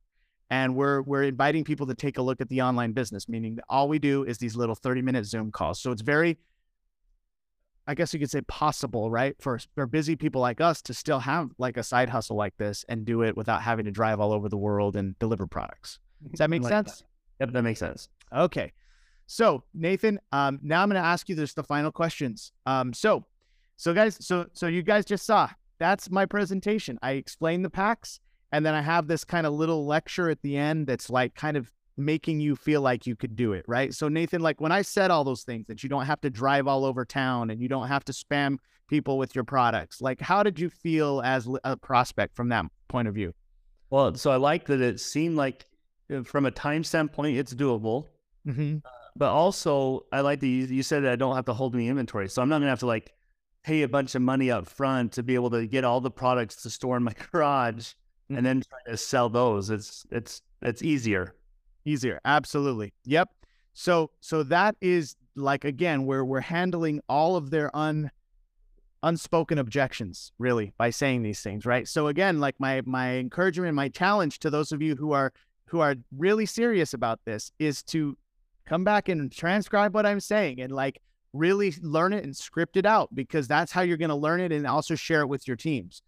and 0.49 0.75
we're 0.75 1.01
we're 1.01 1.23
inviting 1.23 1.63
people 1.63 1.85
to 1.87 1.93
take 1.93 2.17
a 2.17 2.21
look 2.21 2.41
at 2.41 2.49
the 2.49 2.61
online 2.61 2.91
business 2.91 3.29
meaning 3.29 3.55
that 3.55 3.65
all 3.69 3.87
we 3.87 3.99
do 3.99 4.23
is 4.23 4.37
these 4.37 4.55
little 4.55 4.75
30 4.75 5.01
minute 5.01 5.25
zoom 5.25 5.51
calls. 5.51 5.79
So 5.79 5.91
it's 5.91 6.01
very 6.01 6.37
i 7.87 7.95
guess 7.95 8.13
you 8.13 8.19
could 8.19 8.29
say 8.29 8.41
possible 8.41 9.09
right 9.09 9.35
for 9.39 9.59
for 9.73 9.87
busy 9.87 10.15
people 10.15 10.41
like 10.41 10.61
us 10.61 10.81
to 10.83 10.93
still 10.93 11.19
have 11.19 11.49
like 11.57 11.75
a 11.77 11.83
side 11.83 12.09
hustle 12.09 12.35
like 12.35 12.55
this 12.57 12.85
and 12.87 13.05
do 13.05 13.23
it 13.23 13.35
without 13.35 13.61
having 13.61 13.85
to 13.85 13.91
drive 13.91 14.19
all 14.19 14.31
over 14.31 14.47
the 14.47 14.57
world 14.57 14.95
and 14.95 15.17
deliver 15.17 15.47
products. 15.47 15.99
Does 16.29 16.37
that 16.39 16.49
make 16.49 16.61
like 16.61 16.71
sense? 16.71 17.03
That. 17.39 17.45
yep 17.45 17.53
that 17.53 17.63
makes 17.63 17.79
sense. 17.79 18.09
Okay. 18.33 18.73
So 19.25 19.63
nathan 19.73 20.19
um, 20.31 20.59
now 20.61 20.83
i'm 20.83 20.89
going 20.89 21.01
to 21.01 21.07
ask 21.07 21.29
you 21.29 21.35
this 21.35 21.53
the 21.53 21.63
final 21.63 21.91
questions. 21.91 22.51
Um, 22.65 22.93
so 22.93 23.25
so 23.75 23.93
guys 23.93 24.17
so 24.19 24.47
so 24.53 24.67
you 24.67 24.83
guys 24.83 25.05
just 25.05 25.25
saw 25.25 25.49
that's 25.79 26.11
my 26.11 26.25
presentation. 26.25 26.99
I 27.01 27.11
explained 27.11 27.63
the 27.63 27.69
packs 27.69 28.19
and 28.51 28.65
then 28.65 28.73
I 28.73 28.81
have 28.81 29.07
this 29.07 29.23
kind 29.23 29.45
of 29.45 29.53
little 29.53 29.85
lecture 29.85 30.29
at 30.29 30.41
the 30.41 30.57
end 30.57 30.87
that's 30.87 31.09
like 31.09 31.35
kind 31.35 31.57
of 31.57 31.71
making 31.97 32.39
you 32.39 32.55
feel 32.55 32.81
like 32.81 33.05
you 33.05 33.15
could 33.15 33.35
do 33.35 33.53
it, 33.53 33.65
right? 33.67 33.93
So, 33.93 34.07
Nathan, 34.07 34.41
like 34.41 34.59
when 34.61 34.71
I 34.71 34.81
said 34.81 35.11
all 35.11 35.23
those 35.23 35.43
things 35.43 35.67
that 35.67 35.83
you 35.83 35.89
don't 35.89 36.05
have 36.05 36.21
to 36.21 36.29
drive 36.29 36.67
all 36.67 36.85
over 36.85 37.05
town 37.05 37.49
and 37.49 37.61
you 37.61 37.67
don't 37.67 37.87
have 37.87 38.05
to 38.05 38.13
spam 38.13 38.57
people 38.87 39.17
with 39.17 39.35
your 39.35 39.43
products, 39.43 40.01
like 40.01 40.19
how 40.19 40.41
did 40.41 40.59
you 40.59 40.69
feel 40.69 41.21
as 41.23 41.47
a 41.63 41.77
prospect 41.77 42.35
from 42.35 42.49
that 42.49 42.65
point 42.87 43.07
of 43.07 43.13
view? 43.13 43.33
Well, 43.89 44.15
so 44.15 44.31
I 44.31 44.37
like 44.37 44.65
that 44.67 44.81
it 44.81 44.99
seemed 44.99 45.35
like 45.35 45.65
uh, 46.13 46.23
from 46.23 46.45
a 46.45 46.51
time 46.51 46.83
standpoint, 46.83 47.37
it's 47.37 47.53
doable. 47.53 48.05
Mm-hmm. 48.47 48.77
But 49.15 49.31
also, 49.31 50.05
I 50.11 50.21
like 50.21 50.39
that 50.39 50.47
you, 50.47 50.65
you 50.65 50.83
said 50.83 51.03
that 51.03 51.11
I 51.11 51.15
don't 51.15 51.35
have 51.35 51.45
to 51.45 51.53
hold 51.53 51.75
any 51.75 51.89
inventory. 51.89 52.29
So 52.29 52.41
I'm 52.41 52.49
not 52.49 52.55
going 52.55 52.67
to 52.67 52.69
have 52.69 52.79
to 52.79 52.85
like 52.85 53.11
pay 53.63 53.81
a 53.81 53.87
bunch 53.87 54.15
of 54.15 54.21
money 54.21 54.49
up 54.49 54.67
front 54.67 55.13
to 55.13 55.23
be 55.23 55.35
able 55.35 55.49
to 55.49 55.67
get 55.67 55.83
all 55.83 55.99
the 55.99 56.11
products 56.11 56.61
to 56.63 56.69
store 56.69 56.95
in 56.97 57.03
my 57.03 57.13
garage 57.31 57.93
and 58.29 58.45
then 58.45 58.61
try 58.61 58.79
to 58.91 58.97
sell 58.97 59.29
those. 59.29 59.69
It's, 59.69 60.05
it's, 60.11 60.41
it's 60.61 60.81
easier. 60.81 61.35
Easier. 61.85 62.19
Absolutely. 62.25 62.93
Yep. 63.05 63.29
So 63.73 64.11
so 64.19 64.43
that 64.43 64.75
is 64.81 65.15
like 65.35 65.63
again 65.63 66.05
where 66.05 66.25
we're 66.25 66.41
handling 66.41 66.99
all 67.07 67.35
of 67.35 67.49
their 67.49 67.73
un 67.75 68.11
unspoken 69.03 69.57
objections 69.57 70.33
really 70.37 70.73
by 70.77 70.89
saying 70.89 71.23
these 71.23 71.41
things, 71.41 71.65
right? 71.65 71.87
So 71.87 72.07
again, 72.07 72.39
like 72.39 72.55
my 72.59 72.81
my 72.85 73.15
encouragement, 73.15 73.73
my 73.75 73.87
challenge 73.87 74.39
to 74.39 74.49
those 74.49 74.71
of 74.71 74.81
you 74.81 74.95
who 74.95 75.13
are 75.13 75.31
who 75.67 75.79
are 75.79 75.95
really 76.17 76.45
serious 76.45 76.93
about 76.93 77.21
this 77.25 77.51
is 77.59 77.81
to 77.83 78.17
come 78.65 78.83
back 78.83 79.07
and 79.07 79.31
transcribe 79.31 79.93
what 79.93 80.05
I'm 80.05 80.19
saying 80.19 80.59
and 80.59 80.71
like 80.71 80.99
really 81.31 81.73
learn 81.81 82.11
it 82.11 82.23
and 82.23 82.35
script 82.35 82.75
it 82.75 82.85
out 82.85 83.13
because 83.15 83.47
that's 83.47 83.71
how 83.71 83.81
you're 83.81 83.97
going 83.97 84.09
to 84.09 84.15
learn 84.15 84.41
it 84.41 84.51
and 84.51 84.67
also 84.67 84.95
share 84.95 85.21
it 85.21 85.27
with 85.27 85.47
your 85.47 85.57
teams. 85.57 86.01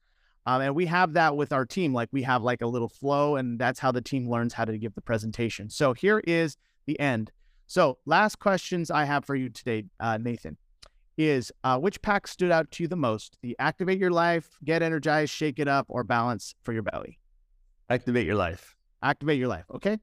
Um, 0.46 0.62
and 0.62 0.76
we 0.76 0.86
have 0.88 1.14
that 1.14 1.36
with 1.38 1.54
our 1.54 1.66
team. 1.66 1.94
Like 1.94 2.10
we 2.12 2.24
have 2.24 2.42
like 2.42 2.62
a 2.62 2.68
little 2.68 2.90
flow, 2.90 3.36
and 3.36 3.60
that's 3.60 3.80
how 3.80 3.92
the 3.92 4.02
team 4.02 4.30
learns 4.30 4.54
how 4.54 4.66
to 4.66 4.78
give 4.78 4.96
the 4.96 5.02
presentation. 5.02 5.70
So 5.70 5.94
here 5.94 6.20
is 6.26 6.58
the 6.88 7.00
end. 7.00 7.32
So 7.68 8.00
last 8.06 8.40
questions 8.40 8.92
I 8.92 9.06
have 9.06 9.24
for 9.24 9.36
you 9.36 9.50
today, 9.50 9.86
uh, 10.00 10.18
Nathan, 10.18 10.58
is 11.18 11.52
uh, 11.64 11.78
which 11.78 12.02
pack 12.02 12.28
stood 12.28 12.52
out 12.52 12.70
to 12.72 12.84
you 12.84 12.88
the 12.88 12.96
most? 12.96 13.38
The 13.42 13.56
activate 13.60 14.00
your 14.00 14.12
life, 14.12 14.50
get 14.66 14.82
energized, 14.82 15.32
shake 15.32 15.60
it 15.60 15.68
up, 15.68 15.86
or 15.88 16.04
balance 16.04 16.56
for 16.64 16.74
your 16.74 16.84
belly. 16.84 17.20
Activate 17.90 18.26
your 18.26 18.36
life. 18.36 18.76
Activate 19.04 19.40
your 19.40 19.48
life. 19.48 19.66
Okay. 19.74 20.00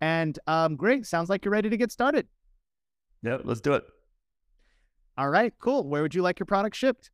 And 0.00 0.38
um, 0.46 0.76
great. 0.76 1.06
Sounds 1.06 1.28
like 1.28 1.44
you're 1.44 1.52
ready 1.52 1.70
to 1.70 1.76
get 1.76 1.92
started. 1.92 2.26
Yep, 3.22 3.42
let's 3.44 3.60
do 3.60 3.74
it. 3.74 3.84
All 5.16 5.28
right, 5.28 5.52
cool. 5.60 5.86
Where 5.86 6.02
would 6.02 6.14
you 6.14 6.22
like 6.22 6.40
your 6.40 6.46
product 6.46 6.74
shipped? 6.74 7.10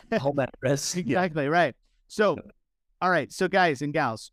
Home 0.20 0.38
address. 0.38 0.96
Exactly 0.96 1.48
right. 1.48 1.74
So, 2.08 2.38
all 3.00 3.10
right. 3.10 3.32
So, 3.32 3.48
guys 3.48 3.82
and 3.82 3.92
gals, 3.92 4.30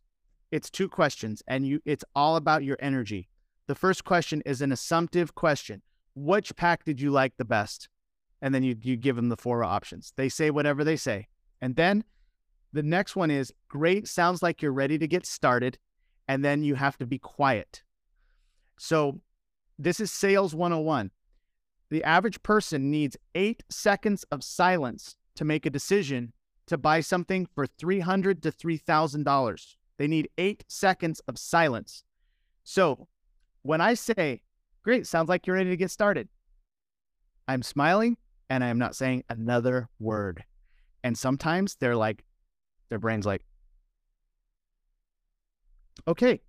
it's 0.50 0.70
two 0.70 0.88
questions, 0.88 1.42
and 1.46 1.66
you 1.66 1.80
it's 1.84 2.04
all 2.14 2.36
about 2.36 2.64
your 2.64 2.76
energy. 2.80 3.28
The 3.66 3.74
first 3.74 4.04
question 4.04 4.42
is 4.44 4.62
an 4.62 4.72
assumptive 4.72 5.34
question. 5.34 5.82
Which 6.14 6.54
pack 6.56 6.84
did 6.84 7.00
you 7.00 7.10
like 7.10 7.36
the 7.36 7.44
best? 7.44 7.88
And 8.42 8.54
then 8.54 8.62
you 8.62 8.76
you 8.82 8.96
give 8.96 9.16
them 9.16 9.28
the 9.28 9.36
four 9.36 9.62
options. 9.64 10.12
They 10.16 10.28
say 10.28 10.50
whatever 10.50 10.84
they 10.84 10.96
say. 10.96 11.28
And 11.60 11.76
then 11.76 12.04
the 12.72 12.82
next 12.82 13.16
one 13.16 13.30
is 13.30 13.52
great, 13.68 14.08
sounds 14.08 14.42
like 14.42 14.62
you're 14.62 14.72
ready 14.72 14.98
to 14.98 15.08
get 15.08 15.26
started. 15.26 15.78
And 16.28 16.44
then 16.44 16.62
you 16.62 16.76
have 16.76 16.96
to 16.98 17.06
be 17.06 17.18
quiet. 17.18 17.82
So 18.78 19.20
this 19.78 19.98
is 19.98 20.12
sales 20.12 20.54
101. 20.54 21.10
The 21.90 22.04
average 22.04 22.42
person 22.42 22.90
needs 22.90 23.16
eight 23.34 23.64
seconds 23.68 24.24
of 24.30 24.44
silence 24.44 25.16
to 25.40 25.44
make 25.46 25.64
a 25.64 25.70
decision 25.70 26.34
to 26.66 26.76
buy 26.76 27.00
something 27.00 27.46
for 27.54 27.66
300 27.66 28.42
to 28.42 28.52
$3,000. 28.52 29.74
They 29.96 30.06
need 30.06 30.28
eight 30.36 30.66
seconds 30.68 31.22
of 31.28 31.38
silence. 31.38 32.04
So 32.62 33.08
when 33.62 33.80
I 33.80 33.94
say, 33.94 34.42
great, 34.82 35.06
sounds 35.06 35.30
like 35.30 35.46
you're 35.46 35.56
ready 35.56 35.70
to 35.70 35.78
get 35.78 35.90
started, 35.90 36.28
I'm 37.48 37.62
smiling 37.62 38.18
and 38.50 38.62
I 38.62 38.68
am 38.68 38.76
not 38.76 38.94
saying 38.94 39.24
another 39.30 39.88
word. 39.98 40.44
And 41.02 41.16
sometimes 41.16 41.76
they're 41.76 41.96
like, 41.96 42.22
their 42.90 42.98
brain's 42.98 43.24
like, 43.24 43.46
okay, 46.06 46.42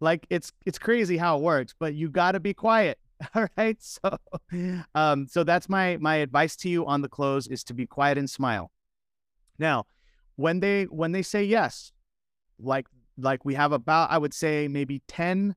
like 0.00 0.26
it's 0.28 0.52
it's 0.66 0.78
crazy 0.78 1.16
how 1.16 1.38
it 1.38 1.42
works, 1.42 1.74
but 1.78 1.94
you 1.94 2.10
got 2.10 2.32
to 2.32 2.40
be 2.40 2.52
quiet. 2.52 2.98
All 3.34 3.46
right. 3.56 3.76
So 3.80 4.18
um 4.94 5.26
so 5.28 5.44
that's 5.44 5.68
my 5.68 5.96
my 5.98 6.16
advice 6.16 6.56
to 6.56 6.68
you 6.68 6.86
on 6.86 7.02
the 7.02 7.08
close 7.08 7.46
is 7.46 7.64
to 7.64 7.74
be 7.74 7.86
quiet 7.86 8.18
and 8.18 8.28
smile. 8.28 8.70
Now, 9.58 9.86
when 10.36 10.60
they 10.60 10.84
when 10.84 11.12
they 11.12 11.22
say 11.22 11.44
yes, 11.44 11.92
like 12.58 12.86
like 13.18 13.44
we 13.44 13.54
have 13.54 13.72
about 13.72 14.10
I 14.10 14.18
would 14.18 14.34
say 14.34 14.68
maybe 14.68 15.02
10% 15.08 15.54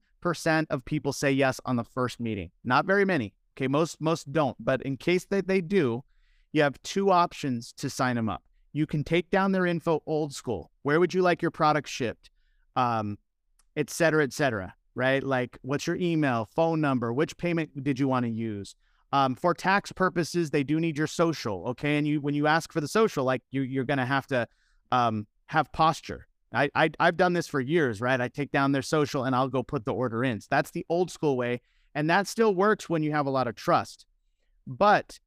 of 0.70 0.86
people 0.86 1.14
say 1.14 1.32
yes 1.32 1.60
on 1.66 1.76
the 1.76 1.84
first 1.84 2.20
meeting. 2.20 2.52
Not 2.64 2.86
very 2.86 3.06
many. 3.06 3.34
Okay, 3.58 3.68
most 3.68 4.00
most 4.00 4.32
don't, 4.32 4.56
but 4.60 4.82
in 4.84 4.96
case 4.98 5.26
that 5.26 5.48
they 5.48 5.62
do, 5.62 6.04
you 6.54 6.62
have 6.62 6.82
two 6.84 7.12
options 7.12 7.74
to 7.74 7.90
sign 7.90 8.16
them 8.16 8.30
up. 8.30 8.44
You 8.72 8.86
can 8.86 9.04
take 9.04 9.30
down 9.30 9.52
their 9.52 9.66
info 9.66 10.02
old 10.06 10.34
school. 10.34 10.72
Where 10.84 11.00
would 11.00 11.14
you 11.14 11.22
like 11.22 11.42
your 11.42 11.52
product 11.52 11.90
shipped? 11.90 12.30
Um, 12.76 13.18
et 13.76 13.90
cetera, 13.90 14.24
et 14.24 14.32
cetera, 14.32 14.74
right? 14.96 15.24
Like, 15.24 15.58
what's 15.62 15.88
your 15.88 15.96
email, 15.96 16.50
phone 16.56 16.82
number? 16.82 17.14
Which 17.14 17.38
payment 17.38 17.84
did 17.84 18.00
you 18.00 18.08
want 18.08 18.26
to 18.26 18.32
use? 18.32 18.76
Um, 19.12 19.36
for 19.36 19.54
tax 19.54 19.92
purposes, 19.92 20.52
they 20.52 20.64
do 20.64 20.80
need 20.80 20.98
your 20.98 21.08
social, 21.08 21.66
okay? 21.70 21.98
And 21.98 22.08
you, 22.08 22.22
when 22.22 22.36
you 22.36 22.48
ask 22.48 22.72
for 22.72 22.82
the 22.82 22.88
social, 22.88 23.26
like 23.26 23.42
you, 23.52 23.62
you're 23.62 23.86
going 23.86 23.98
to 23.98 24.06
have 24.06 24.28
to 24.28 24.48
um, 24.92 25.26
have 25.48 25.72
posture. 25.72 26.28
I, 26.54 26.70
I, 26.76 26.90
I've 27.00 27.18
done 27.18 27.34
this 27.34 27.48
for 27.48 27.60
years, 27.60 28.02
right? 28.02 28.20
I 28.20 28.28
take 28.28 28.52
down 28.52 28.72
their 28.72 28.82
social 28.82 29.24
and 29.24 29.36
I'll 29.36 29.50
go 29.50 29.64
put 29.64 29.86
the 29.86 29.94
order 29.94 30.24
in. 30.24 30.42
So 30.42 30.48
that's 30.50 30.72
the 30.72 30.86
old 30.90 31.12
school 31.12 31.38
way, 31.38 31.62
and 31.96 32.10
that 32.10 32.28
still 32.28 32.54
works 32.56 32.90
when 32.90 33.04
you 33.04 33.12
have 33.12 33.28
a 33.28 33.32
lot 33.32 33.48
of 33.48 33.56
trust. 33.56 34.06
But 34.66 35.20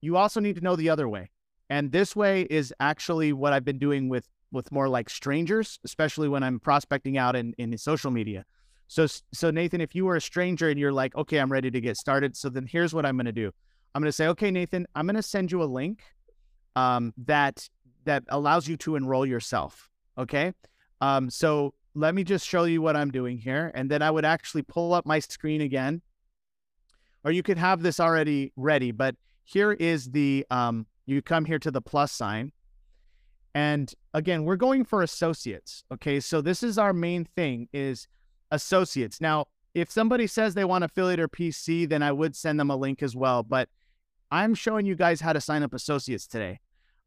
you 0.00 0.16
also 0.16 0.40
need 0.40 0.56
to 0.56 0.62
know 0.62 0.76
the 0.76 0.90
other 0.90 1.08
way, 1.08 1.30
and 1.70 1.92
this 1.92 2.16
way 2.16 2.42
is 2.42 2.72
actually 2.80 3.32
what 3.32 3.52
I've 3.52 3.64
been 3.64 3.78
doing 3.78 4.08
with 4.08 4.28
with 4.52 4.70
more 4.70 4.88
like 4.88 5.08
strangers, 5.08 5.78
especially 5.84 6.28
when 6.28 6.42
I'm 6.42 6.60
prospecting 6.60 7.16
out 7.16 7.34
in, 7.34 7.54
in 7.58 7.76
social 7.78 8.10
media. 8.10 8.44
So, 8.92 9.06
so 9.32 9.50
Nathan, 9.50 9.80
if 9.80 9.94
you 9.94 10.04
were 10.04 10.16
a 10.16 10.20
stranger 10.20 10.68
and 10.68 10.78
you're 10.78 10.92
like, 10.92 11.16
okay, 11.16 11.38
I'm 11.38 11.50
ready 11.50 11.70
to 11.70 11.80
get 11.80 11.96
started. 11.96 12.36
So 12.36 12.50
then 12.50 12.66
here's 12.66 12.92
what 12.92 13.06
I'm 13.06 13.16
going 13.16 13.24
to 13.24 13.32
do. 13.32 13.50
I'm 13.94 14.02
going 14.02 14.08
to 14.08 14.12
say, 14.12 14.26
okay, 14.26 14.50
Nathan, 14.50 14.86
I'm 14.94 15.06
going 15.06 15.16
to 15.16 15.22
send 15.22 15.50
you 15.50 15.62
a 15.62 15.64
link 15.64 16.02
um, 16.76 17.14
that, 17.24 17.66
that 18.04 18.24
allows 18.28 18.68
you 18.68 18.76
to 18.76 18.96
enroll 18.96 19.24
yourself. 19.24 19.88
Okay. 20.18 20.52
Um, 21.00 21.30
so 21.30 21.72
let 21.94 22.14
me 22.14 22.22
just 22.22 22.46
show 22.46 22.64
you 22.64 22.82
what 22.82 22.94
I'm 22.94 23.10
doing 23.10 23.38
here. 23.38 23.72
And 23.74 23.90
then 23.90 24.02
I 24.02 24.10
would 24.10 24.26
actually 24.26 24.60
pull 24.60 24.92
up 24.92 25.06
my 25.06 25.20
screen 25.20 25.62
again, 25.62 26.02
or 27.24 27.32
you 27.32 27.42
could 27.42 27.56
have 27.56 27.82
this 27.82 27.98
already 27.98 28.52
ready, 28.56 28.90
but 28.90 29.16
here 29.44 29.72
is 29.72 30.10
the, 30.10 30.44
um, 30.50 30.86
you 31.06 31.22
come 31.22 31.46
here 31.46 31.58
to 31.60 31.70
the 31.70 31.80
plus 31.80 32.12
sign 32.12 32.52
and 33.54 33.94
again, 34.12 34.44
we're 34.44 34.56
going 34.56 34.84
for 34.84 35.02
associates. 35.02 35.82
Okay. 35.90 36.20
So 36.20 36.42
this 36.42 36.62
is 36.62 36.76
our 36.76 36.92
main 36.92 37.24
thing 37.24 37.68
is 37.72 38.06
associates. 38.52 39.20
Now, 39.20 39.46
if 39.74 39.90
somebody 39.90 40.28
says 40.28 40.54
they 40.54 40.64
want 40.64 40.84
affiliate 40.84 41.18
or 41.18 41.28
PC, 41.28 41.88
then 41.88 42.02
I 42.02 42.12
would 42.12 42.36
send 42.36 42.60
them 42.60 42.70
a 42.70 42.76
link 42.76 43.02
as 43.02 43.16
well. 43.16 43.42
But 43.42 43.68
I'm 44.30 44.54
showing 44.54 44.86
you 44.86 44.94
guys 44.94 45.20
how 45.20 45.32
to 45.32 45.40
sign 45.40 45.62
up 45.62 45.74
associates 45.74 46.26
today. 46.26 46.60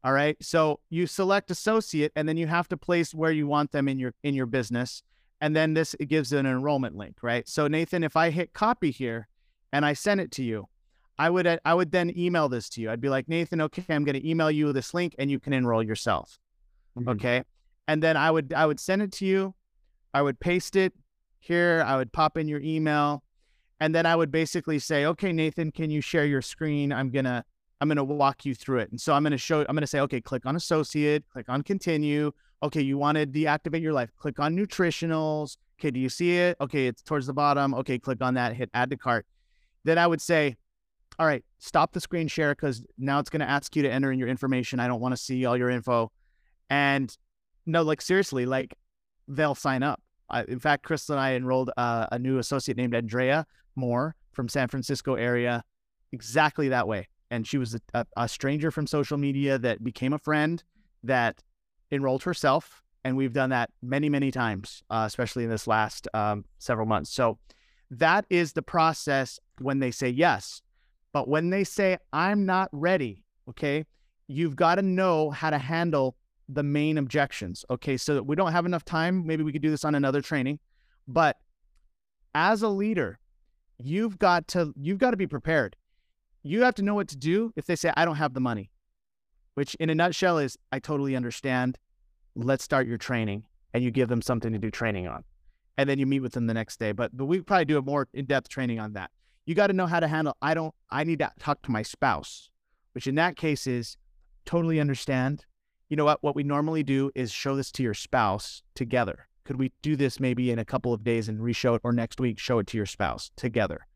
All 0.04 0.12
right. 0.12 0.36
So 0.42 0.80
you 0.90 1.06
select 1.06 1.50
associate 1.50 2.12
and 2.14 2.28
then 2.28 2.36
you 2.36 2.46
have 2.46 2.68
to 2.68 2.76
place 2.76 3.14
where 3.14 3.32
you 3.32 3.46
want 3.46 3.72
them 3.72 3.88
in 3.88 3.98
your 3.98 4.14
in 4.22 4.34
your 4.34 4.46
business. 4.46 5.02
And 5.40 5.54
then 5.54 5.74
this 5.74 5.94
it 5.98 6.06
gives 6.06 6.32
an 6.32 6.46
enrollment 6.46 6.96
link, 6.96 7.16
right? 7.22 7.48
So 7.48 7.66
Nathan, 7.66 8.04
if 8.04 8.16
I 8.16 8.30
hit 8.30 8.52
copy 8.52 8.90
here 8.90 9.28
and 9.72 9.84
I 9.84 9.94
send 9.94 10.20
it 10.20 10.30
to 10.32 10.44
you, 10.44 10.68
I 11.18 11.30
would 11.30 11.58
I 11.64 11.74
would 11.74 11.90
then 11.92 12.16
email 12.16 12.48
this 12.48 12.68
to 12.70 12.80
you. 12.80 12.90
I'd 12.90 13.00
be 13.00 13.08
like, 13.08 13.28
Nathan, 13.28 13.60
okay, 13.62 13.84
I'm 13.88 14.04
going 14.04 14.20
to 14.20 14.28
email 14.28 14.50
you 14.50 14.72
this 14.72 14.94
link 14.94 15.14
and 15.18 15.30
you 15.30 15.40
can 15.40 15.52
enroll 15.52 15.82
yourself. 15.82 16.38
Mm-hmm. 16.96 17.08
Okay. 17.08 17.42
And 17.88 18.02
then 18.02 18.16
I 18.16 18.30
would 18.30 18.52
I 18.52 18.66
would 18.66 18.78
send 18.78 19.02
it 19.02 19.12
to 19.12 19.26
you. 19.26 19.54
I 20.14 20.22
would 20.22 20.38
paste 20.38 20.76
it 20.76 20.92
here. 21.46 21.84
I 21.86 21.96
would 21.96 22.12
pop 22.12 22.36
in 22.36 22.48
your 22.48 22.60
email. 22.60 23.22
And 23.80 23.94
then 23.94 24.06
I 24.06 24.16
would 24.16 24.30
basically 24.30 24.78
say, 24.78 25.04
okay, 25.04 25.32
Nathan, 25.32 25.70
can 25.70 25.90
you 25.90 26.00
share 26.00 26.24
your 26.24 26.42
screen? 26.42 26.92
I'm 26.92 27.10
gonna 27.10 27.44
I'm 27.80 27.88
gonna 27.88 28.04
walk 28.04 28.44
you 28.44 28.54
through 28.54 28.78
it. 28.78 28.90
And 28.90 29.00
so 29.00 29.12
I'm 29.12 29.22
gonna 29.22 29.36
show 29.36 29.60
I'm 29.68 29.74
gonna 29.74 29.86
say, 29.86 30.00
okay, 30.00 30.20
click 30.20 30.46
on 30.46 30.56
associate, 30.56 31.24
click 31.28 31.48
on 31.48 31.62
continue. 31.62 32.32
Okay, 32.62 32.80
you 32.80 32.96
want 32.96 33.18
to 33.18 33.26
deactivate 33.26 33.82
your 33.82 33.92
life. 33.92 34.10
Click 34.16 34.38
on 34.38 34.56
nutritionals. 34.56 35.58
Okay, 35.78 35.90
do 35.90 36.00
you 36.00 36.08
see 36.08 36.38
it? 36.38 36.56
Okay, 36.60 36.86
it's 36.86 37.02
towards 37.02 37.26
the 37.26 37.34
bottom. 37.34 37.74
Okay, 37.74 37.98
click 37.98 38.22
on 38.22 38.34
that, 38.34 38.54
hit 38.54 38.70
add 38.72 38.88
to 38.90 38.96
cart. 38.96 39.26
Then 39.84 39.98
I 39.98 40.06
would 40.06 40.22
say, 40.22 40.56
all 41.18 41.26
right, 41.26 41.44
stop 41.58 41.92
the 41.92 42.00
screen 42.00 42.28
share 42.28 42.54
because 42.54 42.84
now 42.98 43.18
it's 43.18 43.30
going 43.30 43.40
to 43.40 43.48
ask 43.48 43.76
you 43.76 43.82
to 43.82 43.90
enter 43.90 44.10
in 44.10 44.18
your 44.18 44.28
information. 44.28 44.80
I 44.80 44.88
don't 44.88 45.00
want 45.00 45.12
to 45.12 45.16
see 45.16 45.44
all 45.44 45.56
your 45.56 45.70
info. 45.70 46.10
And 46.70 47.16
no, 47.66 47.82
like 47.82 48.00
seriously, 48.00 48.46
like 48.46 48.74
they'll 49.28 49.54
sign 49.54 49.82
up. 49.82 50.02
I, 50.30 50.42
in 50.44 50.58
fact, 50.58 50.84
Chris 50.84 51.08
and 51.08 51.20
I 51.20 51.34
enrolled 51.34 51.70
uh, 51.76 52.06
a 52.12 52.18
new 52.18 52.38
associate 52.38 52.76
named 52.76 52.94
Andrea 52.94 53.46
Moore 53.74 54.16
from 54.32 54.48
San 54.48 54.68
Francisco 54.68 55.14
area, 55.14 55.64
exactly 56.12 56.68
that 56.68 56.88
way. 56.88 57.08
And 57.30 57.46
she 57.46 57.58
was 57.58 57.74
a, 57.74 57.80
a, 57.94 58.06
a 58.16 58.28
stranger 58.28 58.70
from 58.70 58.86
social 58.86 59.18
media 59.18 59.58
that 59.58 59.82
became 59.82 60.12
a 60.12 60.18
friend 60.18 60.62
that 61.02 61.42
enrolled 61.90 62.22
herself. 62.22 62.82
And 63.04 63.16
we've 63.16 63.32
done 63.32 63.50
that 63.50 63.70
many, 63.82 64.08
many 64.08 64.30
times, 64.30 64.82
uh, 64.90 65.04
especially 65.06 65.44
in 65.44 65.50
this 65.50 65.66
last 65.66 66.08
um, 66.12 66.44
several 66.58 66.86
months. 66.86 67.10
So 67.10 67.38
that 67.90 68.26
is 68.30 68.52
the 68.52 68.62
process 68.62 69.38
when 69.60 69.78
they 69.78 69.90
say 69.90 70.08
yes. 70.08 70.62
But 71.12 71.28
when 71.28 71.50
they 71.50 71.64
say, 71.64 71.98
I'm 72.12 72.44
not 72.46 72.68
ready, 72.72 73.24
okay, 73.48 73.86
you've 74.26 74.56
got 74.56 74.74
to 74.74 74.82
know 74.82 75.30
how 75.30 75.50
to 75.50 75.58
handle 75.58 76.16
the 76.48 76.62
main 76.62 76.98
objections. 76.98 77.64
Okay, 77.70 77.96
so 77.96 78.22
we 78.22 78.36
don't 78.36 78.52
have 78.52 78.66
enough 78.66 78.84
time. 78.84 79.26
Maybe 79.26 79.42
we 79.42 79.52
could 79.52 79.62
do 79.62 79.70
this 79.70 79.84
on 79.84 79.94
another 79.94 80.20
training, 80.20 80.58
but 81.08 81.36
as 82.34 82.62
a 82.62 82.68
leader, 82.68 83.18
you've 83.78 84.18
got 84.18 84.48
to 84.48 84.72
you've 84.76 84.98
got 84.98 85.10
to 85.10 85.16
be 85.16 85.26
prepared. 85.26 85.76
You 86.42 86.62
have 86.62 86.74
to 86.76 86.82
know 86.82 86.94
what 86.94 87.08
to 87.08 87.16
do 87.16 87.52
if 87.56 87.66
they 87.66 87.76
say 87.76 87.92
I 87.96 88.04
don't 88.04 88.16
have 88.16 88.34
the 88.34 88.40
money. 88.40 88.70
Which 89.54 89.74
in 89.76 89.90
a 89.90 89.94
nutshell 89.94 90.38
is 90.38 90.56
I 90.70 90.78
totally 90.78 91.16
understand. 91.16 91.78
Let's 92.34 92.62
start 92.62 92.86
your 92.86 92.98
training 92.98 93.44
and 93.72 93.82
you 93.82 93.90
give 93.90 94.08
them 94.08 94.22
something 94.22 94.52
to 94.52 94.58
do 94.58 94.70
training 94.70 95.08
on. 95.08 95.24
And 95.78 95.88
then 95.88 95.98
you 95.98 96.06
meet 96.06 96.20
with 96.20 96.32
them 96.32 96.46
the 96.46 96.54
next 96.54 96.78
day. 96.78 96.92
But 96.92 97.16
but 97.16 97.24
we 97.24 97.40
probably 97.40 97.64
do 97.64 97.78
a 97.78 97.82
more 97.82 98.06
in-depth 98.12 98.48
training 98.48 98.78
on 98.78 98.92
that. 98.92 99.10
You 99.46 99.54
got 99.54 99.68
to 99.68 99.72
know 99.72 99.86
how 99.86 100.00
to 100.00 100.08
handle 100.08 100.36
I 100.42 100.54
don't 100.54 100.74
I 100.90 101.04
need 101.04 101.18
to 101.20 101.32
talk 101.38 101.62
to 101.62 101.70
my 101.70 101.82
spouse, 101.82 102.50
which 102.92 103.06
in 103.06 103.14
that 103.16 103.36
case 103.36 103.66
is 103.66 103.96
totally 104.44 104.78
understand. 104.78 105.44
You 105.88 105.96
know 105.96 106.04
what? 106.04 106.22
What 106.22 106.34
we 106.34 106.42
normally 106.42 106.82
do 106.82 107.10
is 107.14 107.30
show 107.30 107.56
this 107.56 107.70
to 107.72 107.82
your 107.82 107.94
spouse 107.94 108.62
together. 108.74 109.28
Could 109.44 109.56
we 109.56 109.72
do 109.82 109.94
this 109.94 110.18
maybe 110.18 110.50
in 110.50 110.58
a 110.58 110.64
couple 110.64 110.92
of 110.92 111.04
days 111.04 111.28
and 111.28 111.38
reshow 111.38 111.76
it, 111.76 111.82
or 111.84 111.92
next 111.92 112.18
week 112.18 112.38
show 112.38 112.58
it 112.58 112.66
to 112.68 112.76
your 112.76 112.86
spouse 112.86 113.30
together? 113.36 113.86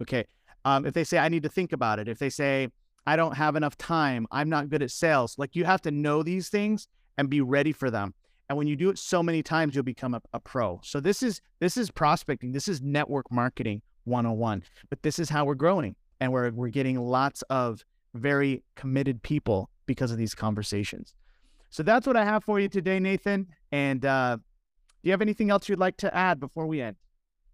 Okay. 0.00 0.26
Um, 0.64 0.86
if 0.86 0.94
they 0.94 1.04
say 1.04 1.18
I 1.18 1.28
need 1.28 1.42
to 1.42 1.48
think 1.48 1.72
about 1.72 1.98
it, 1.98 2.08
if 2.08 2.18
they 2.18 2.30
say 2.30 2.68
I 3.06 3.16
don't 3.16 3.36
have 3.36 3.56
enough 3.56 3.76
time, 3.76 4.26
I'm 4.30 4.48
not 4.48 4.68
good 4.68 4.82
at 4.82 4.90
sales, 4.90 5.36
like 5.38 5.56
you 5.56 5.64
have 5.64 5.82
to 5.82 5.90
know 5.90 6.22
these 6.22 6.48
things 6.48 6.88
and 7.18 7.30
be 7.30 7.40
ready 7.40 7.72
for 7.72 7.90
them. 7.90 8.14
And 8.48 8.56
when 8.56 8.66
you 8.68 8.76
do 8.76 8.90
it 8.90 8.98
so 8.98 9.22
many 9.22 9.42
times, 9.42 9.74
you'll 9.74 9.84
become 9.84 10.14
a, 10.14 10.22
a 10.32 10.38
pro. 10.38 10.80
So 10.84 11.00
this 11.00 11.22
is 11.22 11.40
this 11.58 11.76
is 11.76 11.90
prospecting. 11.90 12.52
This 12.52 12.68
is 12.68 12.80
network 12.80 13.30
marketing 13.32 13.82
101. 14.04 14.62
But 14.88 15.02
this 15.02 15.18
is 15.18 15.28
how 15.28 15.44
we're 15.44 15.54
growing, 15.54 15.96
and 16.20 16.32
we're 16.32 16.50
we're 16.52 16.68
getting 16.68 17.00
lots 17.00 17.42
of 17.42 17.84
very 18.14 18.62
committed 18.76 19.22
people 19.22 19.68
because 19.86 20.10
of 20.10 20.18
these 20.18 20.34
conversations. 20.34 21.14
So 21.70 21.82
that's 21.82 22.06
what 22.06 22.16
I 22.16 22.24
have 22.24 22.44
for 22.44 22.60
you 22.60 22.68
today, 22.68 22.98
Nathan. 22.98 23.46
And 23.72 24.04
uh, 24.04 24.36
do 24.36 24.42
you 25.02 25.10
have 25.12 25.22
anything 25.22 25.50
else 25.50 25.68
you'd 25.68 25.78
like 25.78 25.96
to 25.98 26.14
add 26.14 26.40
before 26.40 26.66
we 26.66 26.80
end? 26.80 26.96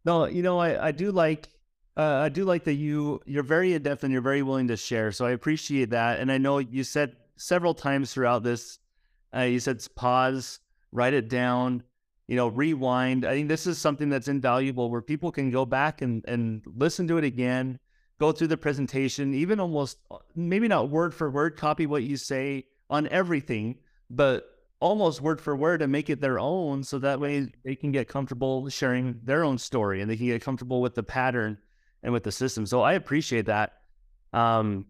No, 0.04 0.26
you 0.26 0.42
know, 0.42 0.58
I, 0.58 0.88
I 0.88 0.92
do 0.92 1.12
like 1.12 1.48
uh, 1.96 2.20
I 2.24 2.28
do 2.28 2.44
like 2.44 2.64
that 2.64 2.74
you 2.74 3.20
you're 3.26 3.42
very 3.42 3.74
in 3.74 3.82
depth 3.82 4.02
and 4.04 4.12
you're 4.12 4.22
very 4.22 4.42
willing 4.42 4.68
to 4.68 4.76
share. 4.76 5.12
So 5.12 5.26
I 5.26 5.32
appreciate 5.32 5.90
that. 5.90 6.20
And 6.20 6.32
I 6.32 6.38
know 6.38 6.58
you 6.58 6.84
said 6.84 7.16
several 7.36 7.74
times 7.74 8.12
throughout 8.12 8.42
this, 8.42 8.78
uh, 9.34 9.42
you 9.42 9.60
said 9.60 9.84
pause, 9.94 10.60
write 10.90 11.14
it 11.14 11.28
down, 11.28 11.82
you 12.28 12.36
know, 12.36 12.48
rewind. 12.48 13.24
I 13.24 13.34
think 13.34 13.48
this 13.48 13.66
is 13.66 13.78
something 13.78 14.08
that's 14.08 14.28
invaluable 14.28 14.90
where 14.90 15.02
people 15.02 15.30
can 15.30 15.50
go 15.50 15.66
back 15.66 16.02
and 16.02 16.24
and 16.26 16.62
listen 16.76 17.06
to 17.08 17.18
it 17.18 17.24
again, 17.24 17.78
go 18.22 18.30
through 18.30 18.46
the 18.46 18.56
presentation, 18.56 19.34
even 19.34 19.58
almost 19.58 19.98
uh, 20.08 20.16
maybe 20.36 20.68
not 20.68 20.88
word 20.88 21.12
for 21.12 21.28
word 21.28 21.56
copy 21.56 21.86
what 21.86 22.04
you 22.04 22.16
say 22.16 22.64
on 22.88 23.08
everything, 23.08 23.76
but 24.10 24.48
almost 24.78 25.20
word 25.20 25.40
for 25.40 25.56
word 25.56 25.82
and 25.82 25.90
make 25.90 26.08
it 26.08 26.20
their 26.20 26.38
own 26.38 26.84
so 26.84 27.00
that 27.00 27.18
way 27.18 27.48
they 27.64 27.74
can 27.74 27.90
get 27.90 28.06
comfortable 28.06 28.68
sharing 28.68 29.18
their 29.24 29.42
own 29.42 29.58
story 29.58 30.00
and 30.00 30.08
they 30.08 30.16
can 30.16 30.26
get 30.26 30.40
comfortable 30.40 30.80
with 30.80 30.94
the 30.94 31.02
pattern 31.02 31.58
and 32.04 32.12
with 32.12 32.22
the 32.22 32.30
system. 32.30 32.64
So 32.64 32.80
I 32.80 32.92
appreciate 32.92 33.46
that. 33.46 33.72
Um, 34.32 34.86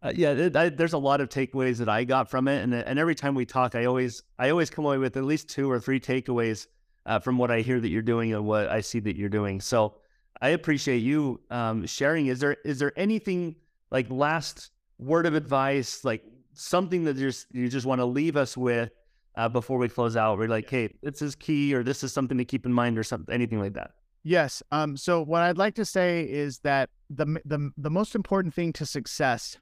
uh, 0.00 0.12
yeah, 0.14 0.30
it, 0.30 0.54
I, 0.54 0.68
there's 0.68 0.92
a 0.92 0.98
lot 0.98 1.20
of 1.20 1.28
takeaways 1.28 1.78
that 1.78 1.88
I 1.88 2.04
got 2.04 2.30
from 2.30 2.46
it, 2.46 2.62
and 2.62 2.72
and 2.72 2.98
every 3.00 3.16
time 3.16 3.34
we 3.34 3.44
talk, 3.44 3.74
I 3.74 3.84
always 3.84 4.22
I 4.38 4.48
always 4.50 4.70
come 4.70 4.84
away 4.86 4.96
with 4.96 5.16
at 5.16 5.24
least 5.24 5.50
two 5.50 5.68
or 5.70 5.80
three 5.80 5.98
takeaways 5.98 6.68
uh, 7.04 7.18
from 7.18 7.36
what 7.36 7.50
I 7.50 7.60
hear 7.62 7.80
that 7.80 7.88
you're 7.88 8.00
doing 8.00 8.32
and 8.32 8.46
what 8.46 8.68
I 8.68 8.80
see 8.80 9.00
that 9.00 9.16
you're 9.16 9.28
doing. 9.28 9.60
So 9.60 9.96
I 10.40 10.50
appreciate 10.50 10.98
you 10.98 11.40
um, 11.50 11.86
sharing. 11.86 12.26
Is 12.26 12.40
there 12.40 12.56
is 12.64 12.78
there 12.78 12.92
anything 12.96 13.56
like 13.90 14.10
last 14.10 14.70
word 14.98 15.26
of 15.26 15.34
advice, 15.34 16.04
like 16.04 16.24
something 16.54 17.04
that 17.04 17.16
just 17.16 17.46
you 17.52 17.68
just 17.68 17.86
want 17.86 18.00
to 18.00 18.06
leave 18.06 18.36
us 18.36 18.56
with 18.56 18.90
uh, 19.36 19.48
before 19.48 19.78
we 19.78 19.88
close 19.88 20.16
out? 20.16 20.38
We're 20.38 20.48
like, 20.48 20.68
hey, 20.68 20.94
this 21.02 21.22
is 21.22 21.34
key, 21.34 21.74
or 21.74 21.82
this 21.82 22.02
is 22.02 22.12
something 22.12 22.38
to 22.38 22.44
keep 22.44 22.64
in 22.64 22.72
mind, 22.72 22.98
or 22.98 23.02
something, 23.02 23.34
anything 23.34 23.60
like 23.60 23.74
that. 23.74 23.92
Yes. 24.22 24.62
Um, 24.70 24.96
so 24.96 25.22
what 25.22 25.42
I'd 25.42 25.58
like 25.58 25.74
to 25.76 25.84
say 25.84 26.28
is 26.28 26.58
that 26.60 26.90
the 27.08 27.40
the 27.44 27.70
the 27.76 27.90
most 27.90 28.14
important 28.14 28.54
thing 28.54 28.72
to 28.74 28.86
success 28.86 29.58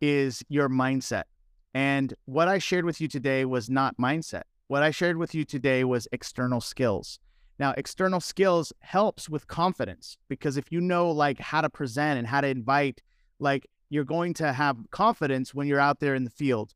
is 0.00 0.42
your 0.48 0.68
mindset. 0.68 1.24
And 1.74 2.14
what 2.24 2.48
I 2.48 2.58
shared 2.58 2.84
with 2.84 3.00
you 3.00 3.08
today 3.08 3.44
was 3.44 3.68
not 3.68 3.96
mindset. 3.98 4.42
What 4.68 4.82
I 4.82 4.90
shared 4.90 5.16
with 5.16 5.34
you 5.34 5.44
today 5.44 5.84
was 5.84 6.08
external 6.12 6.60
skills. 6.60 7.20
Now, 7.58 7.74
external 7.76 8.20
skills 8.20 8.72
helps 8.80 9.28
with 9.28 9.48
confidence 9.48 10.16
because 10.28 10.56
if 10.56 10.70
you 10.70 10.80
know 10.80 11.10
like 11.10 11.40
how 11.40 11.60
to 11.60 11.70
present 11.70 12.18
and 12.18 12.26
how 12.26 12.40
to 12.40 12.48
invite, 12.48 13.02
like 13.40 13.66
you're 13.90 14.04
going 14.04 14.34
to 14.34 14.52
have 14.52 14.76
confidence 14.90 15.54
when 15.54 15.66
you're 15.66 15.80
out 15.80 16.00
there 16.00 16.14
in 16.14 16.24
the 16.24 16.30
field. 16.30 16.74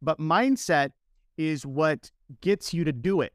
But 0.00 0.18
mindset 0.18 0.90
is 1.36 1.66
what 1.66 2.10
gets 2.40 2.72
you 2.72 2.84
to 2.84 2.92
do 2.92 3.20
it. 3.20 3.32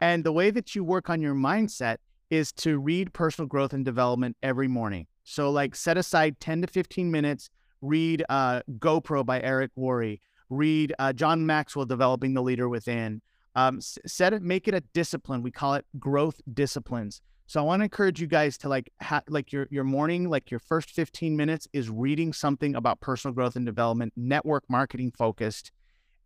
And 0.00 0.24
the 0.24 0.32
way 0.32 0.50
that 0.50 0.74
you 0.74 0.84
work 0.84 1.08
on 1.08 1.22
your 1.22 1.34
mindset 1.34 1.96
is 2.30 2.52
to 2.52 2.78
read 2.78 3.12
personal 3.12 3.46
growth 3.46 3.72
and 3.72 3.84
development 3.84 4.36
every 4.42 4.68
morning. 4.68 5.06
So, 5.24 5.50
like, 5.50 5.74
set 5.74 5.96
aside 5.96 6.40
10 6.40 6.62
to 6.62 6.66
15 6.66 7.10
minutes, 7.10 7.48
read 7.80 8.24
uh, 8.28 8.60
GoPro 8.78 9.24
by 9.24 9.40
Eric 9.40 9.70
Worre, 9.76 10.18
read 10.50 10.92
uh, 10.98 11.12
John 11.12 11.46
Maxwell, 11.46 11.86
Developing 11.86 12.34
the 12.34 12.42
Leader 12.42 12.68
Within. 12.68 13.22
Um, 13.54 13.80
set 13.80 14.32
it, 14.32 14.42
make 14.42 14.66
it 14.66 14.74
a 14.74 14.80
discipline. 14.92 15.42
We 15.42 15.50
call 15.50 15.74
it 15.74 15.84
growth 15.98 16.40
disciplines. 16.52 17.20
So 17.46 17.60
I 17.60 17.64
want 17.64 17.80
to 17.80 17.84
encourage 17.84 18.20
you 18.20 18.26
guys 18.26 18.56
to 18.58 18.68
like, 18.68 18.90
ha- 19.02 19.22
like 19.28 19.52
your 19.52 19.66
your 19.70 19.84
morning, 19.84 20.30
like 20.30 20.50
your 20.50 20.60
first 20.60 20.90
15 20.90 21.36
minutes 21.36 21.68
is 21.72 21.90
reading 21.90 22.32
something 22.32 22.74
about 22.74 23.00
personal 23.00 23.34
growth 23.34 23.56
and 23.56 23.66
development, 23.66 24.14
network 24.16 24.64
marketing 24.70 25.10
focused, 25.10 25.70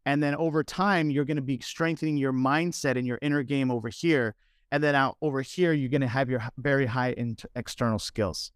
and 0.06 0.22
then 0.22 0.34
over 0.36 0.64
time 0.64 1.10
you're 1.10 1.24
going 1.26 1.36
to 1.36 1.42
be 1.42 1.58
strengthening 1.60 2.16
your 2.16 2.32
mindset 2.32 2.96
and 2.96 3.06
your 3.06 3.18
inner 3.20 3.42
game 3.42 3.70
over 3.70 3.88
here 3.88 4.34
and 4.72 4.82
then 4.82 4.94
out 4.94 5.18
over 5.20 5.42
here 5.42 5.72
you're 5.72 5.90
going 5.90 6.00
to 6.00 6.08
have 6.08 6.30
your 6.30 6.42
very 6.56 6.86
high 6.86 7.10
in- 7.12 7.36
external 7.54 7.98
skills 7.98 8.52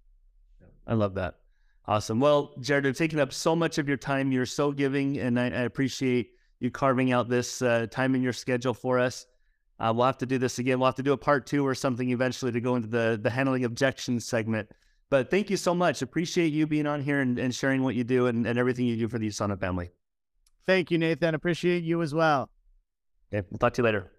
i 0.87 0.95
love 0.95 1.15
that 1.15 1.35
awesome 1.87 2.21
well 2.21 2.55
jared 2.61 2.87
i've 2.87 2.97
taken 2.97 3.19
up 3.19 3.33
so 3.33 3.55
much 3.55 3.77
of 3.77 3.87
your 3.87 3.97
time 3.97 4.33
you're 4.33 4.47
so 4.47 4.73
giving 4.73 5.19
and 5.19 5.39
i, 5.39 5.45
I 5.47 5.63
appreciate 5.63 6.31
you 6.61 6.71
carving 6.71 7.11
out 7.13 7.29
this 7.29 7.63
uh, 7.63 7.87
time 7.91 8.15
in 8.15 8.23
your 8.23 8.33
schedule 8.33 8.75
for 8.75 8.99
us. 8.99 9.27
Uh, 9.79 9.93
we'll 9.97 10.07
have 10.07 10.19
to 10.19 10.27
do 10.27 10.39
this 10.39 10.59
again. 10.59 10.79
We'll 10.79 10.89
have 10.89 10.97
to 10.97 11.03
do 11.03 11.15
a 11.15 11.17
part 11.17 11.47
two 11.47 11.67
or 11.67 11.75
something 11.75 12.11
eventually 12.11 12.53
to 12.53 12.61
go 12.61 12.77
into 12.77 12.89
the 12.89 13.19
the 13.21 13.31
handling 13.31 13.65
objections 13.65 14.27
segment. 14.27 14.71
But 15.09 15.31
thank 15.31 15.51
you 15.51 15.57
so 15.57 15.75
much. 15.75 16.03
Appreciate 16.03 16.53
you 16.53 16.67
being 16.67 16.87
on 16.87 17.03
here 17.03 17.21
and, 17.21 17.39
and 17.39 17.53
sharing 17.53 17.83
what 17.83 17.97
you 17.97 18.05
do 18.05 18.27
and, 18.27 18.47
and 18.47 18.59
everything 18.59 18.87
you 18.87 18.97
do 18.97 19.09
for 19.09 19.19
the 19.19 19.27
USANA 19.27 19.59
family. 19.59 19.91
Thank 20.67 20.91
you 20.91 20.99
nathan. 20.99 21.35
Appreciate 21.35 21.83
you 21.83 22.03
as 22.03 22.15
well. 22.15 22.51
Okay 23.33 23.47
we'll 23.51 23.59
talk 23.59 23.73
to 23.75 23.83
you 23.83 23.85
later 23.85 24.11